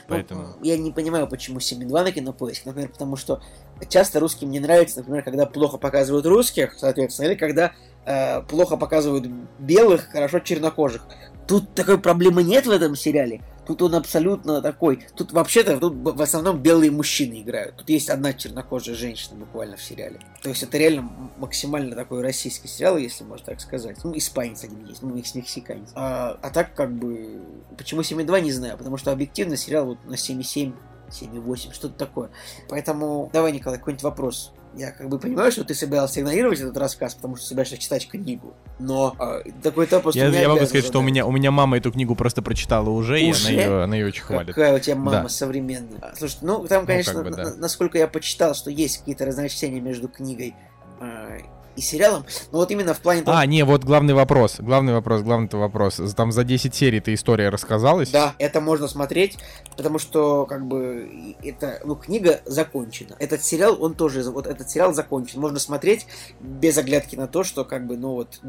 [0.09, 0.43] Поэтому.
[0.43, 3.41] Ну, я не понимаю, почему 7.2 на кинопоиск, например, потому что
[3.89, 7.73] часто русским не нравится, например, когда плохо показывают русских, соответственно, или когда
[8.05, 9.27] э, плохо показывают
[9.59, 11.07] белых, хорошо чернокожих.
[11.47, 13.43] Тут такой проблемы нет в этом сериале.
[13.67, 15.07] Тут он абсолютно такой.
[15.17, 17.77] Тут вообще-то тут в основном белые мужчины играют.
[17.77, 20.21] Тут есть одна чернокожая женщина буквально в сериале.
[20.43, 23.97] То есть это реально максимально такой российский сериал, если можно так сказать.
[24.05, 25.91] Ну, испанец один есть, ну, мекс- мексиканец.
[25.95, 27.43] А, а так как бы...
[27.77, 28.79] Почему 7.2, не знаю.
[28.79, 30.73] Потому что объективно сериал вот на 7.7
[31.09, 32.31] 7,8, что-то такое.
[32.69, 34.53] Поэтому давай, Николай, какой-нибудь вопрос.
[34.77, 38.55] Я как бы понимаю, что ты собирался игнорировать этот рассказ, потому что собираешься читать книгу.
[38.79, 41.91] Но э, такой вопрос Я, я могу сказать, что у меня, у меня мама эту
[41.91, 43.49] книгу просто прочитала уже, и Уже?
[43.49, 44.49] она ее, она ее очень хвалит.
[44.55, 45.29] Какая у тебя мама Да.
[45.31, 45.99] современная.
[46.03, 47.45] А, Слушай, ну там, конечно, как бы, да.
[47.45, 50.55] на- насколько я почитал, что есть какие-то разночтения между книгой
[51.01, 51.39] э,
[51.77, 52.25] и сериалом.
[52.53, 56.01] Но вот именно в плане того, А, не, вот главный вопрос, главный вопрос, главный вопрос.
[56.17, 58.11] Там за 10 серий эта история рассказалась?
[58.11, 59.39] Да, это можно смотреть,
[59.77, 63.17] потому что, как бы, это, ну, книга закончена.
[63.19, 65.41] Этот сериал, он тоже, вот этот сериал закончен.
[65.41, 66.07] Можно смотреть
[66.41, 68.41] без оглядки на то, что, как бы, ну, вот,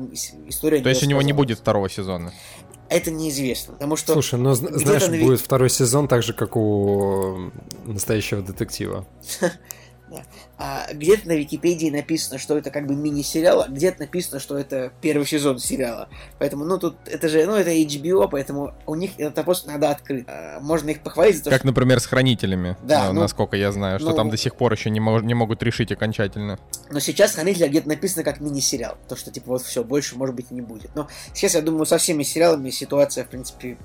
[0.47, 2.31] история То есть у него не будет второго сезона?
[2.89, 4.13] это неизвестно, потому что...
[4.13, 7.51] Слушай, ну зн- знаешь, будет второй сезон так же, как у
[7.85, 9.05] настоящего детектива.
[10.57, 14.91] А где-то на Википедии написано, что это как бы мини-сериал, а где-то написано, что это
[15.01, 16.09] первый сезон сериала.
[16.39, 20.25] Поэтому, ну, тут это же, ну, это HBO, поэтому у них это просто надо открыть.
[20.27, 21.67] А, можно их похвалить за то, Как, что...
[21.67, 24.89] например, с Хранителями, да, ну, насколько я знаю, что ну, там до сих пор еще
[24.89, 26.59] не, мог, не могут решить окончательно.
[26.89, 28.97] Но сейчас Хранители где-то написано как мини-сериал.
[29.07, 30.95] То, что, типа, вот все, больше, может быть, не будет.
[30.95, 33.77] Но сейчас, я думаю, со всеми сериалами ситуация, в принципе,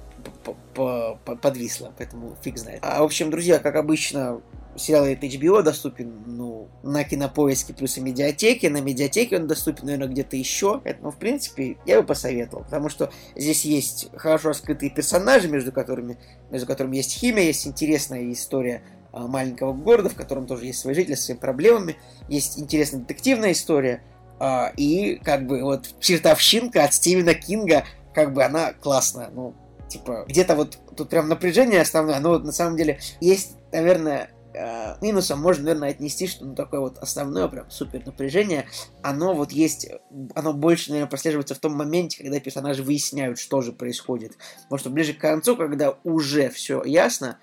[1.42, 2.80] подвисла, поэтому фиг знает.
[2.82, 4.40] А, в общем, друзья, как обычно,
[4.76, 8.70] сериал от HBO доступен, ну, на кинопоиске плюс и медиатеке.
[8.70, 10.80] На медиатеке он доступен, наверное, где-то еще.
[10.82, 12.64] Поэтому, в принципе, я бы посоветовал.
[12.64, 16.18] Потому что здесь есть хорошо раскрытые персонажи, между которыми,
[16.50, 18.82] между которыми есть химия, есть интересная история
[19.12, 21.96] а, маленького города, в котором тоже есть свои жители с своими проблемами.
[22.28, 24.02] Есть интересная детективная история.
[24.38, 27.84] А, и, как бы, вот чертовщинка от Стивена Кинга,
[28.14, 29.28] как бы она классная.
[29.28, 29.54] Ну,
[29.88, 34.96] типа, где-то вот тут прям напряжение основное, но вот на самом деле есть, наверное, э,
[35.00, 38.66] минусом можно, наверное, отнести, что ну, такое вот основное прям супер напряжение,
[39.02, 39.88] оно вот есть,
[40.34, 44.36] оно больше, наверное, прослеживается в том моменте, когда персонажи выясняют, что же происходит.
[44.64, 47.38] Потому что ближе к концу, когда уже все ясно,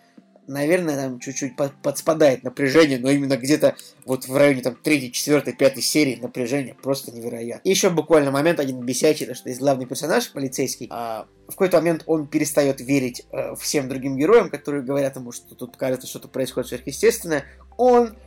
[0.49, 5.53] наверное, там чуть-чуть под, подспадает напряжение, но именно где-то вот в районе там 3, 4,
[5.53, 7.61] 5 серии напряжение просто невероятно.
[7.67, 11.77] И еще буквально момент один бесячий, то что есть главный персонаж, полицейский, а в какой-то
[11.77, 16.27] момент он перестает верить э, всем другим героям, которые говорят ему, что тут кажется, что-то
[16.27, 17.45] происходит сверхъестественное.
[17.77, 18.17] Он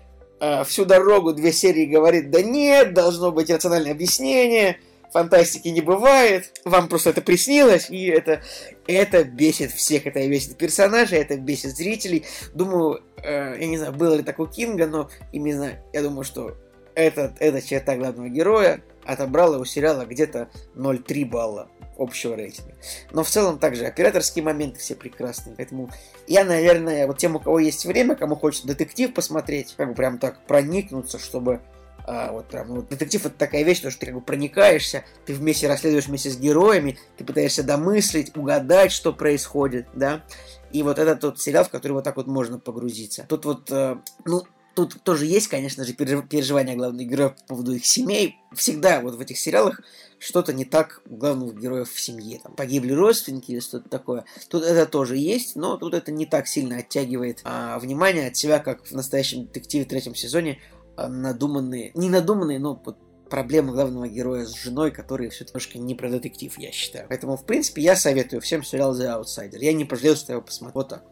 [0.41, 4.79] э, всю дорогу, две серии говорит, да нет, должно быть рациональное объяснение,
[5.13, 8.43] фантастики не бывает, вам просто это приснилось, и это,
[8.87, 12.25] это бесит всех, это бесит персонажей, это бесит зрителей.
[12.55, 16.57] Думаю, э, я не знаю, было ли так у Кинга, но именно я думаю, что
[16.95, 21.69] этот, эта черта главного героя отобрала у сериала где-то 0,3 балла
[21.99, 22.73] общего рейтинга.
[23.11, 25.55] Но в целом также операторские моменты все прекрасные.
[25.57, 25.91] Поэтому
[26.27, 30.19] я, наверное, вот тем, у кого есть время, кому хочется детектив посмотреть, как бы прям
[30.19, 31.61] так проникнуться, чтобы
[32.05, 35.69] а, вот прям, ну, детектив это такая вещь, что ты как бы проникаешься, ты вместе
[35.69, 40.25] расследуешь вместе с героями, ты пытаешься домыслить, угадать, что происходит, да.
[40.73, 43.27] И вот это тот сериал, в который вот так вот можно погрузиться.
[43.29, 44.43] Тут вот, э, ну,
[44.75, 48.39] тут тоже есть, конечно же, переживания главных героев по поводу их семей.
[48.55, 49.81] Всегда вот в этих сериалах
[50.19, 52.41] что-то не так у главных героев в семье.
[52.43, 54.25] Там погибли родственники или что-то такое.
[54.49, 58.59] Тут это тоже есть, но тут это не так сильно оттягивает а, внимание от себя,
[58.61, 60.61] как в настоящем детективе третьем сезоне
[61.09, 62.97] надуманные, не надуманные, но вот
[63.31, 67.07] проблемы главного героя с женой, которые все немножко не про детектив, я считаю.
[67.09, 69.59] Поэтому, в принципе, я советую всем сериал The Outsider.
[69.59, 70.83] Я не пожалел, что я его посмотрел.
[70.83, 71.03] Вот так.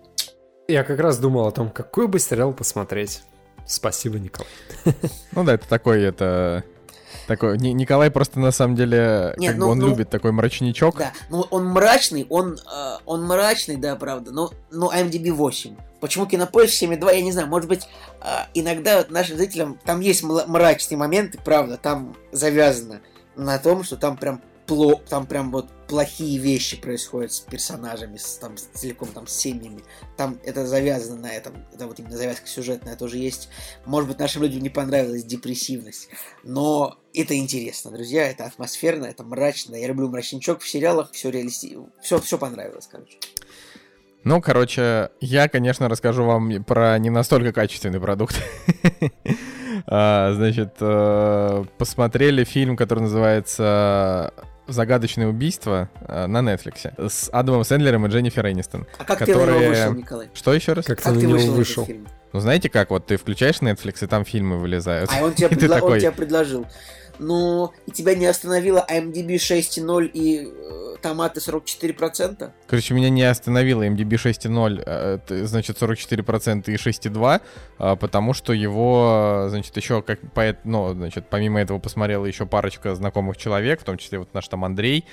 [0.69, 3.23] Я как раз думал о том, какой бы сериал посмотреть.
[3.67, 4.51] Спасибо, Николай.
[5.33, 6.65] Ну да, это такой, это
[7.31, 10.99] такой, Николай просто на самом деле, Нет, как ну, бы он ну, любит такой мрачничок.
[10.99, 15.77] Да, ну он мрачный, он, э, он мрачный, да, правда, но, но IMDb 8.
[16.01, 17.87] Почему Кинопоиск 7,2, я не знаю, может быть,
[18.21, 23.01] э, иногда нашим зрителям, там есть мрачные моменты, правда, там завязано
[23.37, 28.37] на том, что там прям пло, там прям вот плохие вещи происходят с персонажами, с,
[28.37, 29.83] там, с, целиком там с семьями.
[30.17, 33.49] Там это завязано на этом, это вот именно завязка сюжетная тоже есть.
[33.85, 36.09] Может быть, нашим людям не понравилась депрессивность,
[36.45, 39.75] но это интересно, друзья, это атмосферно, это мрачно.
[39.75, 43.19] Я люблю мрачничок в сериалах, все реалистично, все, все понравилось, короче.
[44.23, 48.41] Ну, короче, я, конечно, расскажу вам про не настолько качественный продукт.
[49.87, 54.33] А, значит, э, посмотрели фильм, который называется
[54.73, 58.87] загадочное убийство э, на Netflix с Адамом Сэндлером и Дженнифер Энистон.
[58.99, 59.47] А как которые...
[59.47, 60.29] ты на него вышел, Николай?
[60.35, 60.85] Что еще раз?
[60.85, 61.87] Как, как ты на него вышел?
[62.33, 65.11] Ну, знаете как, вот ты включаешь Netflix, и там фильмы вылезают.
[65.13, 65.77] А он тебе, предла...
[65.77, 65.95] такой...
[65.95, 66.67] он тебе предложил.
[67.21, 72.51] Ну, и тебя не остановила IMDb 6.0 и э, томаты 44%?
[72.67, 77.41] Короче, меня не остановила MDB 6.0, э, значит, 44% и 6.2,
[77.79, 80.21] э, потому что его, значит, еще как,
[80.65, 84.65] ну, значит, помимо этого посмотрела еще парочка знакомых человек, в том числе вот наш там
[84.65, 85.05] Андрей,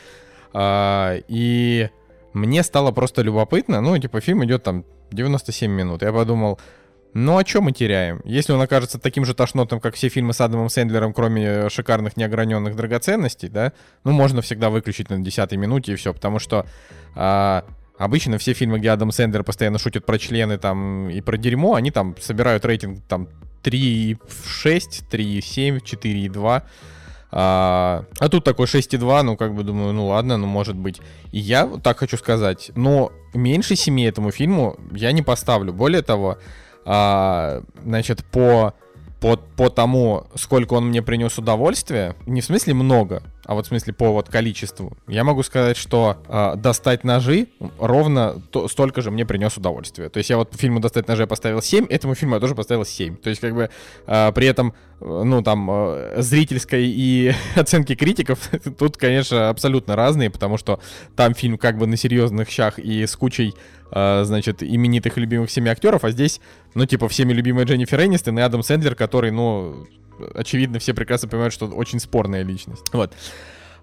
[0.53, 1.89] э, и
[2.31, 6.57] мне стало просто любопытно, ну, типа, фильм идет там 97 минут, я подумал,
[7.17, 8.21] ну а что мы теряем?
[8.25, 12.75] Если он окажется таким же тошнотом, как все фильмы с Адамом Сэндлером, кроме шикарных неограненных
[12.75, 13.73] драгоценностей, да,
[14.03, 16.67] ну можно всегда выключить на десятой минуте и все, потому что
[17.15, 17.65] а,
[17.97, 21.89] обычно все фильмы, где Адам Сэндлер постоянно шутит про члены там и про дерьмо, они
[21.89, 23.29] там собирают рейтинг там
[23.63, 24.19] 3,6,
[25.09, 26.63] 3,7, 4,2.
[27.29, 31.01] А, а тут такой 6,2, ну, как бы думаю, ну ладно, ну, может быть.
[31.31, 35.73] И я вот так хочу сказать, но меньше 7 этому фильму я не поставлю.
[35.73, 36.37] Более того,
[36.89, 38.73] а, значит, по
[39.19, 43.69] по, по тому, сколько он мне принес удовольствия, не в смысле много, а вот в
[43.69, 47.47] смысле по вот количеству, я могу сказать, что э, достать ножи
[47.79, 50.09] ровно то, столько же мне принес удовольствие.
[50.09, 52.83] То есть я вот фильму достать ножи я поставил 7, этому фильму я тоже поставил
[52.83, 53.15] 7.
[53.15, 53.69] То есть как бы
[54.05, 60.29] э, при этом, э, ну там, э, зрительской и оценки критиков тут, конечно, абсолютно разные,
[60.29, 60.81] потому что
[61.15, 63.55] там фильм как бы на серьезных щах и с кучей
[63.89, 66.41] значит, именитых любимых всеми актеров, а здесь,
[66.75, 69.87] ну, типа, всеми любимая Дженнифер Энистон и Адам Сэндлер, который, ну,
[70.33, 72.85] очевидно, все прекрасно понимают, что очень спорная личность.
[72.93, 73.13] Вот.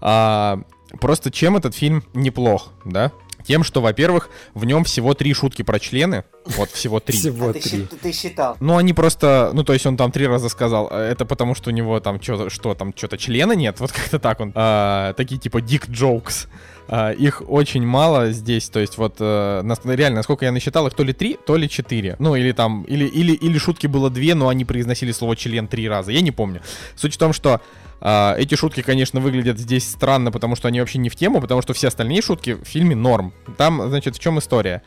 [0.00, 0.60] А,
[1.00, 3.12] просто чем этот фильм неплох, да?
[3.46, 6.24] Тем, что, во-первых, в нем всего три шутки про члены.
[6.44, 7.16] Вот, всего три.
[7.16, 7.70] Всего А ты, три.
[7.70, 8.56] счит- ты считал.
[8.60, 11.70] Ну, они просто, ну, то есть он там три раза сказал, «А это потому что
[11.70, 15.40] у него там что-то, что там, что-то члена нет, вот как-то так он, а, такие
[15.40, 16.46] типа dick jokes.
[16.86, 21.02] А, их очень мало здесь, то есть вот э, реально, насколько я насчитал, их то
[21.02, 22.16] ли три, то ли четыре.
[22.18, 25.88] Ну, или там, или, или, или шутки было две, но они произносили слово член три
[25.88, 26.60] раза, я не помню.
[26.94, 27.62] Суть в том, что
[28.02, 31.62] а, эти шутки, конечно, выглядят здесь странно, потому что они вообще не в тему, потому
[31.62, 33.32] что все остальные шутки в фильме норм.
[33.56, 34.82] Там, значит, в чем история?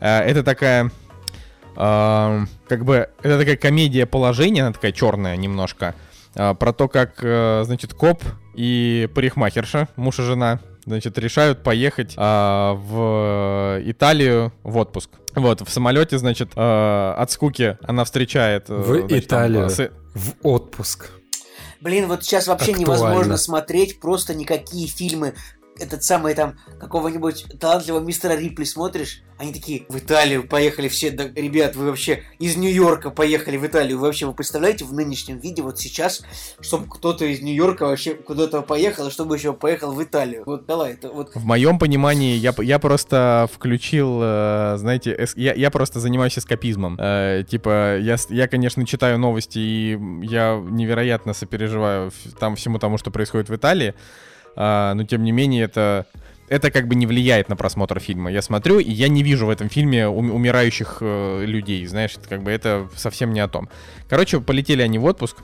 [0.00, 0.90] А, это такая
[1.76, 5.94] как бы это такая комедия положения, она такая черная немножко,
[6.34, 8.22] а, про то, как, э, значит, коп
[8.54, 15.10] и парикмахерша, муж и жена, значит, решают поехать а, в Италию в отпуск.
[15.36, 18.68] Вот, в самолете, значит, э, от скуки она встречает...
[18.70, 19.70] э, В значит, там, Италию.
[19.70, 21.10] с- В отпуск.
[21.80, 22.80] Блин, вот сейчас вообще Актуально.
[22.98, 25.34] невозможно смотреть просто никакие фильмы.
[25.80, 31.28] Этот самый там какого-нибудь талантливого мистера Рипли смотришь, они такие, в Италию поехали все, да,
[31.28, 33.98] ребят, вы вообще из Нью-Йорка поехали в Италию.
[33.98, 36.22] Вы вообще, вы представляете в нынешнем виде, вот сейчас,
[36.60, 40.42] чтобы кто-то из Нью-Йорка вообще куда-то поехал, и чтобы еще поехал в Италию.
[40.44, 45.54] Вот давай, это вот В моем понимании, я, я просто включил, э, знаете, эс- я,
[45.54, 46.96] я просто занимаюсь эскапизмом.
[46.98, 52.10] Э, типа, я, я, конечно, читаю новости, и я невероятно сопереживаю
[52.40, 53.94] там всему тому, что происходит в Италии,
[54.60, 56.06] А, но тем не менее это...
[56.50, 58.32] Это как бы не влияет на просмотр фильма.
[58.32, 62.26] Я смотрю, и я не вижу в этом фильме ум- умирающих э, людей, знаешь, это
[62.26, 63.68] как бы это совсем не о том.
[64.08, 65.36] Короче, полетели они в отпуск,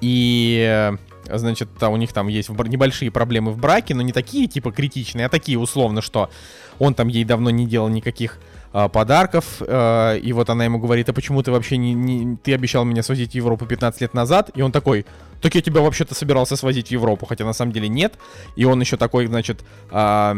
[0.00, 4.46] и э, значит, там у них там есть небольшие проблемы в браке, но не такие
[4.46, 6.30] типа критичные, а такие условно, что
[6.78, 8.38] он там ей давно не делал никаких
[8.72, 12.54] а, подарков, э, и вот она ему говорит, а почему ты вообще не, не- ты
[12.54, 15.04] обещал меня свозить в Европу 15 лет назад, и он такой,
[15.42, 18.14] так я тебя вообще-то собирался свозить в Европу, хотя на самом деле нет,
[18.56, 20.32] и он еще такой, значит, а,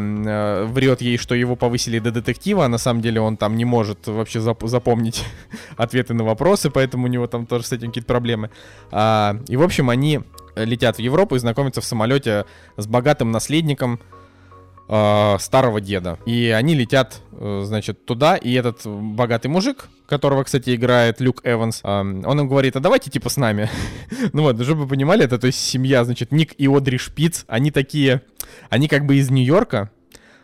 [0.67, 4.07] врет ей, что его повысили до детектива, а на самом деле он там не может
[4.09, 5.25] вообще зап- запомнить
[5.77, 8.51] ответы на вопросы, поэтому у него там тоже с этим какие-то проблемы.
[8.91, 10.21] А, и, в общем, они
[10.57, 12.47] летят в Европу и знакомятся в самолете
[12.77, 14.01] с богатым наследником
[14.89, 16.19] э, старого деда.
[16.27, 21.81] И они летят, э, значит, туда, и этот богатый мужик, которого, кстати, играет Люк Эванс,
[21.83, 23.69] э, он им говорит, а давайте типа с нами.
[24.33, 27.71] ну вот, чтобы вы понимали, это то есть семья, значит, Ник и Одри Шпиц, они
[27.71, 28.23] такие,
[28.71, 29.91] они как бы из Нью-Йорка,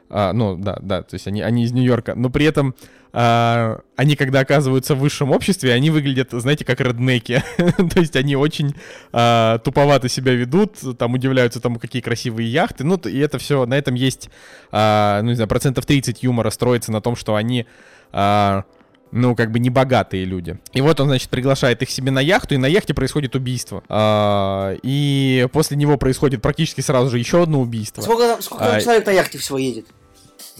[0.08, 2.74] а, ну, да, да, то есть они, они из Нью-Йорка, но при этом
[3.12, 7.42] а, они, когда оказываются в высшем обществе, они выглядят, знаете, как реднеки.
[7.56, 8.74] то есть они очень
[9.12, 12.84] а, туповато себя ведут, там удивляются тому, какие красивые яхты.
[12.84, 14.30] Ну, и это все, на этом есть,
[14.70, 17.66] а, ну, не знаю, процентов 30 юмора строится на том, что они...
[18.12, 18.64] а,
[19.12, 20.58] ну, как бы не богатые люди.
[20.72, 23.82] И вот он, значит, приглашает их себе на яхту, и на яхте происходит убийство.
[23.88, 28.02] А, и после него происходит практически сразу же еще одно убийство.
[28.02, 29.86] сколько, сколько А, человек на яхте всего едет?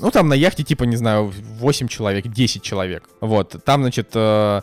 [0.01, 3.09] Ну, там на яхте, типа, не знаю, 8 человек, 10 человек.
[3.21, 3.57] Вот.
[3.65, 4.63] Там, значит, э,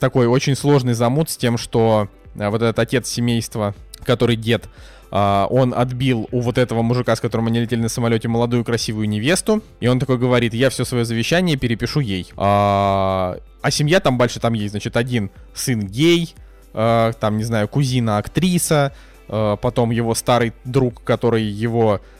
[0.00, 3.74] такой очень сложный замут с тем, что э, вот этот отец семейства,
[4.04, 4.68] который дед,
[5.10, 9.08] а, он отбил у вот этого мужика, с которым они летели на самолете, молодую красивую
[9.08, 9.62] невесту.
[9.80, 12.30] И он такой говорит, я все свое завещание перепишу ей.
[12.36, 16.34] А, а семья там больше, там есть, значит, один сын гей,
[16.74, 18.92] э, там, не знаю, кузина актриса,
[19.28, 22.17] э, потом его старый друг, который его э,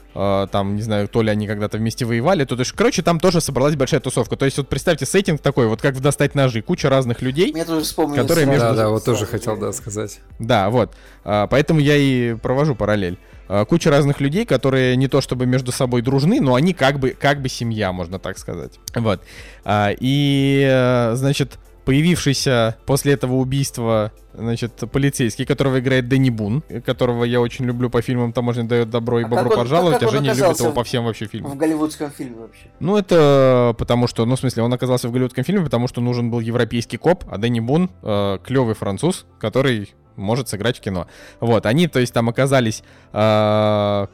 [0.51, 3.41] там, не знаю, то ли они когда-то вместе воевали, то, то есть, короче, там тоже
[3.41, 4.37] собралась большая тусовка.
[4.37, 7.53] То есть, вот представьте сеттинг такой, вот как в «Достать ножи», куча разных людей.
[8.17, 10.21] Которые сразу между- Да, да, вот тоже хотел, да, сказать.
[10.39, 10.95] Да, вот.
[11.25, 13.19] А, Поэтому я и провожу параллель.
[13.49, 17.11] А, Куча разных людей, которые не то чтобы между собой дружны, но они как бы,
[17.11, 18.73] как бы семья, можно так сказать.
[18.95, 19.23] Вот.
[19.65, 21.59] А, И, э, значит,
[21.89, 28.03] появившийся после этого убийства, значит, полицейский, которого играет Дэнни Бун, которого я очень люблю по
[28.03, 30.85] фильмам «Таможня дает добро» и А «Бобро как он- пожаловать», а Женя любит его по
[30.85, 31.53] всем вообще фильмам.
[31.53, 32.67] В голливудском фильме вообще.
[32.79, 36.31] Ну, это потому что, ну, в смысле, он оказался в голливудском фильме, потому что нужен
[36.31, 41.07] был европейский коп, а Дэнни Бун э, клевый француз, который может сыграть в кино.
[41.41, 42.83] Вот, они, то есть, там оказались
[43.15, 44.07] э,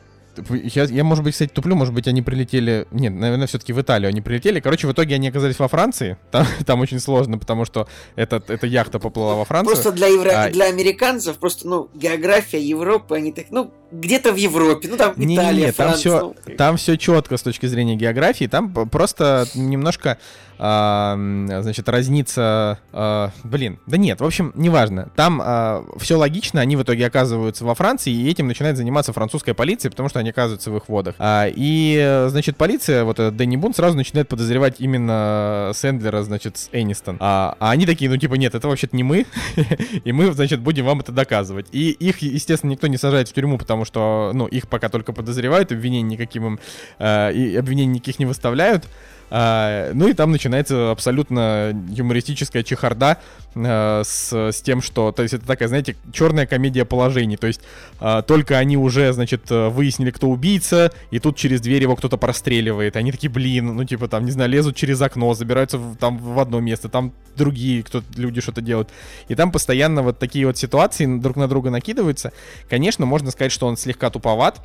[0.51, 2.87] Я, я, может быть, кстати, туплю, может быть, они прилетели...
[2.91, 4.61] Нет, наверное, все-таки в Италию они прилетели.
[4.61, 6.17] Короче, в итоге они оказались во Франции.
[6.31, 7.87] Там, там очень сложно, потому что
[8.17, 9.75] этот, эта яхта поплыла во Францию.
[9.75, 10.31] Просто для, евро...
[10.35, 10.51] а...
[10.51, 15.37] для американцев, просто, ну, география Европы, они так, ну, где-то в Европе, ну, там не,
[15.37, 16.17] Италия, не, там Франция.
[16.17, 16.57] Все, ну...
[16.57, 18.47] Там все четко с точки зрения географии.
[18.47, 20.19] Там просто немножко
[20.59, 21.17] а,
[21.63, 22.79] значит, разница...
[22.93, 25.11] А, блин, да нет, в общем, неважно.
[25.17, 29.55] Там а, все логично, они в итоге оказываются во Франции, и этим начинает заниматься французская
[29.55, 31.15] полиция, потому что они оказываются в их водах.
[31.19, 37.17] А, и, значит, полиция, вот Дэнни Бун, сразу начинает подозревать именно Сэндлера, значит, с Энистон.
[37.21, 39.27] А, а они такие, ну, типа, нет, это вообще-то не мы,
[40.05, 41.67] и мы, значит, будем вам это доказывать.
[41.73, 45.73] И их, естественно, никто не сажает в тюрьму, потому что, ну, их пока только подозревают,
[45.73, 46.61] обвинений никаким им,
[46.99, 48.85] э, и обвинений никаких не выставляют.
[49.31, 53.19] А, ну и там начинается абсолютно юмористическая чехарда
[53.55, 57.61] а, с, с тем, что, то есть это такая, знаете, черная комедия положений, то есть
[58.01, 62.97] а, только они уже, значит, выяснили, кто убийца, и тут через дверь его кто-то простреливает,
[62.97, 66.39] они такие, блин, ну типа там, не знаю, лезут через окно, забираются в, там в
[66.39, 68.91] одно место, там другие кто люди что-то делают,
[69.29, 72.33] и там постоянно вот такие вот ситуации друг на друга накидываются.
[72.69, 74.61] Конечно, можно сказать, что он слегка туповат,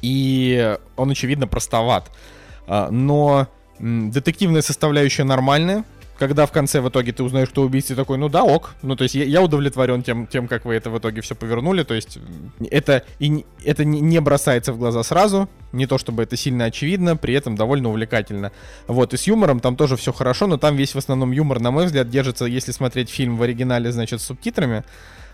[0.00, 2.10] и он, очевидно, простоват,
[2.66, 5.84] но детективная составляющая нормальная,
[6.18, 8.74] когда в конце в итоге ты узнаешь, кто убийца, такой, ну да, ок.
[8.82, 11.82] Ну, то есть я, я удовлетворен тем, тем, как вы это в итоге все повернули.
[11.82, 12.18] То есть
[12.70, 15.48] это, и, это не бросается в глаза сразу.
[15.72, 18.52] Не то чтобы это сильно очевидно, при этом довольно увлекательно.
[18.86, 21.72] Вот, и с юмором там тоже все хорошо, но там весь в основном юмор, на
[21.72, 24.84] мой взгляд, держится, если смотреть фильм в оригинале, значит, с субтитрами.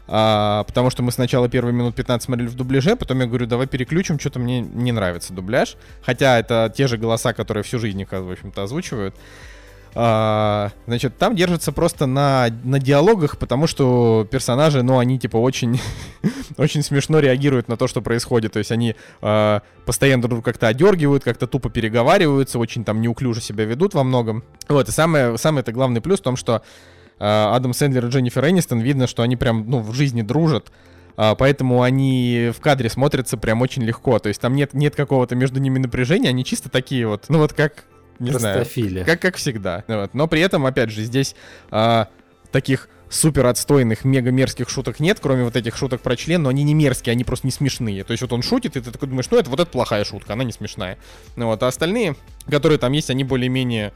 [0.07, 3.67] А, потому что мы сначала первые минут 15 смотрели в дубляже, потом я говорю, давай
[3.67, 5.77] переключим, что-то мне не нравится дубляж.
[6.03, 9.15] Хотя это те же голоса, которые всю жизнь, в общем-то, озвучивают.
[9.95, 15.81] А, значит, там держится просто на, на диалогах, потому что персонажи, ну, они типа очень,
[16.57, 18.53] очень смешно реагируют на то, что происходит.
[18.53, 23.65] То есть они а, постоянно друг как-то одергивают, как-то тупо переговариваются, очень там неуклюже себя
[23.65, 24.45] ведут во многом.
[24.69, 26.63] Вот, и самое, самый это главный плюс в том, что
[27.21, 30.73] Адам Сэндлер и Дженнифер Энистон, видно, что они прям, ну, в жизни дружат.
[31.17, 34.19] Uh, поэтому они в кадре смотрятся прям очень легко.
[34.19, 37.53] То есть там нет, нет какого-то между ними напряжения, они чисто такие вот, ну вот
[37.53, 37.85] как,
[38.19, 38.65] не знаю,
[39.05, 39.85] как, как всегда.
[39.87, 40.15] Вот.
[40.15, 41.35] Но при этом, опять же, здесь
[41.71, 42.07] uh,
[42.53, 46.63] таких супер отстойных, мега мерзких шуток нет, кроме вот этих шуток про член, но они
[46.63, 48.05] не мерзкие, они просто не смешные.
[48.05, 50.33] То есть вот он шутит, и ты такой думаешь, ну это вот это плохая шутка,
[50.33, 50.97] она не смешная.
[51.37, 52.15] Ну вот, а остальные,
[52.49, 53.93] которые там есть, они более-менее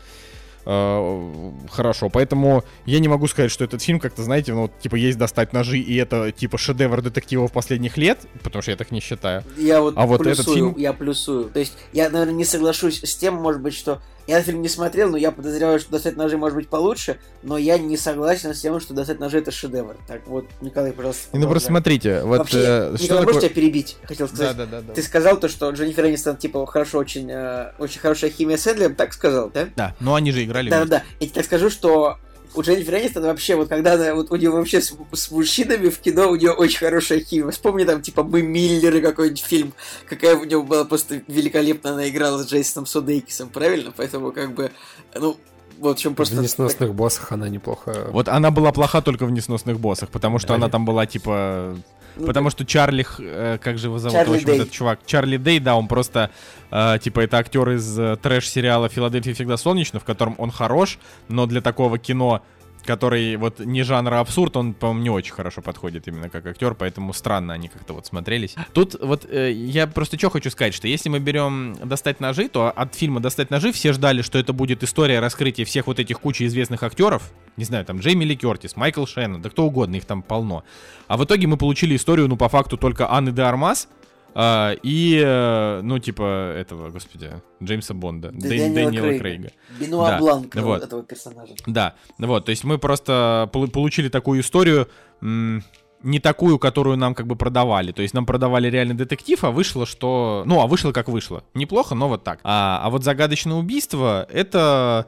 [0.64, 2.08] хорошо.
[2.10, 5.78] Поэтому я не могу сказать, что этот фильм как-то, знаете, ну, типа, есть достать ножи,
[5.78, 9.44] и это, типа, шедевр детективов последних лет, потому что я так не считаю.
[9.56, 10.74] Я вот а плюсую, вот этот фильм...
[10.76, 11.50] я плюсую.
[11.50, 15.10] То есть, я, наверное, не соглашусь с тем, может быть, что я фильм не смотрел,
[15.10, 18.80] но я подозреваю, что «Достать ножи» может быть получше, но я не согласен с тем,
[18.80, 19.96] что «Достать ножи»— это шедевр.
[20.06, 21.36] Так вот, Николай, пожалуйста.
[21.36, 22.38] Ну просто смотрите, вот...
[22.38, 23.40] Вообще, э, Николай, что такое...
[23.40, 23.96] тебя перебить?
[24.04, 24.56] Хотел сказать.
[24.56, 24.94] Да, да, да, да.
[24.94, 28.94] Ты сказал то, что Дженнифер Энистон, типа, хорошо, очень, э, очень хорошая химия с Эндлером,
[28.94, 29.68] так сказал, да?
[29.76, 31.02] Да, но они же играли Да, да, да.
[31.20, 32.18] Я тебе так скажу, что
[32.54, 35.98] у Дженнифер Энистон вообще, вот когда она, вот у нее вообще с, с мужчинами в
[35.98, 37.50] кино, у нее очень хорошая химия.
[37.50, 39.72] Вспомни там, типа, мы Миллеры какой-нибудь фильм,
[40.08, 43.92] какая у нее была просто великолепно она играла с Джейсоном Судейкисом, правильно?
[43.96, 44.70] Поэтому, как бы,
[45.14, 45.36] ну,
[45.78, 46.36] в общем, просто...
[46.36, 46.94] В «Несносных так...
[46.94, 48.08] боссах» она неплохо...
[48.10, 51.76] Вот она была плоха только в «Несносных боссах», потому что да, она там была, типа,
[52.16, 55.58] ну, Потому что Чарли, э, как же его зовут, Чарли общем, этот чувак, Чарли Дей,
[55.58, 56.30] да, он просто,
[56.70, 61.46] э, типа, это актер из э, трэш-сериала «Филадельфия всегда солнечно», в котором он хорош, но
[61.46, 62.42] для такого кино
[62.84, 67.12] который вот не жанра абсурд, он, по-моему, не очень хорошо подходит именно как актер, поэтому
[67.12, 68.54] странно они как-то вот смотрелись.
[68.72, 72.70] Тут вот э, я просто что хочу сказать, что если мы берем «Достать ножи», то
[72.70, 76.44] от фильма «Достать ножи» все ждали, что это будет история раскрытия всех вот этих кучи
[76.44, 80.22] известных актеров, не знаю, там Джейми Ли Кертис, Майкл Шеннон, да кто угодно, их там
[80.22, 80.64] полно.
[81.08, 83.88] А в итоге мы получили историю, ну, по факту, только Анны де Армас,
[84.34, 87.30] а, и, э, ну, типа, этого, господи,
[87.62, 89.18] Джеймса Бонда, да, Дэн, Дэниела Крейга.
[89.18, 89.50] Крейга.
[89.78, 90.18] Бенуа да.
[90.18, 90.82] Бланк вот.
[90.82, 91.54] этого персонажа.
[91.66, 94.88] Да, вот, то есть мы просто получили такую историю,
[95.20, 97.90] не такую, которую нам как бы продавали.
[97.92, 100.42] То есть нам продавали реальный детектив, а вышло, что...
[100.44, 101.44] Ну, а вышло как вышло.
[101.54, 102.40] Неплохо, но вот так.
[102.44, 105.06] А, а вот загадочное убийство, это...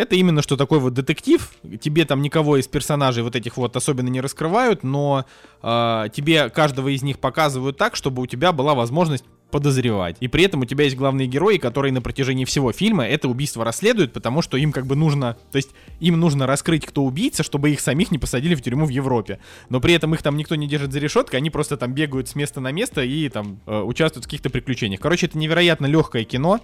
[0.00, 1.52] Это именно что такой вот детектив.
[1.78, 5.26] Тебе там никого из персонажей вот этих вот особенно не раскрывают, но
[5.62, 10.16] э, тебе каждого из них показывают так, чтобы у тебя была возможность подозревать.
[10.20, 13.62] И при этом у тебя есть главные герои, которые на протяжении всего фильма это убийство
[13.62, 17.70] расследуют, потому что им как бы нужно, то есть им нужно раскрыть, кто убийца, чтобы
[17.70, 19.38] их самих не посадили в тюрьму в Европе.
[19.68, 22.34] Но при этом их там никто не держит за решеткой, они просто там бегают с
[22.36, 25.00] места на место и там э, участвуют в каких-то приключениях.
[25.00, 26.60] Короче, это невероятно легкое кино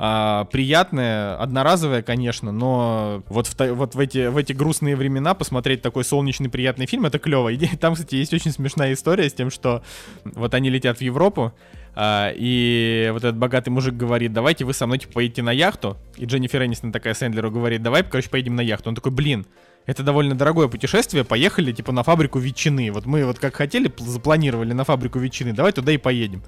[0.00, 5.82] а, приятное, одноразовое, конечно, но вот в, вот в, эти, в эти грустные времена посмотреть
[5.82, 7.50] такой солнечный приятный фильм, это клево.
[7.50, 9.82] И там, кстати, есть очень смешная история с тем, что
[10.24, 11.52] вот они летят в Европу,
[11.94, 15.96] А, и вот этот богатый мужик говорит, давайте вы со мной типа поедете на яхту.
[16.16, 18.90] И Дженнифер Энистон такая Сэндлеру говорит, давай, короче, поедем на яхту.
[18.90, 19.44] Он такой, блин,
[19.86, 22.92] это довольно дорогое путешествие, поехали, типа, на фабрику ветчины.
[22.92, 26.42] Вот мы вот как хотели, пл- запланировали на фабрику ветчины, давай туда и поедем.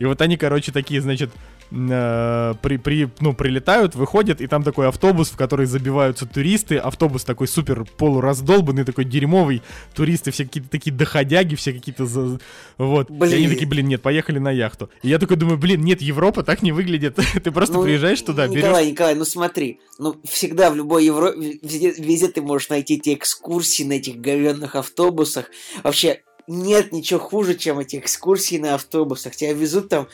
[0.00, 1.30] И вот они, короче, такие, значит,
[1.72, 6.76] э, при, при, ну, прилетают, выходят, и там такой автобус, в который забиваются туристы.
[6.76, 9.62] Автобус такой супер полураздолбанный, такой дерьмовый.
[9.94, 12.06] Туристы все какие-то такие доходяги, все какие-то...
[12.06, 12.38] За...
[12.78, 13.10] Вот.
[13.10, 13.50] И они Блин.
[13.50, 14.90] такие, блин, нет, поехали на яхту.
[15.02, 17.18] И я такой думаю, блин, нет, Европа так не выглядит.
[17.42, 18.62] Ты просто Ну, приезжаешь туда, берешь...
[18.62, 23.14] Николай, Николай, ну смотри, ну всегда в любой Европе, везде, везде ты можешь найти эти
[23.14, 25.50] экскурсии на этих говенных автобусах.
[25.82, 29.36] Вообще, нет ничего хуже, чем эти экскурсии на автобусах.
[29.36, 30.08] Тебя везут там,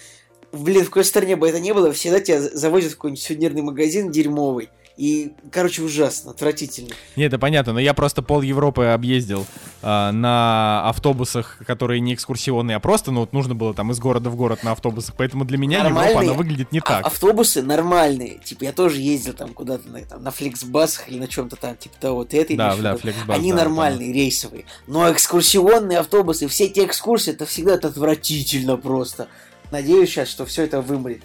[0.53, 4.11] блин, в какой стране бы это ни было, всегда тебя завозят в какой-нибудь сувенирный магазин
[4.11, 4.71] дерьмовый.
[4.99, 6.91] И, короче, ужасно, отвратительно.
[7.15, 9.47] Не, это понятно, но я просто пол Европы объездил
[9.81, 14.29] а, на автобусах, которые не экскурсионные, а просто, ну, вот нужно было там из города
[14.29, 17.07] в город на автобусах, поэтому для меня Европа, Нормальные она выглядит не А- так.
[17.07, 18.41] автобусы нормальные.
[18.45, 21.95] Типа, я тоже ездил там куда-то на, там, на фликсбасах или на чем-то там, типа
[22.01, 22.25] того.
[22.25, 22.99] Ты это Да, да, виду?
[22.99, 23.39] флексбас.
[23.39, 24.65] Они да, нормальные, рейсовые.
[24.89, 29.29] Но экскурсионные автобусы, все эти экскурсии, это всегда это отвратительно просто.
[29.71, 31.23] Надеюсь сейчас, что все это вымрет.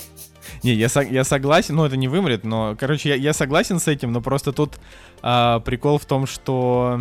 [0.63, 3.87] Не, я, сог- я согласен, ну это не вымрет, но, короче, я, я согласен с
[3.87, 4.79] этим, но просто тут
[5.21, 6.99] а, прикол в том, что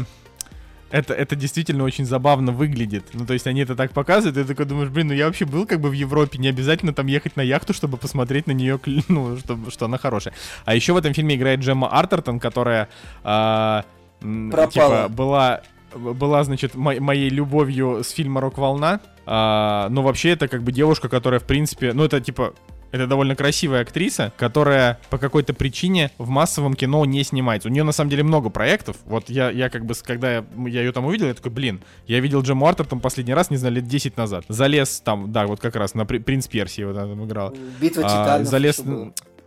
[0.90, 3.05] это, это действительно очень забавно выглядит.
[3.14, 5.44] Ну, то есть они это так показывают, и ты такой думаешь, блин, ну я вообще
[5.44, 8.78] был как бы в Европе, не обязательно там ехать на яхту, чтобы посмотреть на нее,
[9.09, 10.35] ну, чтобы, что она хорошая.
[10.64, 12.89] А еще в этом фильме играет Джемма Артертон, которая
[13.24, 14.69] м, Пропала.
[14.70, 15.62] типа была
[15.94, 19.01] была, значит, мо- моей любовью с фильма «Рок-волна».
[19.27, 22.55] А, но вообще это как бы девушка, которая, в принципе, ну это типа
[22.90, 27.69] это довольно красивая актриса, которая по какой-то причине в массовом кино не снимается.
[27.69, 28.97] У нее на самом деле много проектов.
[29.07, 32.20] Вот я, я как бы, когда я, я ее там увидел, я такой, блин, я
[32.20, 34.44] видел Джему Артер там последний раз, не знаю, лет 10 назад.
[34.49, 37.55] Залез там, да, вот как раз на При- Принц Персии вот она там играла.
[37.81, 38.47] Битва А, титанов.
[38.49, 38.82] залез.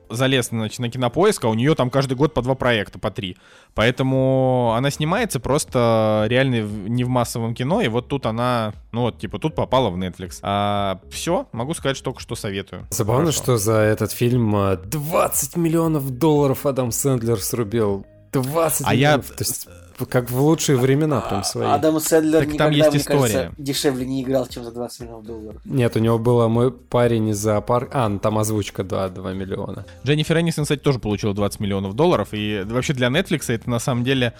[0.09, 3.37] Залез значит, на кинопоиск, а у нее там каждый год по два проекта, по три.
[3.73, 9.19] Поэтому она снимается просто реально не в массовом кино, и вот тут она, ну вот,
[9.19, 10.39] типа, тут попала в Netflix.
[10.41, 12.87] А все, могу сказать, что только что советую.
[12.89, 13.43] Забавно, Хорошо.
[13.43, 18.05] что за этот фильм а, 20 миллионов долларов Адам Сэндлер срубил.
[18.41, 19.27] 20 А я- миллионов.
[19.31, 19.67] То есть,
[20.09, 21.67] как в лучшие времена прям свои.
[21.67, 23.19] Адам Сэндлер Так там никогда, есть мне история.
[23.21, 25.61] кажется, дешевле не играл, чем за 20 миллионов долларов.
[25.65, 28.05] Нет, у него было мой парень из зоопарка.
[28.05, 29.85] А, ну там озвучка, да, 2 миллиона.
[30.05, 34.03] Дженнифер Энистон, кстати, тоже получила 20 миллионов долларов, и вообще для Netflix это на самом
[34.03, 34.33] деле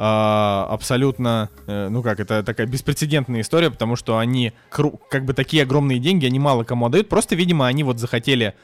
[0.00, 5.64] а, абсолютно, э, ну как, это такая беспрецедентная история, потому что они, как бы такие
[5.64, 8.54] огромные деньги, они мало кому отдают, просто, видимо, они вот захотели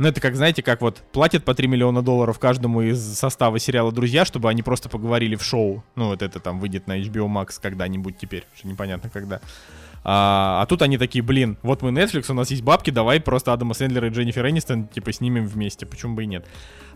[0.00, 3.92] ну, это как, знаете, как вот платят по 3 миллиона долларов каждому из состава сериала
[3.92, 5.84] «Друзья», чтобы они просто поговорили в шоу.
[5.94, 9.42] Ну, вот это там выйдет на HBO Max когда-нибудь теперь, уже непонятно когда.
[10.02, 13.52] А, а тут они такие, блин, вот мы Netflix, у нас есть бабки, давай просто
[13.52, 16.46] Адама Сэндлера и Дженнифер Энистон, типа, снимем вместе, почему бы и нет.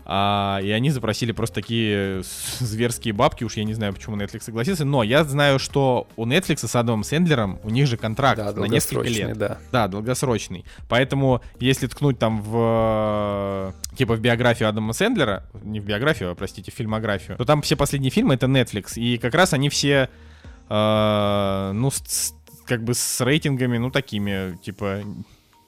[0.07, 4.41] А, и они запросили просто такие с- зверские бабки, уж я не знаю, почему Netflix
[4.43, 8.53] согласился, но я знаю, что у Netflix с Адамом Сэндлером, у них же контракт Да,
[8.53, 9.35] на несколько лет.
[9.37, 9.57] да.
[9.71, 10.63] Да, долгосрочный.
[10.87, 16.35] Поэтому, если ткнуть там в э, типа в биографию Адама Сэндлера, не в биографию, а
[16.35, 18.93] простите, в фильмографию, то там все последние фильмы это Netflix.
[18.99, 20.09] И как раз они все,
[20.69, 22.33] э, ну, с-
[22.65, 25.01] как бы с рейтингами, ну, такими, типа,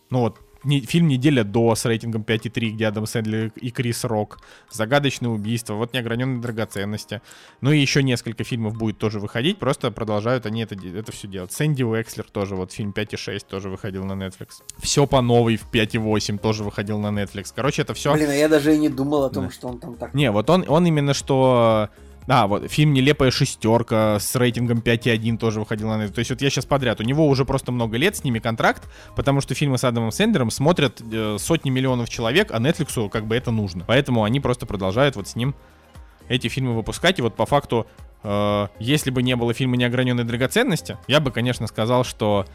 [0.10, 0.38] ну вот,
[0.68, 4.40] не- фильм «Неделя до» с рейтингом 5,3, где Адам Сэндлер и Крис Рок,
[4.72, 7.22] «Загадочное убийство», вот «Неограненные драгоценности».
[7.62, 11.52] Ну и еще несколько фильмов будет тоже выходить, просто продолжают они это, это все делать.
[11.52, 14.62] Сэнди Уэкслер тоже, вот фильм 5,6 тоже выходил на Netflix.
[14.78, 17.52] Все по новой в 5,8 тоже выходил на Netflix.
[17.56, 18.14] Короче, это все...
[18.14, 19.52] Блин, а я даже и не думал о том, Да.
[19.52, 20.14] что он там так...
[20.14, 21.90] Не, вот он, он именно что...
[22.30, 26.14] А, вот, фильм «Нелепая шестерка» с рейтингом 5,1 тоже выходил на Netflix.
[26.14, 27.00] То есть вот я сейчас подряд.
[27.00, 28.84] У него уже просто много лет с ними контракт,
[29.16, 33.36] потому что фильмы с Адамом Сэндлером смотрят э, сотни миллионов человек, а Netflix как бы
[33.36, 33.86] это нужно.
[33.88, 35.56] Поэтому они просто продолжают вот с ним
[36.28, 37.18] эти фильмы выпускать.
[37.20, 37.88] И вот по факту,
[38.24, 42.46] э, если бы не было фильма «Неограненной драгоценности», я бы, конечно, сказал, что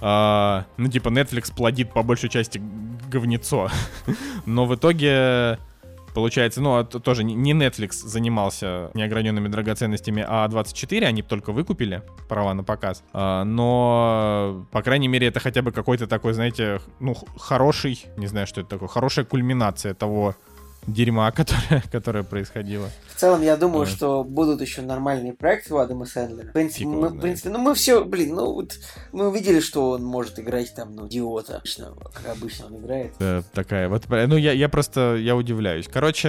[0.00, 2.62] э, ну, типа, Netflix плодит по большей части
[3.10, 3.68] говнецо.
[4.46, 5.58] Но в итоге
[6.18, 12.02] Получается, ну, а т- тоже не- Netflix занимался неограненными драгоценностями, а 24 они только выкупили
[12.28, 13.04] права на показ.
[13.12, 18.48] А, Но, по крайней мере, это хотя бы какой-то такой, знаете, ну, хороший, не знаю,
[18.48, 20.34] что это такое, хорошая кульминация того
[20.86, 22.88] дерьма, которое, которое происходило.
[23.14, 23.88] В целом, я думаю, Вот.
[23.88, 26.48] что будут еще нормальные проекты у Адама Сэндлера.
[26.48, 28.72] В принципе, Фиг его мы, в принципе, ну мы все, блин, ну вот
[29.12, 31.56] мы увидели, что он может играть там, ну, идиота.
[31.58, 33.12] Обычно, как обычно он играет.
[33.18, 35.86] Э, такая вот, ну я, я просто, я удивляюсь.
[35.92, 36.28] Короче,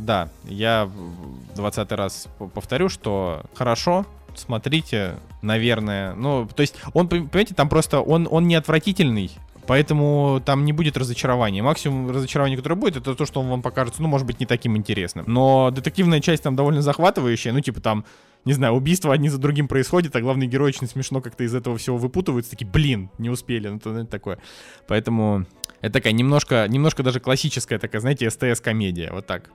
[0.00, 4.06] да, я в 20 раз повторю, что хорошо,
[4.36, 9.30] смотрите, наверное, ну, то есть он, пон- понимаете, там просто, он, он не отвратительный,
[9.70, 11.62] Поэтому там не будет разочарования.
[11.62, 14.76] Максимум разочарования, которое будет, это то, что он вам покажется, ну, может быть, не таким
[14.76, 15.26] интересным.
[15.28, 18.04] Но детективная часть там довольно захватывающая, ну, типа там
[18.44, 21.76] не знаю, убийства одни за другим происходят, а главный герой очень смешно как-то из этого
[21.76, 24.38] всего выпутывается, такие, блин, не успели, ну, то, ну, это такое.
[24.88, 25.46] Поэтому
[25.80, 29.50] это такая немножко, немножко даже классическая такая, знаете, СТС-комедия, вот так.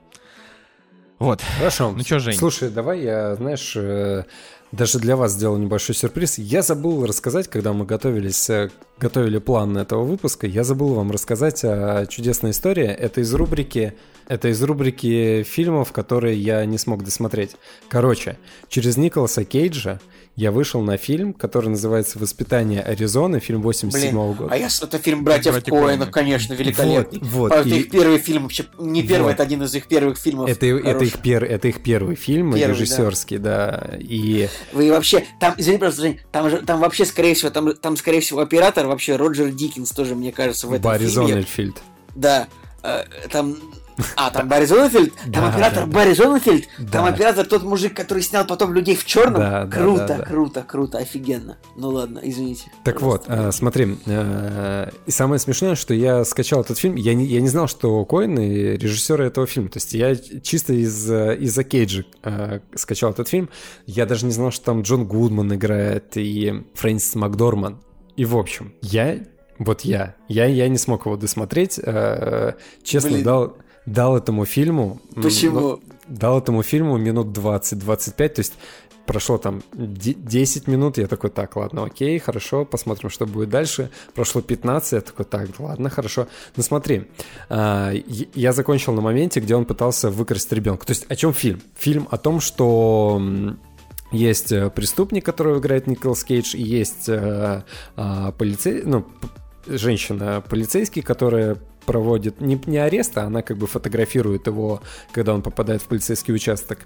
[1.18, 1.42] Вот.
[1.58, 1.92] Хорошо.
[1.92, 2.36] Ну что, Жень?
[2.36, 4.24] Слушай, давай я, знаешь, э,
[4.72, 6.38] даже для вас сделал небольшой сюрприз.
[6.38, 11.64] Я забыл рассказать, когда мы готовились, э, готовили план этого выпуска, я забыл вам рассказать
[11.64, 12.86] о чудесной истории.
[12.86, 13.94] Это из рубрики
[14.28, 17.52] это из рубрики фильмов, которые я не смог досмотреть.
[17.88, 20.00] Короче, через Николаса Кейджа
[20.34, 24.52] я вышел на фильм, который называется «Воспитание Аризоны», фильм 87 -го года.
[24.52, 27.20] А я это фильм «Братьев Братья Коэна», конечно, великолепный.
[27.22, 29.34] Вот, вот, это и- их первый фильм, вообще, не первый, Вот.
[29.34, 30.50] это один из их первых фильмов.
[30.50, 33.92] Это, это, их пер, это их первый фильм, Первый, режиссерский, да.
[33.98, 38.20] И Вы вообще, там, извини, просто, там, же, там вообще, скорее всего, там, там, скорее
[38.20, 41.12] всего, оператор вообще Роджер Диккенс тоже, мне кажется, в этом Барри фильме.
[41.12, 41.82] Зонненфельд.
[42.14, 42.48] Да,
[42.82, 43.56] э, там...
[44.14, 45.14] А, там Барри Зонненфельд?
[45.14, 45.90] Там Да, оператор да.
[45.90, 46.68] Барри Зонненфельд?
[46.92, 49.40] Там оператор тот мужик, который снял потом «Людей в черном»?
[49.40, 50.24] Да, круто, да, да.
[50.24, 51.56] круто, круто, офигенно.
[51.76, 52.70] Ну ладно, извините.
[52.84, 57.24] Так вот, а, смотри, а, и самое смешное, что я скачал этот фильм, я не,
[57.24, 61.64] я не знал, что Коэн и режиссеры этого фильма, то есть я чисто из, из-за
[61.64, 63.48] Кейджа а, скачал этот фильм,
[63.86, 67.80] я даже не знал, что там Джон Гудман играет и Фрэнсис Макдорман,
[68.16, 69.18] и в общем, я,
[69.58, 73.24] вот я, я, я не смог его досмотреть, а, честно, Блин.
[73.24, 73.56] дал,
[73.86, 75.00] дал этому фильму...
[75.14, 75.60] Почему?
[75.60, 78.54] ну, дал этому фильму минут 20-25, то есть
[79.06, 83.90] прошло там де- 10 минут, я такой, так, ладно, окей, хорошо, посмотрим, что будет дальше.
[84.14, 86.26] Прошло 15, я такой, так, ладно, хорошо.
[86.56, 87.06] Ну смотри,
[87.48, 87.92] а,
[88.34, 90.86] я- закончил на моменте, где он пытался выкрасть ребенка.
[90.86, 91.60] То есть о чем фильм?
[91.76, 93.20] Фильм о том, что
[94.12, 97.62] есть э, преступник, которого играет Николас Кейдж, и есть э,
[97.96, 101.56] а, полицей, ну, п- женщина полицейский, которая
[101.86, 106.34] проводит не, не арест, а она как бы фотографирует его, когда он попадает в полицейский
[106.34, 106.80] участок.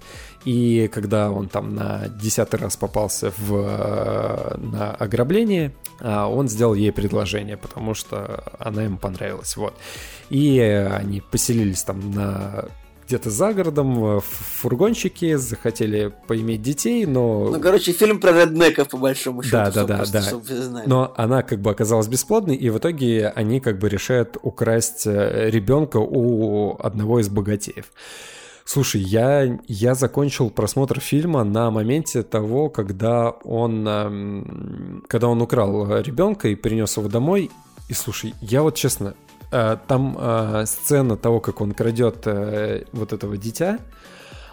[0.45, 6.75] И когда он там на десятый раз попался в, э, на ограбление, а, он сделал
[6.75, 9.57] ей предложение, потому что она ему понравилась.
[9.57, 9.75] Вот.
[10.29, 12.67] И э, они поселились там на
[13.11, 14.25] где-то за городом э, в
[14.61, 17.51] фургончике, захотели поиметь детей, но...
[17.51, 19.57] Ну, короче, фильм про реднеков, по большому счету.
[19.57, 20.83] Да, да, да, просто- да.
[20.87, 25.51] Но она как бы оказалась бесплодной, и в итоге они как бы решают украсть э,
[25.51, 27.87] ребенка у одного из богатеев.
[28.65, 35.91] Слушай, я, я закончил просмотр фильма на моменте того, когда он, эм, когда он украл
[35.91, 37.51] э, ребенка и принес его домой.
[37.89, 43.13] И слушай, я вот честно, э, там э, сцена того, как он крадет э, вот
[43.13, 43.79] этого дитя,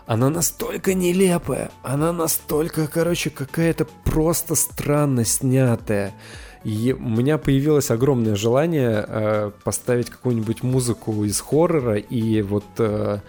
[0.08, 6.14] она настолько нелепая, она настолько, короче, какая-то просто странно снятая.
[6.64, 13.20] И у меня появилось огромное желание э, поставить какую-нибудь музыку из хоррора и вот э,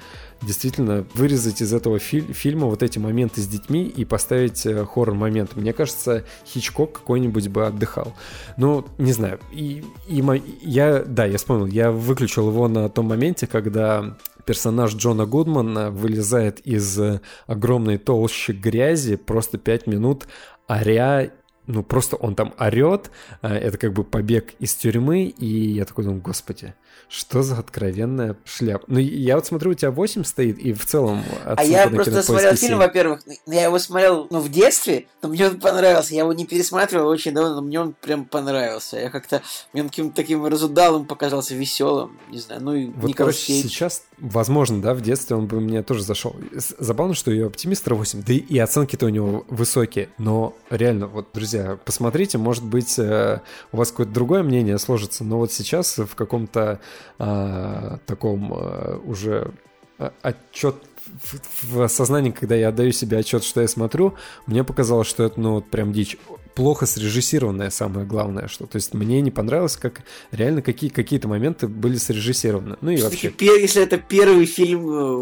[0.43, 5.57] действительно вырезать из этого фи- фильма вот эти моменты с детьми и поставить э, хоррор-момент.
[5.57, 8.15] Мне кажется, Хичкок какой-нибудь бы отдыхал.
[8.57, 9.41] Ну, не знаю.
[9.53, 14.95] И, и мо- я, да, я вспомнил, я выключил его на том моменте, когда персонаж
[14.95, 20.27] Джона Гудмана вылезает из э, огромной толщи грязи просто пять минут,
[20.67, 21.31] оря
[21.69, 23.11] ну, просто он там орет,
[23.43, 26.75] а, это как бы побег из тюрьмы, и я такой думаю, господи,
[27.09, 28.85] что за откровенная шляпа.
[28.87, 32.55] Ну, я вот смотрю, у тебя 8 стоит, и в целом А я просто смотрел
[32.55, 32.69] 7.
[32.69, 36.15] фильм, во-первых, ну, я его смотрел, ну, в детстве, но мне он понравился.
[36.15, 38.99] Я его не пересматривал очень давно, но мне он прям понравился.
[38.99, 43.47] Я как-то, мне он каким-то таким разудалым показался, веселым, не знаю, ну и Вот, короче,
[43.47, 43.67] Кейдж.
[43.69, 46.37] сейчас, возможно, да, в детстве он бы мне тоже зашел.
[46.79, 50.11] Забавно, что и оптимистра 8, да и- и оценки-то у него высокие.
[50.19, 53.41] Но реально, вот, друзья, посмотрите, может быть, э,
[53.73, 56.81] у вас какое-то другое мнение сложится, но вот сейчас в каком-то
[57.19, 59.51] а, таком а, уже
[59.99, 60.77] а, отчет
[61.07, 64.15] в, в сознании, когда я отдаю себе отчет, что я смотрю,
[64.47, 66.17] мне показалось, что это, ну, вот прям дичь.
[66.55, 70.03] Плохо срежиссированное самое главное, что, то есть мне не понравилось, как
[70.33, 72.77] реально какие, какие-то моменты были срежиссированы.
[72.81, 75.13] Ну и Всё-таки вообще, пер- если это первый фильм э,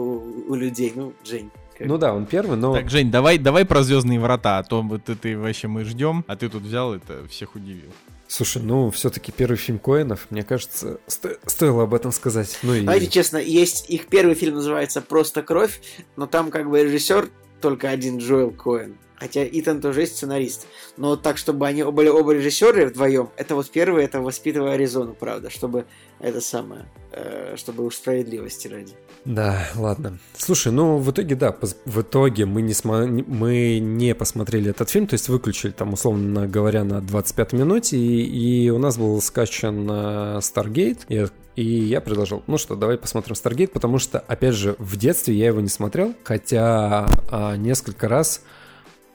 [0.48, 1.51] у людей, ну, Жень.
[1.77, 2.74] как- ну да, он первый, но...
[2.74, 6.24] Так, Жень, давай, давай про Звездные врата, а то вот ты, ты вообще мы ждем,
[6.27, 7.90] а ты тут взял это, всех удивил.
[8.28, 12.59] Слушай, ну все-таки первый фильм Коэнов, мне кажется, сто- стоило об этом сказать.
[12.62, 12.81] Ну и...
[12.81, 15.81] Знаете, честно, есть их первый фильм называется «Просто кровь»,
[16.16, 17.31] но там как бы режиссер
[17.61, 18.97] только один Джоэл Коэн.
[19.18, 20.66] Хотя Итан тоже есть сценарист.
[20.97, 25.48] Но так, чтобы они были оба режиссеры вдвоем, это вот первый, это воспитывая Аризону, правда,
[25.48, 25.86] чтобы
[26.20, 28.93] это самое, э, чтобы уж справедливости ради.
[29.24, 30.18] Да, ладно.
[30.36, 35.06] Слушай, ну в итоге, да, в итоге мы не, смо- мы не посмотрели этот фильм,
[35.06, 39.88] то есть выключили там, условно говоря, на 25 минуте, и, и у нас был скачан
[39.90, 41.26] э, Stargate, и,
[41.56, 45.47] и я предложил, ну что, давай посмотрим Stargate, потому что, опять же, в детстве я
[45.47, 48.43] его не смотрел, хотя а, несколько раз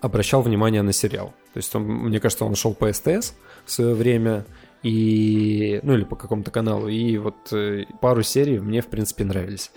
[0.01, 1.33] обращал внимание на сериал.
[1.53, 3.33] То есть, он, мне кажется, он шел по СТС
[3.65, 4.45] в свое время,
[4.83, 9.71] и, ну или по какому-то каналу, и вот э, пару серий мне, в принципе, нравились.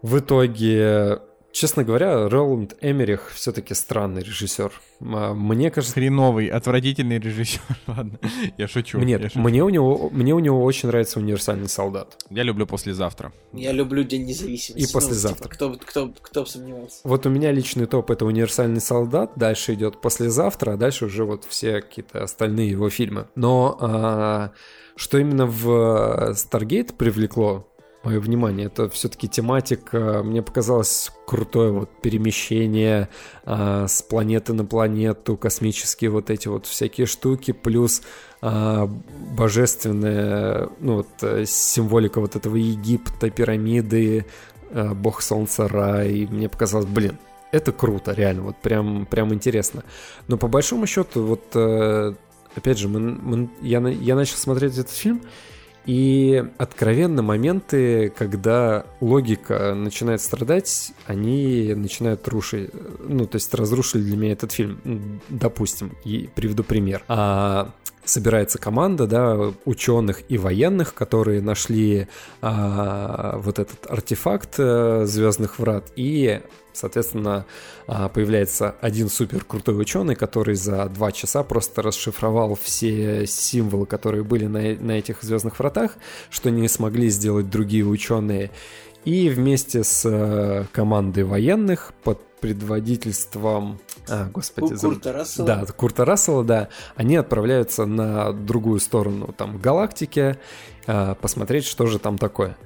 [0.00, 1.20] В итоге,
[1.52, 4.72] честно говоря, Роланд Эмерих все-таки странный режиссер.
[5.00, 7.60] Мне кажется, Хреновый, отвратительный режиссер.
[7.86, 8.18] Ладно,
[8.56, 8.98] я шучу.
[8.98, 9.38] я нет, шучу.
[9.40, 12.16] мне у него, мне у него очень нравится универсальный солдат.
[12.30, 13.32] Я люблю послезавтра.
[13.52, 14.82] Я люблю День независимости.
[14.82, 15.44] И Ну, послезавтра.
[15.44, 17.00] типа, кто, кто, кто бы сомневался.
[17.04, 21.44] Вот у меня личный топ это универсальный солдат, дальше идет послезавтра, а дальше уже вот
[21.44, 23.28] все какие-то остальные его фильмы.
[23.34, 24.50] Но а,
[24.96, 27.67] что именно в Stargate привлекло
[28.04, 33.08] мое внимание, это все-таки тематика, мне показалось крутое вот перемещение
[33.44, 38.02] а, с планеты на планету, космические вот эти вот всякие штуки, плюс
[38.40, 38.88] а,
[39.36, 44.26] божественная, ну вот э, символика вот этого Египта, пирамиды,
[44.70, 46.28] э, бог солнца рай.
[46.30, 47.18] Мне показалось, блин,
[47.50, 49.82] это круто, реально, вот прям, прям интересно.
[50.28, 52.14] Но по большому счету, вот э,
[52.54, 55.20] опять же, мы, мы- я, я начал смотреть этот фильм,
[55.88, 62.70] и откровенно моменты, когда логика начинает страдать, они начинают рушить.
[63.08, 65.22] Ну, то есть разрушили для меня этот фильм.
[65.30, 67.02] Допустим, и приведу пример.
[67.08, 67.70] А,
[68.04, 72.06] собирается команда, да, ученых и военных, которые нашли
[72.42, 76.42] а, вот этот артефакт э, Звездных Врат, и,
[76.78, 77.44] соответственно,
[77.86, 84.24] а, появляется один супер крутой ученый, который за два часа просто расшифровал все символы, которые
[84.24, 85.96] были на, на этих Звездных Вратах,
[86.30, 88.50] что не смогли сделать другие ученые.
[89.04, 93.80] И вместе с э, командой военных под предводительством...
[94.08, 94.96] А, господи, забыл.
[94.96, 95.46] Курта Рассела.
[95.46, 96.68] Да, Курта Рассела, да.
[96.94, 100.36] Они отправляются на другую сторону там галактики,
[100.86, 102.56] а, посмотреть, что же там такое.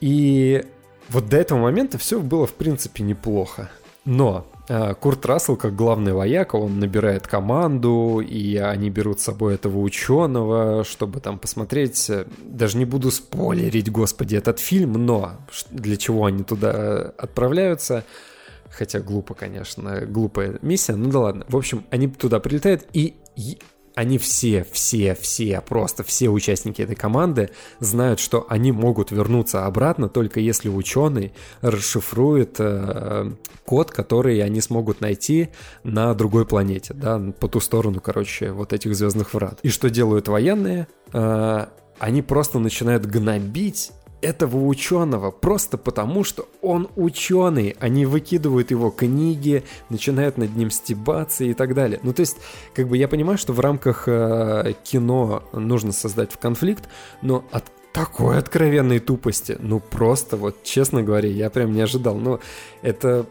[0.00, 0.64] И
[1.08, 3.70] вот до этого момента все было, в принципе, неплохо.
[4.04, 9.54] Но а, Курт Рассел, как главный вояка, он набирает команду, и они берут с собой
[9.54, 12.08] этого ученого, чтобы там посмотреть.
[12.10, 15.32] э, Даже не буду спойлерить, господи, этот фильм, но
[15.70, 18.04] для чего они туда отправляются?
[18.70, 21.44] Хотя глупо, конечно, глупая миссия, ну да ладно.
[21.48, 23.16] В общем, они туда прилетают, и
[23.96, 27.48] они все, все, все, просто все участники этой команды
[27.80, 31.32] знают, что они могут вернуться обратно, только если ученый
[31.62, 33.32] расшифрует э,
[33.64, 35.48] код, который они смогут найти
[35.82, 39.60] на другой планете, да, по ту сторону, короче, вот этих звездных врат.
[39.62, 40.88] И что делают военные?
[41.14, 41.64] Э,
[41.98, 43.92] они просто начинают гнобить
[44.22, 47.76] этого ученого просто потому, что он ученый.
[47.80, 52.00] Они выкидывают его книги, начинают над ним стебаться и так далее.
[52.02, 52.38] Ну, то есть,
[52.74, 56.88] как бы я понимаю, что в рамках э, кино нужно создать конфликт,
[57.22, 62.16] но от такой откровенной тупости, ну просто вот, честно говоря, я прям не ожидал.
[62.16, 62.40] Ну,
[62.82, 63.26] это...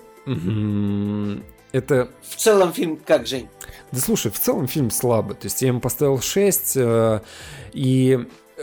[1.72, 3.49] Это В целом фильм как, Жень?
[3.91, 5.36] да слушай, в целом фильм слабый.
[5.36, 6.78] То есть я ему поставил 6.
[6.78, 7.20] э,
[7.74, 8.26] и
[8.57, 8.62] э,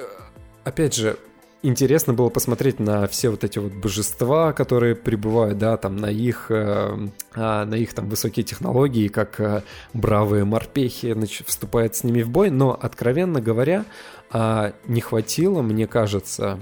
[0.64, 1.18] опять же,
[1.62, 6.50] интересно было посмотреть на все вот эти вот божества, которые прибывают, да, там на их,
[6.50, 9.62] э, а, на их там высокие технологии, как э,
[9.94, 12.50] бравые морпехи нач- вступают с ними в бой.
[12.50, 13.84] Но, откровенно говоря,
[14.30, 16.58] а, не хватило, мне кажется,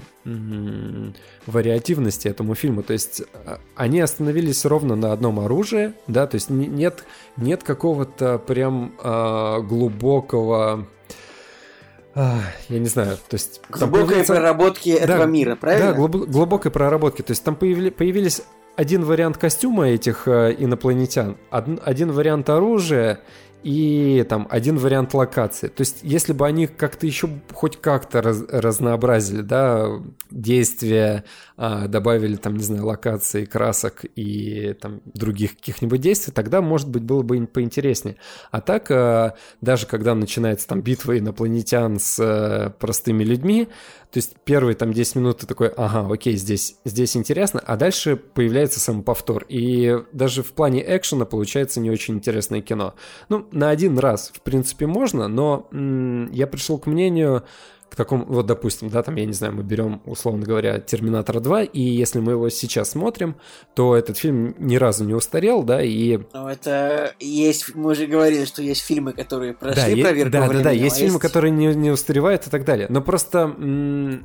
[1.47, 2.83] вариативности этому фильму.
[2.83, 7.05] То есть а, они остановились ровно на одном оружии, да, то есть не- нет,
[7.37, 8.93] нет какого-то прям
[9.67, 10.85] глубокого,
[12.15, 12.39] а,
[12.69, 13.61] я не знаю, то есть...
[13.69, 15.91] Глубокой появляется- проработки этого мира, правильно?
[15.93, 17.21] да, глуб- глубокой проработки.
[17.21, 18.41] То есть там появили- появились
[18.75, 23.19] один вариант костюма этих э, инопланетян, од- один вариант оружия
[23.63, 25.67] и там один вариант локации.
[25.67, 29.87] То есть если бы они как-то еще хоть как-то раз- разнообразили, да,
[30.29, 31.23] действия,
[31.57, 37.03] а, добавили там, не знаю, локации, красок и там других каких-нибудь действий, тогда, может быть,
[37.03, 38.15] было бы ин- поинтереснее.
[38.51, 43.67] А так, э, даже когда начинается там битва инопланетян с э, простыми людьми,
[44.11, 48.17] то есть первые там 10 минут ты такой, ага, окей, здесь, здесь интересно, а дальше
[48.17, 49.45] появляется сам повтор.
[49.47, 52.93] И даже в плане экшена получается не очень интересное кино.
[53.29, 57.43] Ну, на один раз, в принципе, можно, но м, я пришел к мнению,
[57.91, 61.63] к такому, вот допустим, да, там, я не знаю, мы берем, условно говоря, Терминатор 2,
[61.63, 63.35] и если мы его сейчас смотрим,
[63.75, 66.19] то этот фильм ни разу не устарел, да, и...
[66.33, 70.47] Ну, это есть, мы уже говорили, что есть фильмы, которые прошли да, проверку Да, да,
[70.47, 72.87] да, временем, есть а фильмы, которые не, не устаревают и так далее.
[72.89, 73.55] Но просто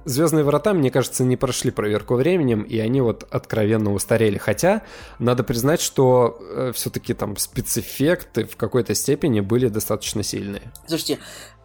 [0.05, 4.38] Звездные врата, мне кажется, не прошли проверку временем, и они вот откровенно устарели.
[4.38, 4.82] Хотя,
[5.18, 10.72] надо признать, что э, все-таки там спецэффекты в какой-то степени были достаточно сильные.
[10.86, 11.18] Слушайте,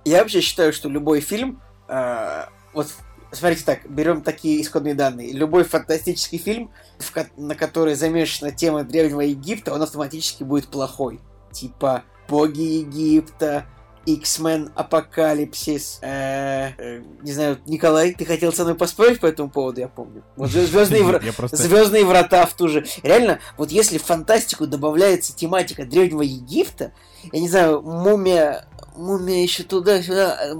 [0.05, 1.61] я вообще считаю, что любой фильм,
[1.91, 2.88] э, вот
[3.31, 5.31] смотрите так, берем такие исходные данные.
[5.31, 11.19] Любой фантастический фильм, в на который замешана тема Древнего Египта, он автоматически будет плохой.
[11.51, 13.65] Типа «Боги Египта»,
[14.05, 15.99] X-Men Апокалипсис.
[16.01, 20.23] Э, э, не знаю, Николай, ты хотел со мной поспорить по этому поводу, я помню.
[20.35, 21.19] Вот Звездные, вра...
[21.38, 21.57] Просто...
[21.57, 22.85] Звездные врата в ту же.
[23.03, 26.93] Реально, вот если в фантастику добавляется тематика Древнего Египта,
[27.31, 28.65] я не знаю, мумия,
[28.95, 30.55] мумия еще туда-сюда,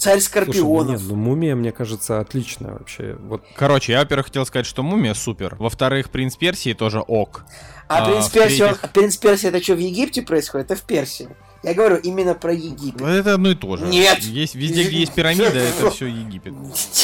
[0.00, 1.00] царь Слушай, ну скорпионов.
[1.00, 3.16] нет, ну мумия, мне кажется, отличная вообще.
[3.20, 5.56] Вот Короче, я, во-первых, хотел сказать, что Мумия супер.
[5.58, 7.44] Во-вторых, Принц Персии тоже ок.
[7.88, 10.70] а, а, принц Персия, а принц Персия это что, в Египте происходит?
[10.70, 11.28] Это в Персии.
[11.62, 13.02] Я говорю именно про Египет.
[13.02, 13.84] Это одно и то же.
[13.86, 14.20] Нет.
[14.20, 16.54] Есть, везде, где есть пирамида, это все Египет.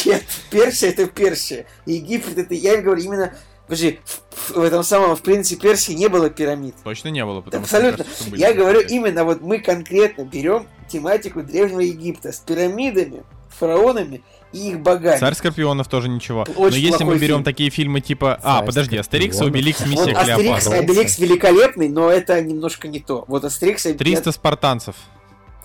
[0.06, 1.66] Нет, Персия это Персия.
[1.84, 3.34] Египет это, я говорю именно,
[3.66, 4.00] подожди,
[4.30, 6.74] в, в этом самом, в принципе, Персии не было пирамид.
[6.82, 8.04] Точно не было, потому Абсолютно.
[8.04, 8.04] что...
[8.04, 12.38] мне кажется, что были Я говорю именно, вот мы конкретно берем тематику Древнего Египта с
[12.38, 14.22] пирамидами, фараонами
[14.52, 15.18] и их богами.
[15.18, 16.42] Царь Скорпионов тоже ничего.
[16.56, 17.44] Очень Но если мы берем фильм.
[17.44, 18.38] такие фильмы типа...
[18.42, 19.44] А, Царь подожди, Астерикс и.
[19.44, 20.72] Обеликс, Вот Миссия Астерикс и.
[20.72, 23.24] Обеликс великолепный, но это немножко не то.
[23.28, 24.96] Вот Астерикс и 300 спартанцев.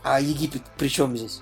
[0.03, 1.41] А Египет при чем здесь?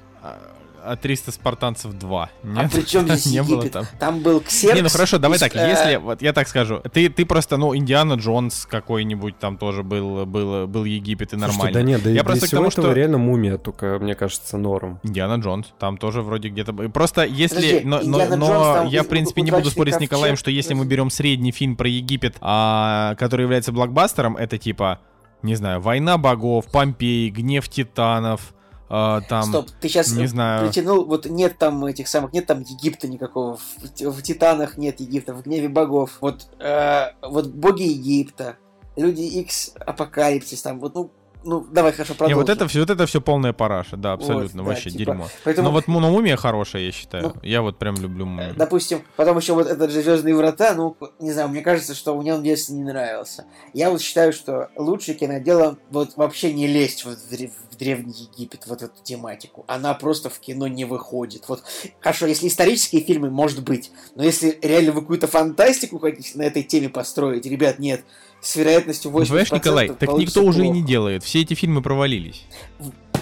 [0.83, 2.29] А а 300 спартанцев 2.
[2.43, 2.71] А Нет?
[2.71, 3.71] при чем здесь Не было Египет?
[3.73, 3.85] там.
[3.99, 4.75] Там был Ксеркс.
[4.75, 7.57] Не, ну хорошо, давай из- так, э, если, вот я так скажу, ты, ты просто,
[7.57, 11.73] ну, Индиана Джонс какой-нибудь там тоже был, был, был Египет и Слушайте, нормально.
[11.79, 14.99] да нет, да и Я просто к тому, что- реально мумия, только, мне кажется, норм.
[15.03, 16.73] Индиана Джонс, там тоже вроде где-то...
[16.73, 17.55] Просто если...
[17.79, 20.51] Подожди, но но, но Джонс, там я, в принципе, не буду спорить с Николаем, что
[20.51, 24.99] если мы берем средний фильм про Египет, а, который является блокбастером, это типа,
[25.41, 28.53] не знаю, «Война богов», «Помпей», «Гнев титанов»,
[28.89, 29.43] а, там...
[29.43, 30.65] Стоп, ты сейчас не знаю.
[30.65, 35.33] притянул, вот нет там этих самых, нет там Египта никакого, в, в Титанах нет Египта,
[35.35, 36.17] в Гневе богов.
[36.21, 38.57] Вот, э, вот боги Египта,
[38.95, 41.11] люди X, Апокалипсис, там, вот, ну,
[41.43, 42.37] ну, давай, хорошо, Не, продолжим.
[42.39, 45.27] вот это все, вот это все полная параша, да, Вот, абсолютно, да, вообще типа, дерьмо.
[45.43, 47.23] Поэтому, Но вот ну, но мумия хорошая, я считаю.
[47.23, 48.53] Ну, я вот прям люблю мумию.
[48.55, 52.33] допустим, потом еще вот этот же Звездные врата, ну, не знаю, мне кажется, что мне
[52.33, 53.45] он в детстве не нравился.
[53.73, 58.13] Я вот считаю, что лучше кинодело вот вообще не лезть вот в, древ- в Древний
[58.33, 59.63] Египет, вот эту тематику.
[59.67, 61.47] Она просто в кино не выходит.
[61.47, 61.63] Вот,
[62.01, 66.63] хорошо, если исторические фильмы, может быть, но если реально вы какую-то фантастику хотите на этой
[66.63, 68.03] теме построить, ребят, нет.
[68.41, 70.77] С вероятностью 80% Понимаешь, Николай, так никто уже и плохо.
[70.79, 71.23] не делает.
[71.23, 72.45] Все эти фильмы провалились.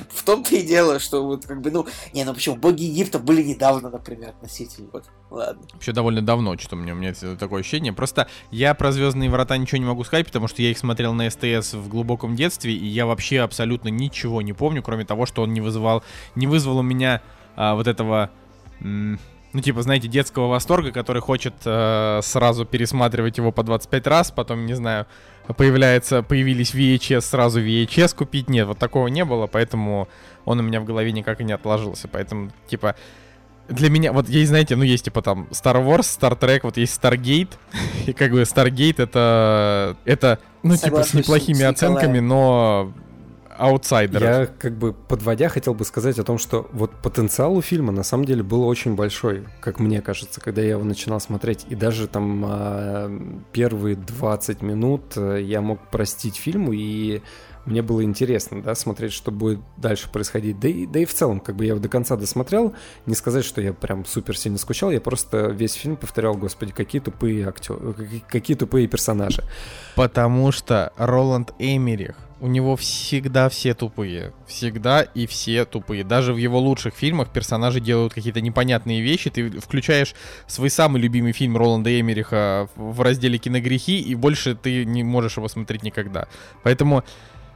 [0.10, 3.41] В том-то и дело, что вот как бы, ну, не, ну почему, боги Египта были
[3.44, 5.61] недавно, например, относительно, вот, ладно.
[5.73, 7.94] Вообще довольно давно, что у меня, у меня такое ощущение.
[7.94, 11.30] Просто я про Звездные врата ничего не могу сказать, потому что я их смотрел на
[11.30, 15.53] СТС в глубоком детстве, и я вообще абсолютно ничего не помню, кроме того, что он
[15.53, 16.03] не вызывал,
[16.35, 17.22] не вызвал у меня
[17.56, 18.30] а, вот этого.
[18.81, 19.19] м,
[19.53, 24.65] ну, типа, знаете, детского восторга, который хочет э, сразу пересматривать его по 25 раз, потом,
[24.65, 25.07] не знаю,
[25.55, 28.49] появляется, появились VHS, сразу VHS купить.
[28.49, 30.07] Нет, вот такого не было, поэтому
[30.45, 32.07] он у меня в голове никак и не отложился.
[32.07, 32.95] Поэтому, типа,
[33.69, 36.99] для меня, вот есть, знаете, ну есть типа там Star Wars, Star Trek, вот есть
[37.01, 37.51] Stargate,
[38.05, 42.93] и как бы Stargate это, это, ну типа с неплохими с оценками, но
[43.57, 44.23] аутсайдер.
[44.23, 48.03] Я как бы подводя хотел бы сказать о том, что вот потенциал у фильма на
[48.03, 51.65] самом деле был очень большой, как мне кажется, когда я его начинал смотреть.
[51.69, 57.21] И даже там а, первые 20 минут э, я мог простить фильму, и
[57.67, 60.57] мне было интересно, да, смотреть, что будет дальше происходить.
[60.59, 62.73] Да и, да и в целом, как бы я его до конца досмотрел,
[63.05, 67.01] не сказать, что я прям супер сильно скучал, я просто весь фильм повторял, господи, какие
[67.01, 67.93] тупые актеры,
[68.29, 69.43] какие тупые персонажи.
[69.95, 74.34] Потому что Роланд Эмерих, у него всегда все тупые.
[74.45, 76.03] Всегда и все тупые.
[76.03, 79.30] Даже в его лучших фильмах персонажи делают какие-то непонятные вещи.
[79.30, 80.14] Ты включаешь
[80.45, 85.47] свой самый любимый фильм Роланда Эмериха в разделе киногрехи, и больше ты не можешь его
[85.47, 86.27] смотреть никогда.
[86.64, 87.03] Поэтому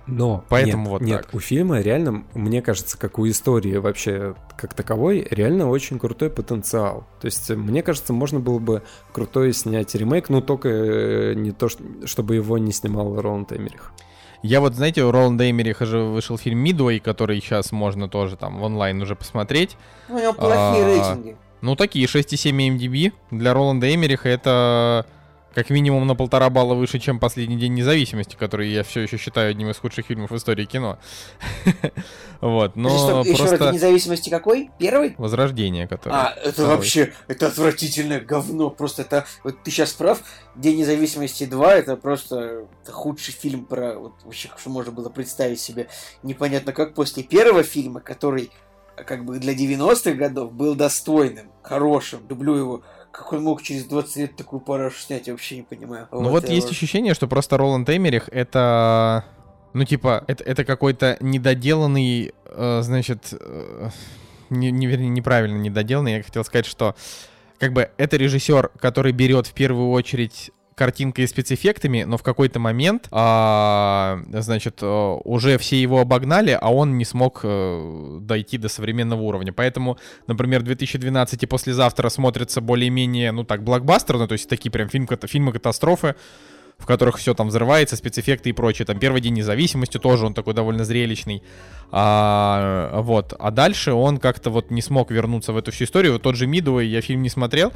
[0.07, 1.33] Но Поэтому нет, вот нет, так.
[1.35, 7.05] у фильма реально, мне кажется, как у истории вообще как таковой, реально очень крутой потенциал.
[7.21, 8.81] То есть, мне кажется, можно было бы
[9.13, 13.93] крутой снять ремейк, но только э, не то, что- чтобы его не снимал Роланд Эмерих.
[14.43, 18.59] Я вот, знаете, у Роланда Эмериха же вышел фильм «Мидуэй», который сейчас можно тоже там
[18.59, 19.77] в онлайн уже посмотреть.
[20.09, 21.37] Ну, у него плохие А, рейтинги.
[21.61, 23.13] Ну, такие 6,7 MDB.
[23.29, 25.05] Для Роланда Эмериха это
[25.53, 29.51] как минимум на полтора балла выше, чем «Последний день независимости», который я все еще считаю
[29.51, 30.97] одним из худших фильмов в истории кино.
[32.41, 32.89] Вот, но
[33.23, 33.71] еще просто...
[33.71, 34.71] независимости какой?
[34.79, 35.13] Первый?
[35.19, 36.15] Возрождение, которое...
[36.15, 38.71] А, это вообще, это отвратительное говно.
[38.71, 40.23] Просто это, вот ты сейчас прав,
[40.55, 45.87] День независимости 2, это просто худший фильм про, вот вообще, что можно было представить себе.
[46.23, 48.49] Непонятно как после первого фильма, который
[48.95, 52.81] как бы для 90-х годов был достойным, хорошим, люблю его.
[53.11, 56.07] Как он мог через 20 лет такую парашу снять, я вообще не понимаю.
[56.11, 59.25] Ну вот я есть вот- ощущение, что просто Роланд Эмерих это...
[59.73, 63.89] Ну, типа, это, это какой-то недоделанный, э, значит, э,
[64.49, 66.17] не, не, вернее, неправильно недоделанный.
[66.17, 66.93] Я хотел сказать, что
[67.57, 70.51] как бы это режиссер, который берет в первую очередь
[70.81, 76.73] картинкой и спецэффектами, но в какой-то момент, а, значит, э, уже все его обогнали, а
[76.73, 79.53] он не смог э, дойти до современного уровня.
[79.53, 85.07] Поэтому, например, 2012 и послезавтра смотрятся более-менее, ну так, блокбастерно, то есть такие прям фильм,
[85.27, 86.15] фильмы катастрофы,
[86.79, 88.87] в которых все там взрывается, спецэффекты и прочее.
[88.87, 91.43] Там первый день независимости тоже он такой довольно зрелищный.
[91.91, 93.35] А, вот.
[93.37, 96.17] А дальше он как-то вот не смог вернуться в эту всю историю.
[96.17, 97.71] Тот же Мидуэй, я фильм не смотрел,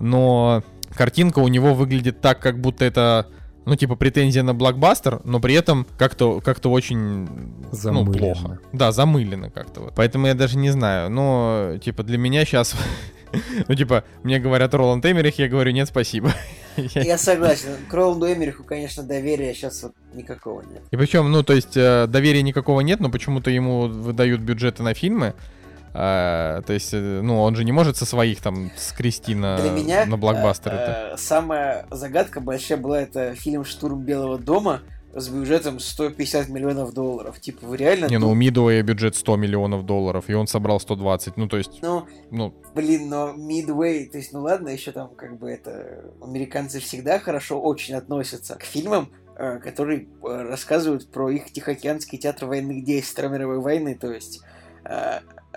[0.00, 0.62] но
[0.94, 3.26] картинка у него выглядит так, как будто это
[3.68, 6.96] ну, типа, претензия на блокбастер, но при этом как-то как очень,
[7.26, 7.28] ну,
[7.70, 8.12] Замыленно.
[8.18, 8.58] плохо.
[8.72, 9.92] Да, замылено как-то вот.
[9.94, 11.10] Поэтому я даже не знаю.
[11.10, 12.74] Но, типа, для меня сейчас...
[13.68, 16.32] Ну, типа, мне говорят Роланд Эмерих, я говорю, нет, спасибо.
[16.78, 17.68] Я- Я согласен.
[17.86, 20.80] К Роланду Эмериху, конечно, доверия сейчас вот никакого нет.
[20.90, 24.94] И причем, ну, то есть, э, доверия никакого нет, но почему-то ему выдают бюджеты на
[24.94, 25.34] фильмы.
[26.00, 29.70] А, то есть, э, ну, он же не может со своих там скрести на, Для
[29.72, 31.10] меня на блокбастер э, это.
[31.14, 37.40] э, самая загадка большая была это фильм «Штурм Белого дома» с бюджетом 150 миллионов долларов.
[37.40, 38.06] Типа, вы реально...
[38.06, 41.36] Не, ну, у Мидуэя бюджет 100 миллионов долларов, и он собрал 120.
[41.36, 45.36] Ну, то есть, Ну, ну, блин, но Midway, то есть, ну ладно, еще там как
[45.36, 46.04] бы это...
[46.22, 52.46] Американцы всегда хорошо очень относятся к фильмам, э, которые э, рассказывают про их Тихоокеанский театр
[52.46, 54.42] военных действий Второй мировой войны, то есть...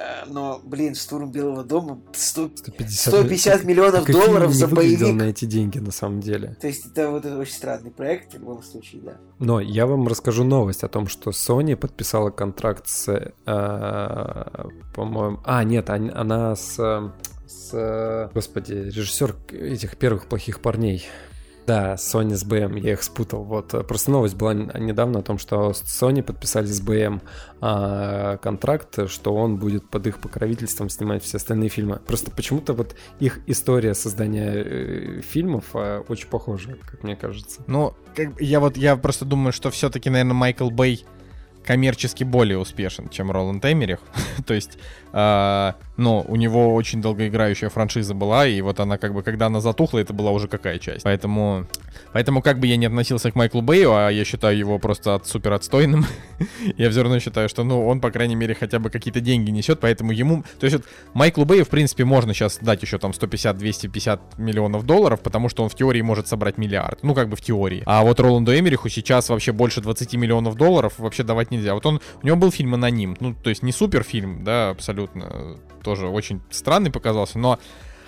[0.02, 5.14] э, но, блин, «Штурм Белого дома» 100 150, 150 миллионов Как долларов за боевик.
[5.16, 6.58] на эти деньги, на самом деле.
[6.60, 9.18] То есть это вот это очень странный проект в любом случае, да.
[9.40, 15.40] Но я вам расскажу новость о том, что Sony подписала контракт с, э, по-моему...
[15.46, 16.76] А, нет, он- она с,
[17.48, 18.32] с...
[18.34, 21.06] Господи, режиссер этих первых плохих парней.
[21.72, 23.46] Да, Sony с BM, я их спутал.
[23.46, 27.22] Вот э, просто новость была недавно о том, что Sony подписали с BM
[27.62, 32.02] а, контракт, что он будет под их покровительством снимать все остальные фильмы.
[32.06, 37.64] Просто почему-то вот их история создания э, фильмов э, очень похожа, как мне кажется.
[37.68, 41.06] ну, как я вот, я просто думаю, что все-таки, наверное, Майкл Бэй
[41.64, 44.00] коммерчески более успешен, чем Роланд Эмерих.
[44.46, 44.78] То есть,
[45.14, 49.62] а, ну, у него очень долгоиграющая франшиза была, и вот она как бы, когда она
[49.62, 51.04] затухла, это была уже какая часть.
[51.04, 51.68] Поэтому,
[52.14, 55.28] поэтому как бы я не относился к Майклу Бэю, а я считаю его просто от,
[55.28, 56.06] супер отстойным,
[56.78, 59.80] я все равно считаю, что, ну, он, по крайней мере, хотя бы какие-то деньги несет,
[59.80, 60.44] поэтому ему...
[60.60, 65.20] То есть вот Майклу Бэю, в принципе, можно сейчас дать еще там 150-250 миллионов долларов,
[65.22, 67.04] потому что он в теории может собрать миллиард.
[67.04, 67.84] Ну, как бы в теории.
[67.86, 71.74] А вот Роланду Эмериху сейчас вообще больше 20 миллионов долларов вообще давать нельзя.
[71.74, 75.01] Вот он, у него был фильм «Аноним», ну, то есть не супер фильм, да, абсолютно,
[75.84, 77.60] тоже очень странный показался, но,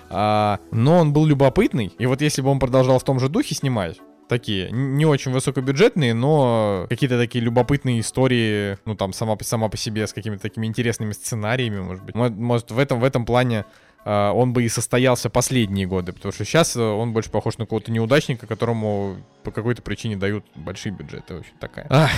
[0.10, 3.56] а, но он был любопытный, и вот если бы он продолжал в том же духе
[3.56, 3.98] снимать,
[4.30, 10.08] такие, не очень высокобюджетные, но какие-то такие любопытные истории, ну, там, сама, сама по себе,
[10.08, 12.16] с какими-то такими интересными сценариями, может быть.
[12.16, 13.66] Мо- Может, в этом, в этом плане
[14.06, 17.92] а, он бы и состоялся последние годы, потому что сейчас он больше похож на какого-то
[17.92, 21.36] неудачника, которому по какой-то причине дают большие бюджеты.
[21.36, 21.86] В общем, такая.
[21.90, 22.10] Ах,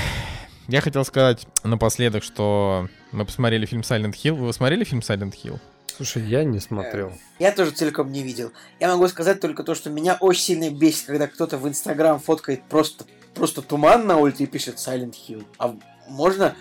[0.68, 4.34] я хотел сказать напоследок, что мы посмотрели фильм Silent Hill.
[4.34, 5.60] Вы смотрели фильм Silent Hill?
[5.96, 7.14] Слушай, я не смотрел.
[7.40, 8.52] Я тоже целиком не видел.
[8.80, 12.64] Я могу сказать только то, что меня очень сильно бесит, когда кто-то в Инстаграм фоткает
[12.64, 15.46] просто, просто туман на улице и пишет Silent Hill.
[15.58, 15.76] А
[16.10, 16.56] можно,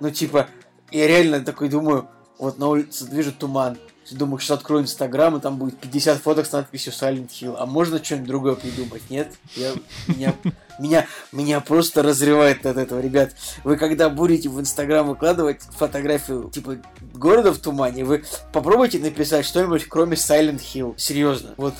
[0.00, 0.48] ну типа,
[0.90, 2.08] я реально такой думаю,
[2.38, 3.78] вот на улице вижу туман.
[4.10, 7.56] Думаю, сейчас открою Инстаграм, и там будет 50 фоток с надписью Silent Hill.
[7.58, 9.02] А можно что-нибудь другое придумать?
[9.08, 9.32] Нет?
[9.56, 9.72] Я,
[10.06, 10.34] меня,
[10.78, 13.34] меня, меня просто разрывает от этого, ребят.
[13.64, 16.76] Вы когда будете в Инстаграм выкладывать фотографию, типа,
[17.14, 20.94] города в тумане, вы попробуйте написать что-нибудь, кроме Silent Hill.
[20.96, 21.54] Серьезно.
[21.56, 21.74] Вот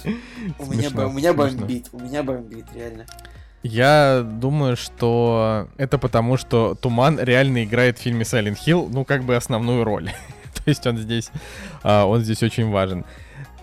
[0.59, 1.89] у меня, у меня бомбит.
[1.93, 3.07] У меня бомбит, реально.
[3.63, 9.25] Я думаю, что это потому, что Туман реально играет в фильме Silent Hill, ну, как
[9.25, 10.11] бы основную роль.
[10.67, 11.31] Есть он здесь,
[11.83, 13.05] а, он здесь очень важен.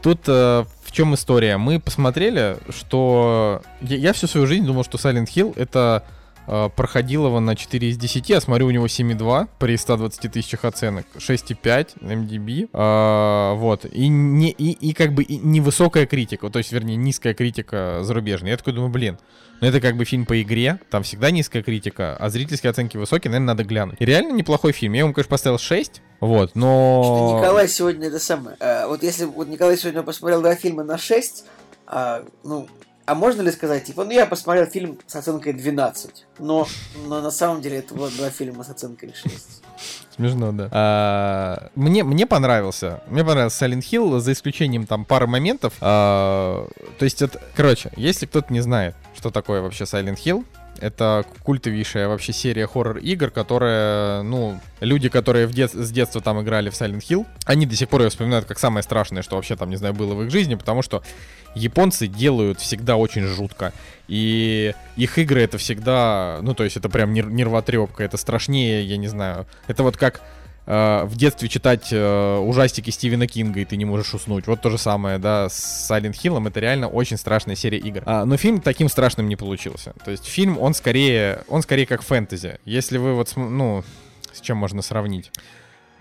[0.01, 1.57] Тут э, в чем история?
[1.57, 6.03] Мы посмотрели, что я всю свою жизнь думал, что Silent Hill это
[6.51, 10.65] э, проходил его на 4 из 10, я смотрю, у него 7,2 при 120 тысячах
[10.65, 16.49] оценок, 6,5 на MDB, э, вот, и, не, и, и как бы и невысокая критика,
[16.49, 18.51] то есть, вернее, низкая критика зарубежная.
[18.51, 19.17] Я такой думаю, блин,
[19.61, 23.31] ну это как бы фильм по игре, там всегда низкая критика, а зрительские оценки высокие,
[23.31, 23.95] наверное, надо глянуть.
[23.99, 27.01] И реально неплохой фильм, я ему, конечно, поставил 6, вот, но...
[27.03, 28.57] Что Николай сегодня это самое.
[28.59, 31.45] а, вот если вот Николай сегодня посмотрел два фильма на 6,
[31.87, 32.67] а, ну,
[33.05, 36.67] а можно ли сказать, типа, ну я посмотрел фильм с оценкой 12, но,
[37.07, 39.63] но на самом деле это было два фильма с оценкой 6.
[40.15, 40.69] Смешно, да.
[40.71, 43.01] А, мне, мне понравился.
[43.07, 45.73] Мне понравился Silent Hill, за исключением там пары моментов.
[45.81, 46.67] А,
[46.99, 50.45] то есть, это, короче, если кто-то не знает, что такое вообще Silent Hill,
[50.81, 56.69] это культовейшая вообще серия хоррор-игр, которая, ну, люди, которые в дет- с детства там играли
[56.69, 59.69] в Silent Hill, они до сих пор ее вспоминают как самое страшное, что вообще там,
[59.69, 61.03] не знаю, было в их жизни, потому что
[61.55, 63.73] японцы делают всегда очень жутко.
[64.07, 68.97] И их игры это всегда, ну, то есть это прям нер- нервотрепка, это страшнее, я
[68.97, 69.45] не знаю.
[69.67, 70.21] Это вот как
[70.71, 74.47] э, в детстве читать э, ужастики Стивена Кинга, и ты не можешь уснуть.
[74.47, 78.03] Вот то же самое, да, с Silent Hill, это реально очень страшная серия игр.
[78.05, 79.93] А, но фильм таким страшным не получился.
[80.05, 82.59] То есть фильм, он скорее, он скорее как фэнтези.
[82.65, 83.83] Если вы вот, ну,
[84.33, 85.31] с чем можно сравнить?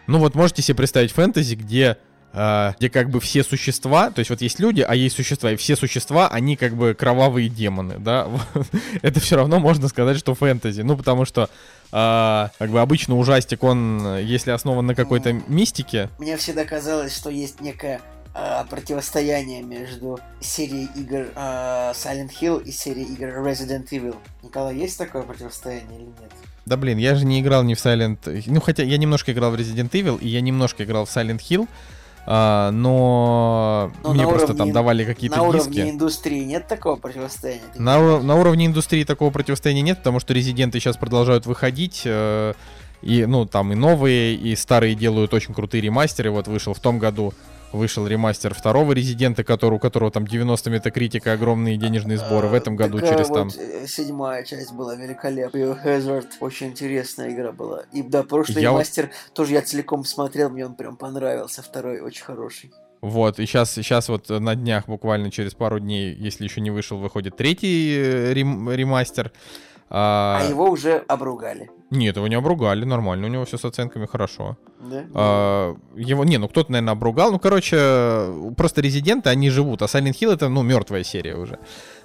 [0.06, 1.96] Ну вот можете себе представить фэнтези, где
[2.32, 5.74] где как бы все существа, то есть вот есть люди, а есть существа, и все
[5.74, 8.28] существа, они как бы кровавые демоны, да,
[9.02, 11.50] это все равно можно сказать, что фэнтези, ну потому что
[11.90, 17.30] а, как бы обычно ужастик, он, если основан на какой-то мистике, Мне всегда казалось, что
[17.30, 18.00] есть некое
[18.32, 24.16] а, противостояние между серией игр а, Silent Hill и серией игр Resident Evil.
[24.44, 26.30] Николай, есть такое противостояние или нет?
[26.66, 29.54] да блин, я же не играл ни в Silent, ну хотя я немножко играл в
[29.56, 31.68] Resident Evil, и я немножко играл в Silent Hill,
[32.26, 35.68] а, но, Но мне на просто уровне- там давали какие-то На диски.
[35.70, 37.62] уровне индустрии нет такого противостояния?
[37.76, 42.02] На, уро- на уровне индустрии такого противостояния нет, потому что резиденты сейчас продолжают выходить.
[42.04, 42.54] э,
[43.02, 46.30] и, ну, там и новые, и старые делают очень крутые ремастеры.
[46.30, 47.32] Вот вышел в том году
[47.72, 52.48] вышел ремастер второго резидента, который, у которого там 90 метакритика, огромные денежные сборы.
[52.48, 53.48] В этом году Такая через вот, там...
[53.56, 55.74] э, седьмая часть была великолепная.
[55.74, 57.84] Biohazard очень интересная игра была.
[57.92, 61.62] И да, прошлый Я вот- мастер тоже я целиком смотрел, мне он прям понравился.
[61.62, 62.70] Второй очень хороший.
[63.02, 66.98] Вот, и сейчас, сейчас вот на днях, буквально через пару дней, если еще не вышел,
[66.98, 69.32] выходит третий э, рем- ремастер.
[69.90, 71.68] А, А его уже обругали.
[71.90, 74.56] Нет, его не обругали, нормально, у него все с оценками хорошо.
[74.78, 75.04] Да?
[75.14, 77.32] А, его, не, ну кто-то, наверное, обругал.
[77.32, 81.58] Ну, короче, просто резиденты, они живут, а Silent Hill это, ну, мертвая серия уже.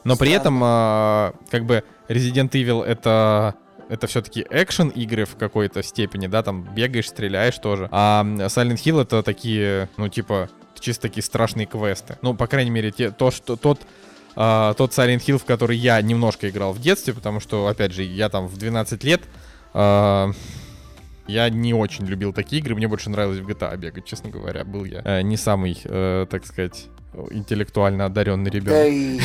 [0.04, 0.42] Но при Странно.
[0.42, 3.56] этом, а, как бы, Resident Evil это
[3.88, 7.88] это все-таки экшен игры в какой-то степени, да, там бегаешь, стреляешь тоже.
[7.92, 10.50] А Silent Hill это такие, ну, типа,
[10.80, 12.18] чисто такие страшные квесты.
[12.22, 13.82] Ну, по крайней мере, те, то, что тот
[14.36, 18.04] а, тот Silent Hill, в который я немножко играл в детстве, потому что, опять же,
[18.04, 19.22] я там в 12 лет
[19.74, 20.32] а,
[21.28, 24.64] я не очень любил такие игры, мне больше нравилось в GTA бегать, честно говоря.
[24.64, 26.88] Был я э, не самый, э, так сказать,
[27.32, 28.88] интеллектуально одаренный Да ребенок.
[28.88, 29.20] и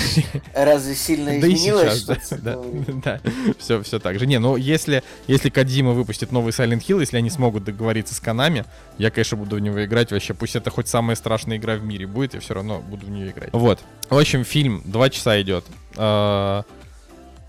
[0.55, 2.59] разве сильно Да и изменилось сейчас, да,
[3.03, 3.21] да, да,
[3.59, 4.27] все, все так же.
[4.27, 8.65] Не, ну если, если Кадзима выпустит новый Silent Hill, если они смогут договориться с Канами,
[8.99, 10.35] я, конечно, буду в него играть вообще.
[10.35, 13.31] Пусть это хоть самая страшная игра в мире будет, я все равно буду в нее
[13.31, 13.51] играть.
[13.53, 13.81] Вот.
[14.09, 15.65] В общем, фильм два часа идет.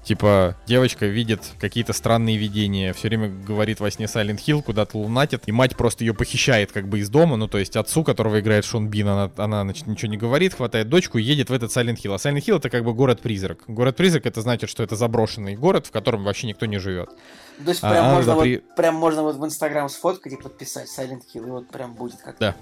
[0.03, 5.43] Типа, девочка видит какие-то странные видения, все время говорит во сне Silent Hill, куда-то лунатит,
[5.45, 8.65] и мать просто ее похищает как бы из дома, ну то есть отцу, которого играет
[8.65, 11.97] Шон Бин, она, она значит, ничего не говорит, хватает дочку и едет в этот Silent
[12.03, 12.15] Hill.
[12.15, 13.59] А Silent Hill это как бы город-призрак.
[13.67, 17.11] Город-призрак это значит, что это заброшенный город, в котором вообще никто не живет.
[17.63, 20.33] То есть А, прям, а, можно да, вот, при- прям можно вот в Инстаграм сфоткать
[20.33, 22.55] и подписать Silent Hill, и вот прям будет как Да.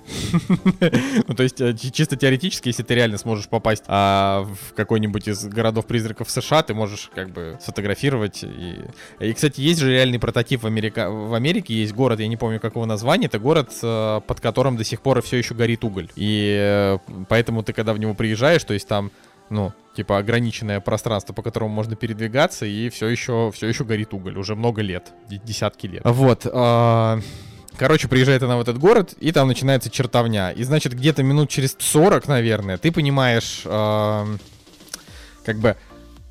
[1.28, 5.28] Ну, то есть, э, чи- чисто теоретически, если ты реально сможешь попасть а, в какой-нибудь
[5.28, 8.44] из городов-призраков США, ты можешь как бы сфотографировать.
[8.44, 8.80] И,
[9.20, 11.10] и кстати, есть же реальный прототип в, Америка...
[11.10, 14.84] в Америке, есть город, я не помню какого названия, это город, э, под которым до
[14.84, 16.10] сих пор все еще горит уголь.
[16.16, 16.98] И э,
[17.30, 19.12] поэтому ты, когда в него приезжаешь, то есть там
[19.50, 24.38] ну, типа ограниченное пространство, по которому можно передвигаться, и все еще, все еще горит уголь,
[24.38, 26.04] уже много лет, де- десятки лет.
[26.06, 26.48] Вот.
[26.50, 27.20] а,
[27.76, 30.52] Короче, приезжает она в этот город, и там начинается чертовня.
[30.52, 34.40] И, значит, где-то минут через 40, наверное, ты понимаешь, ам,
[35.46, 35.76] как бы,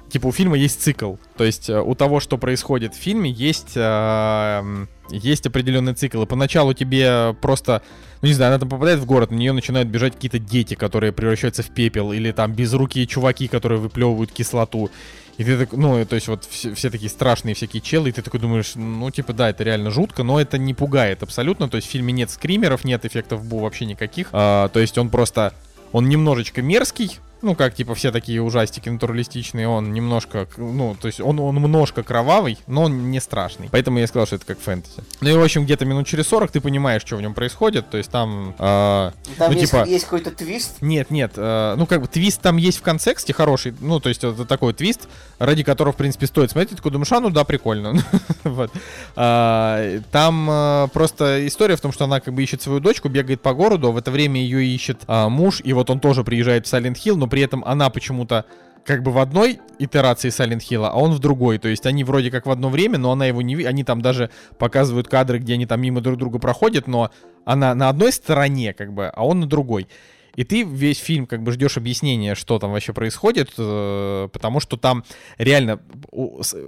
[0.09, 1.15] типа, у фильма есть цикл.
[1.37, 6.23] То есть э, у того, что происходит в фильме, есть, ам, есть определенный цикл.
[6.23, 7.83] И поначалу тебе просто,
[8.23, 11.13] ну не знаю, она там попадает в город, на нее начинают бежать какие-то дети, которые
[11.13, 14.91] превращаются в пепел, или там безрукие чуваки, которые выплевывают кислоту.
[15.39, 18.23] И ты так, ну, то есть вот все, все такие страшные всякие челы, и ты
[18.23, 21.69] такой думаешь, ну, типа, да, это реально жутко, но это не пугает абсолютно.
[21.69, 24.31] То есть в фильме нет скримеров, нет эффектов Бу вообще никаких.
[24.33, 25.55] А, то есть он просто,
[25.93, 31.21] он немножечко мерзкий, ну, как, типа, все такие ужастики натуралистичные, он немножко, ну, то есть
[31.21, 33.69] он, он немножко кровавый, но он не страшный.
[33.71, 35.03] Поэтому я сказал, что это как фэнтези.
[35.21, 37.97] Ну и, в общем, где-то минут через 40 ты понимаешь, что в нем происходит, то
[37.97, 38.55] есть там...
[38.59, 40.77] э, Там ну, есть, типа- есть какой-то твист.
[40.81, 44.25] Нет, нет, э, ну как бы твист там есть в контексте хороший, ну то есть
[44.25, 45.09] это такой твист,
[45.39, 47.95] ради которого, в принципе, стоит смотреть, ты такой думаешь, а ну да, прикольно.
[48.45, 48.73] вот.
[49.17, 53.41] А, там э, просто история в том, что она как бы ищет свою дочку, бегает
[53.41, 56.67] по городу, а в это время ее ищет а, муж, и вот он тоже приезжает
[56.67, 58.45] в Silent Hill, но при этом она почему-то
[58.85, 61.59] как бы в одной итерации Silent Hill, а он в другой.
[61.59, 63.63] То есть они вроде как в одно время, но она его не.
[63.65, 67.11] Они там даже показывают кадры, где они там мимо друг друга проходят, но
[67.45, 69.89] она на одной стороне, как бы, а он на другой.
[70.37, 74.77] И ты весь фильм как бы ждешь объяснения, что там вообще происходит, э, потому что
[74.77, 75.05] там
[75.37, 75.81] реально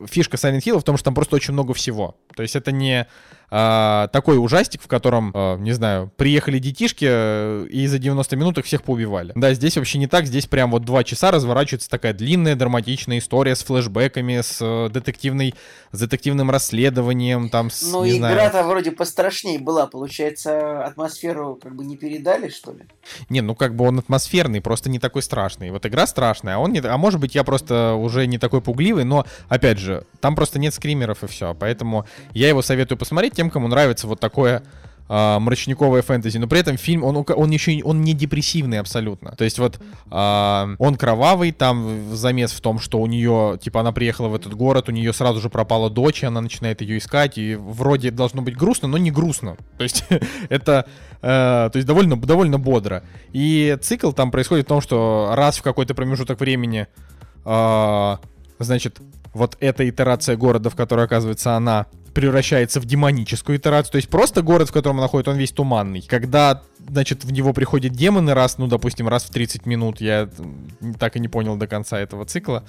[0.08, 2.16] фишка Silent Hill в том, что там просто очень много всего.
[2.34, 3.06] То есть это не
[3.52, 8.58] а, такой ужастик, в котором, э, не знаю, приехали детишки э, и за 90 минут
[8.58, 9.32] их всех поубивали.
[9.34, 13.56] Да, здесь вообще не так, здесь прям вот два часа разворачивается такая длинная драматичная история
[13.56, 15.56] с флешбэками, с э, детективной,
[15.90, 19.88] с детективным расследованием, там с, Ну, игра-то вроде пострашнее была.
[19.88, 22.84] Получается, атмосферу как бы не передали, что ли?
[23.30, 25.72] Не, ну как бы он атмосферный, просто не такой страшный.
[25.72, 26.78] Вот игра страшная, а он не...
[26.78, 30.72] А может быть, я просто уже не такой пугливый, но, опять же, там просто нет
[30.72, 31.56] скримеров и все.
[31.58, 34.62] Поэтому я его советую посмотреть тем, кому нравится вот такое
[35.08, 39.30] а, мрачниковое фэнтези, но при этом фильм, он, он еще он не депрессивный абсолютно.
[39.30, 39.80] То есть вот
[40.10, 44.52] а, он кровавый, там замес в том, что у нее, типа, она приехала в этот
[44.52, 48.42] город, у нее сразу же пропала дочь, и она начинает ее искать, и вроде должно
[48.42, 49.56] быть грустно, но не грустно.
[49.78, 50.04] То есть
[50.50, 50.84] это,
[51.22, 53.04] э, то есть довольно, довольно бодро.
[53.32, 56.88] И цикл там происходит в том, что раз в какой-то промежуток времени,
[57.46, 58.20] а,
[58.58, 59.00] значит,
[59.32, 63.92] вот эта итерация города, в которой оказывается она, превращается в демоническую итерацию.
[63.92, 66.02] То есть просто город, в котором она находит, он весь туманный.
[66.02, 70.28] Когда, значит, в него приходят демоны раз, ну, допустим, раз в 30 минут, я
[70.98, 72.64] так и не понял до конца этого цикла,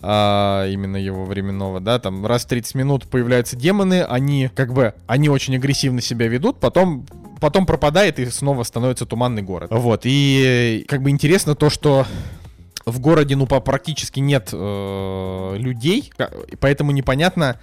[0.00, 4.94] а, именно его временного, да, там раз в 30 минут появляются демоны, они как бы,
[5.06, 7.06] они очень агрессивно себя ведут, потом
[7.40, 9.70] потом пропадает и снова становится туманный город.
[9.70, 12.06] Вот, и как бы интересно то, что
[12.86, 16.12] в городе, ну, практически нет э, людей,
[16.60, 17.60] поэтому непонятно,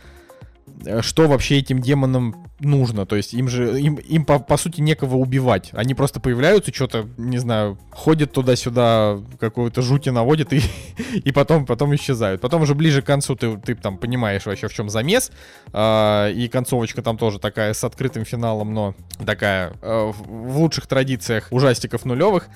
[1.02, 3.06] что вообще этим демонам нужно.
[3.06, 5.70] То есть им же, им, им по, по сути некого убивать.
[5.74, 10.62] Они просто появляются, что-то, не знаю, ходят туда-сюда, какую-то жути наводят и,
[11.14, 12.42] и потом, потом исчезают.
[12.42, 15.32] Потом уже ближе к концу ты, ты там понимаешь вообще, в чем замес.
[15.72, 18.96] А, и концовочка там тоже такая с открытым финалом, но
[19.26, 22.48] такая э, в лучших традициях ужастиков нулевых.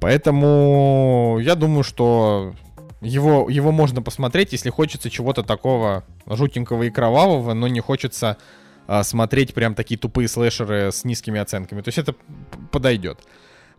[0.00, 2.54] Поэтому я думаю, что
[3.00, 8.38] его, его можно посмотреть, если хочется чего-то такого жутенького и кровавого, но не хочется
[8.86, 11.80] а, смотреть прям такие тупые слэшеры с низкими оценками.
[11.82, 12.14] То есть это
[12.72, 13.20] подойдет.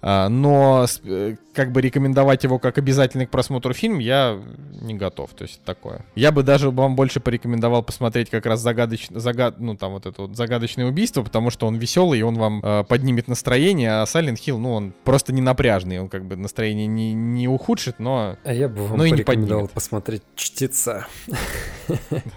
[0.02, 4.40] А, но э, как бы рекомендовать его как обязательный к просмотру фильм я
[4.80, 5.32] не готов.
[5.32, 6.06] То есть такое.
[6.16, 9.08] Я бы даже вам больше порекомендовал посмотреть как раз загадоч...
[9.10, 9.60] загад...
[9.60, 12.86] ну, там вот это вот загадочное убийство, потому что он веселый, и он вам э,
[12.86, 17.14] поднимет настроение, а Silent Hill, ну, он просто не напряжный, он как бы настроение не,
[17.14, 19.72] не ухудшит, но А я бы вам Ну и не поднимет.
[19.72, 21.08] посмотреть «Чтеца».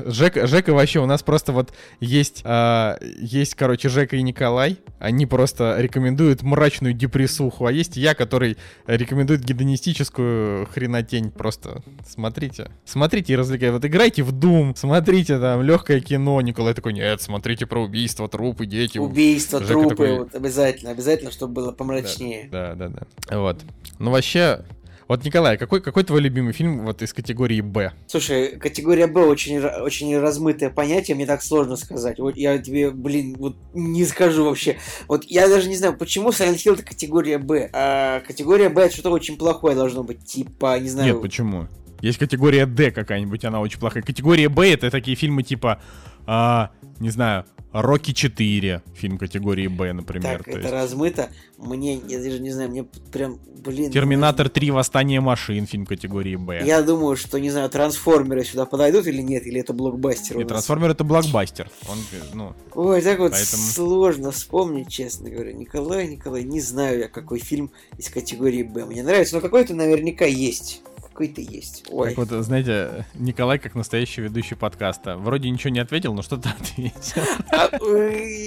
[0.00, 4.78] Жека, Жека вообще, у нас просто вот есть, а, есть, короче, Жека и Николай.
[4.98, 11.30] Они просто рекомендуют мрачную депрессуху, а есть я, который рекомендует гедонистическую хренотень.
[11.30, 12.70] Просто смотрите.
[12.84, 13.72] Смотрите и развлекайте.
[13.72, 16.40] Вот играйте в Doom, смотрите там легкое кино.
[16.40, 18.98] Николай такой, нет, смотрите про убийство, трупы, дети.
[18.98, 22.48] Убийство, Жека трупы, такой- вот, обязательно, обязательно, чтобы было помрачнее.
[22.50, 23.38] Да, да, да.
[23.38, 23.60] Вот.
[23.98, 24.64] Ну вообще...
[25.08, 27.92] Вот, Николай, какой, какой твой любимый фильм вот из категории Б?
[28.06, 32.18] Слушай, категория Б очень, очень размытое понятие, мне так сложно сказать.
[32.18, 34.78] Вот я тебе, блин, вот не скажу вообще.
[35.08, 37.68] Вот я даже не знаю, почему Silent Hill это категория Б.
[37.72, 40.24] А категория Б это что-то очень плохое должно быть.
[40.24, 41.14] Типа, не знаю.
[41.14, 41.68] Нет, почему?
[42.00, 44.02] Есть категория D какая-нибудь, она очень плохая.
[44.02, 45.80] Категория B это такие фильмы типа,
[46.26, 50.38] а, не знаю, Рокки 4, фильм категории Б, например.
[50.38, 50.72] так, то это есть.
[50.72, 51.30] размыто.
[51.58, 53.90] Мне, я даже не знаю, мне прям, блин.
[53.90, 56.62] Терминатор 3, Восстание машин, фильм категории Б.
[56.64, 60.48] Я думаю, что, не знаю, трансформеры сюда подойдут или нет, или это блокбастер нас.
[60.48, 61.70] Трансформер это блокбастер.
[61.88, 61.98] Он,
[62.34, 65.52] ну, Ой, так вот Поэтому- сложно вспомнить, честно говоря.
[65.52, 70.24] Николай, Николай, не знаю я, какой фильм из категории Б мне нравится, но какой-то наверняка
[70.26, 70.82] есть.
[71.22, 71.84] Какой-то есть.
[71.88, 72.08] Ой.
[72.08, 77.22] так вот, знаете, Николай, как настоящий ведущий подкаста, вроде ничего не ответил, но что-то ответил.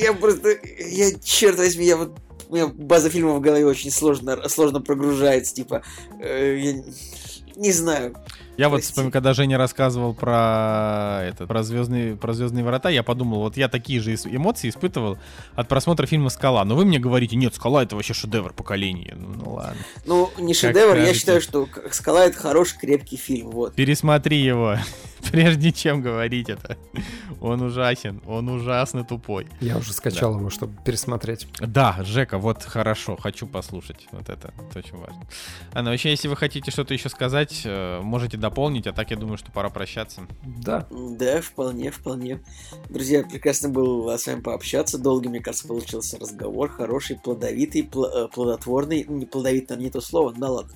[0.03, 0.49] Я просто,
[0.80, 2.19] я, черт возьми, я вот,
[2.49, 5.84] у меня база фильмов в голове очень сложно, сложно прогружается, типа,
[6.19, 6.84] э, я
[7.56, 8.18] не знаю.
[8.57, 8.91] Я вот Прости.
[8.91, 13.68] вспомнил, когда Женя рассказывал про это, про звездные, про звездные врата, я подумал, вот я
[13.68, 15.18] такие же эмоции испытывал
[15.56, 16.64] от просмотра фильма Скала.
[16.64, 19.15] Но вы мне говорите, нет, Скала это вообще шедевр поколения.
[19.18, 19.82] Ну, ну ладно.
[20.06, 21.19] Ну, не шедевр, я скажете.
[21.19, 23.76] считаю, что «Скала»— это хороший, крепкий фильм, вот.
[23.76, 24.77] Пересмотри его,
[25.32, 26.77] прежде чем говорить это.
[27.41, 29.48] Он ужасен, он ужасно тупой.
[29.61, 31.48] Я уже скачал его, чтобы пересмотреть.
[31.60, 34.07] Да, Жека, вот хорошо, хочу послушать.
[34.11, 35.22] Вот это, это очень важно.
[35.73, 39.17] А, ну вообще, если вы хотите что-то еще сказать, э, можете дополнить, а так я
[39.17, 40.27] думаю, что пора прощаться.
[40.43, 40.88] Да.
[40.91, 42.43] Да, вполне, вполне.
[42.89, 44.97] Друзья, прекрасно было с вами пообщаться.
[44.99, 46.69] Долгий, мне кажется, получился разговор.
[46.69, 49.05] Хороший, плодовитый, пл- э, плодотворный.
[49.07, 50.73] Ну, Не плодовитый, наверное, не то слово, да ладно.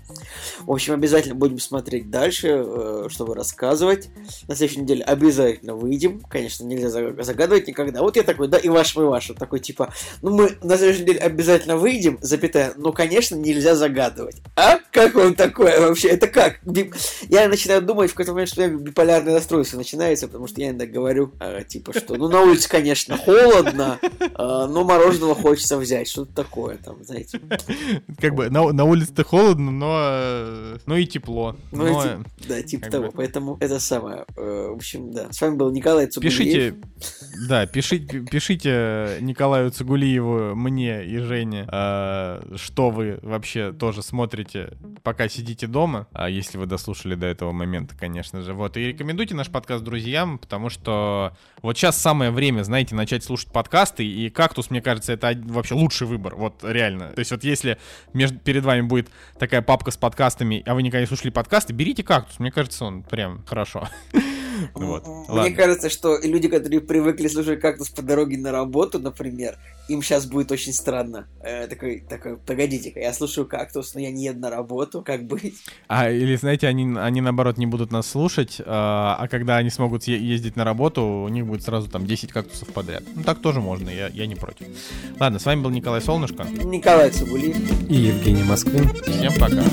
[0.62, 4.10] В общем, обязательно будем смотреть дальше, э, чтобы рассказывать.
[4.48, 6.22] На следующей неделе обязательно выйдем.
[6.22, 8.02] Конечно, нельзя за- загадывать никогда.
[8.02, 9.30] Вот я такой, да, и ваш, и ваш.
[9.30, 9.94] Вот такой, типа,
[10.24, 14.38] ну мы на следующей неделе обязательно выйдем, запятая, ну, конечно, нельзя загадывать.
[14.56, 14.80] А?
[14.92, 16.10] Как вам такое вообще?
[16.10, 16.60] Это как?
[17.30, 20.70] Я начинаю думать в какой-то момент, что у меня биполярное расстройство начинается, потому что я
[20.70, 24.00] иногда говорю, а, типа, что, ну, на улице, конечно, холодно,
[24.34, 26.10] а, но мороженого хочется взять.
[26.10, 27.40] Что-то такое там, знаете.
[28.20, 31.56] Как бы на, на улице-то холодно, но, ну и тепло.
[31.72, 33.06] Ну, Но, да, типа того.
[33.08, 34.26] бы- Поэтому это самое.
[34.38, 35.32] э, В общем, да.
[35.32, 36.38] С вами был Николай Цугулиев.
[36.38, 36.76] Пишите,
[37.48, 45.28] да, пишите, пишите Николаю Цугулиеву, мне и Жене, э, что вы вообще тоже смотрите, пока
[45.30, 48.54] сидите дома, а если вы дослушали до этого момента, конечно же.
[48.54, 53.52] Вот, и рекомендуйте наш подкаст друзьям, потому что вот сейчас самое время, знаете, начать слушать
[53.52, 57.10] подкасты, и «Кактус», мне кажется, это вообще лучший выбор, вот реально.
[57.10, 57.78] То есть вот если
[58.14, 62.04] между, перед вами будет такая папка с подкастами, а вы никогда не слушали подкасты, берите
[62.04, 63.88] «Кактус», мне кажется, он прям хорошо.
[64.74, 65.56] Вот, М- Мне ладно.
[65.56, 69.58] кажется, что люди, которые привыкли слушать кактус по дороге на работу, например,
[69.88, 71.28] им сейчас будет очень странно.
[71.42, 75.56] Э, такой, такой, погодите-ка, я слушаю кактус, но я не еду на работу, как быть?
[75.88, 80.04] А, или, знаете, они, они наоборот не будут нас слушать, а, а когда они смогут
[80.06, 83.04] ездить на работу, у них будет сразу там 10 кактусов подряд.
[83.16, 84.68] Ну, так тоже можно, я, я не против.
[85.20, 86.46] Ладно, с вами был Николай Солнышко.
[86.46, 87.58] Николай Цугулиев.
[87.90, 88.90] И Евгений Москвин.
[89.04, 89.64] Всем пока.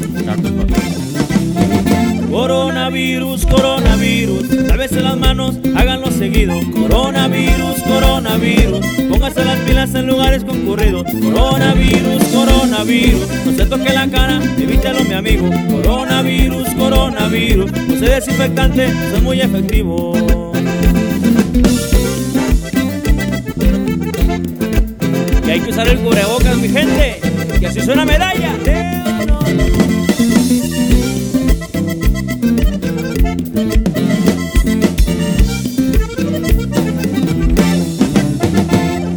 [2.36, 6.54] Coronavirus, coronavirus, lávese las manos, háganlo seguido.
[6.72, 11.04] Coronavirus, coronavirus, póngase las pilas en lugares concurridos.
[11.04, 15.48] Coronavirus, coronavirus, no se toque la cara, evítalo mi amigo.
[15.70, 20.45] Coronavirus, coronavirus, use desinfectante, son muy efectivos.
[25.46, 27.20] Y hay que usar el cubrebocas, mi gente,
[27.60, 28.52] y así suena medalla.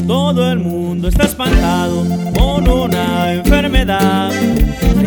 [0.08, 2.06] Todo el mundo está espantado
[2.38, 4.32] con una enfermedad.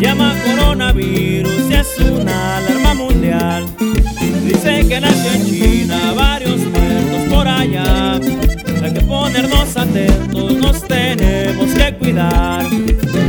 [0.03, 3.66] Llama coronavirus y es una alarma mundial.
[4.45, 8.15] Dice que nació en China, varios muertos por allá.
[8.83, 12.66] Hay que ponernos atentos, nos tenemos que cuidar.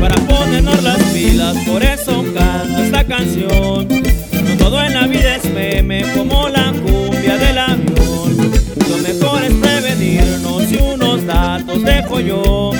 [0.02, 3.88] Para ponernos las pilas, por eso canto esta canción.
[3.88, 8.52] No todo en la vida es meme como la cumbia del avión.
[8.90, 12.72] Lo mejor es prevenirnos y unos datos dejo yo.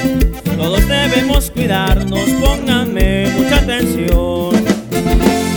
[0.58, 4.52] Todos debemos cuidarnos, pónganme mucha atención.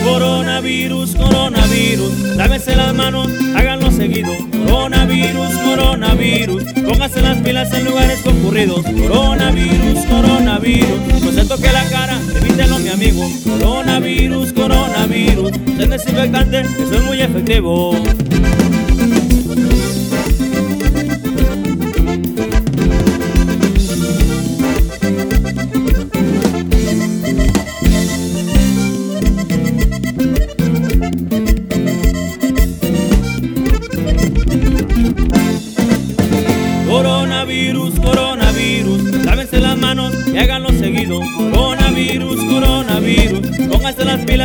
[0.04, 4.32] Coronavirus, coronavirus, lávense las manos, háganlo seguido.
[4.66, 8.82] Coronavirus, coronavirus, pónganse las pilas en lugares concurridos.
[8.82, 13.28] Coronavirus, coronavirus, no se toque la cara, evítelo mi amigo.
[13.44, 17.92] Coronavirus, coronavirus, es desinfectante, eso es muy efectivo.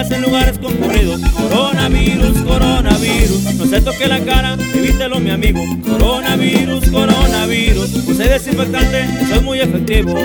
[0.10, 1.22] En lugares concurridos.
[1.22, 5.62] Coronavirus, coronavirus, no se toque la cara, evítelo mi amigo.
[5.88, 10.16] Coronavirus, coronavirus, use desinfectante, eso es muy efectivo.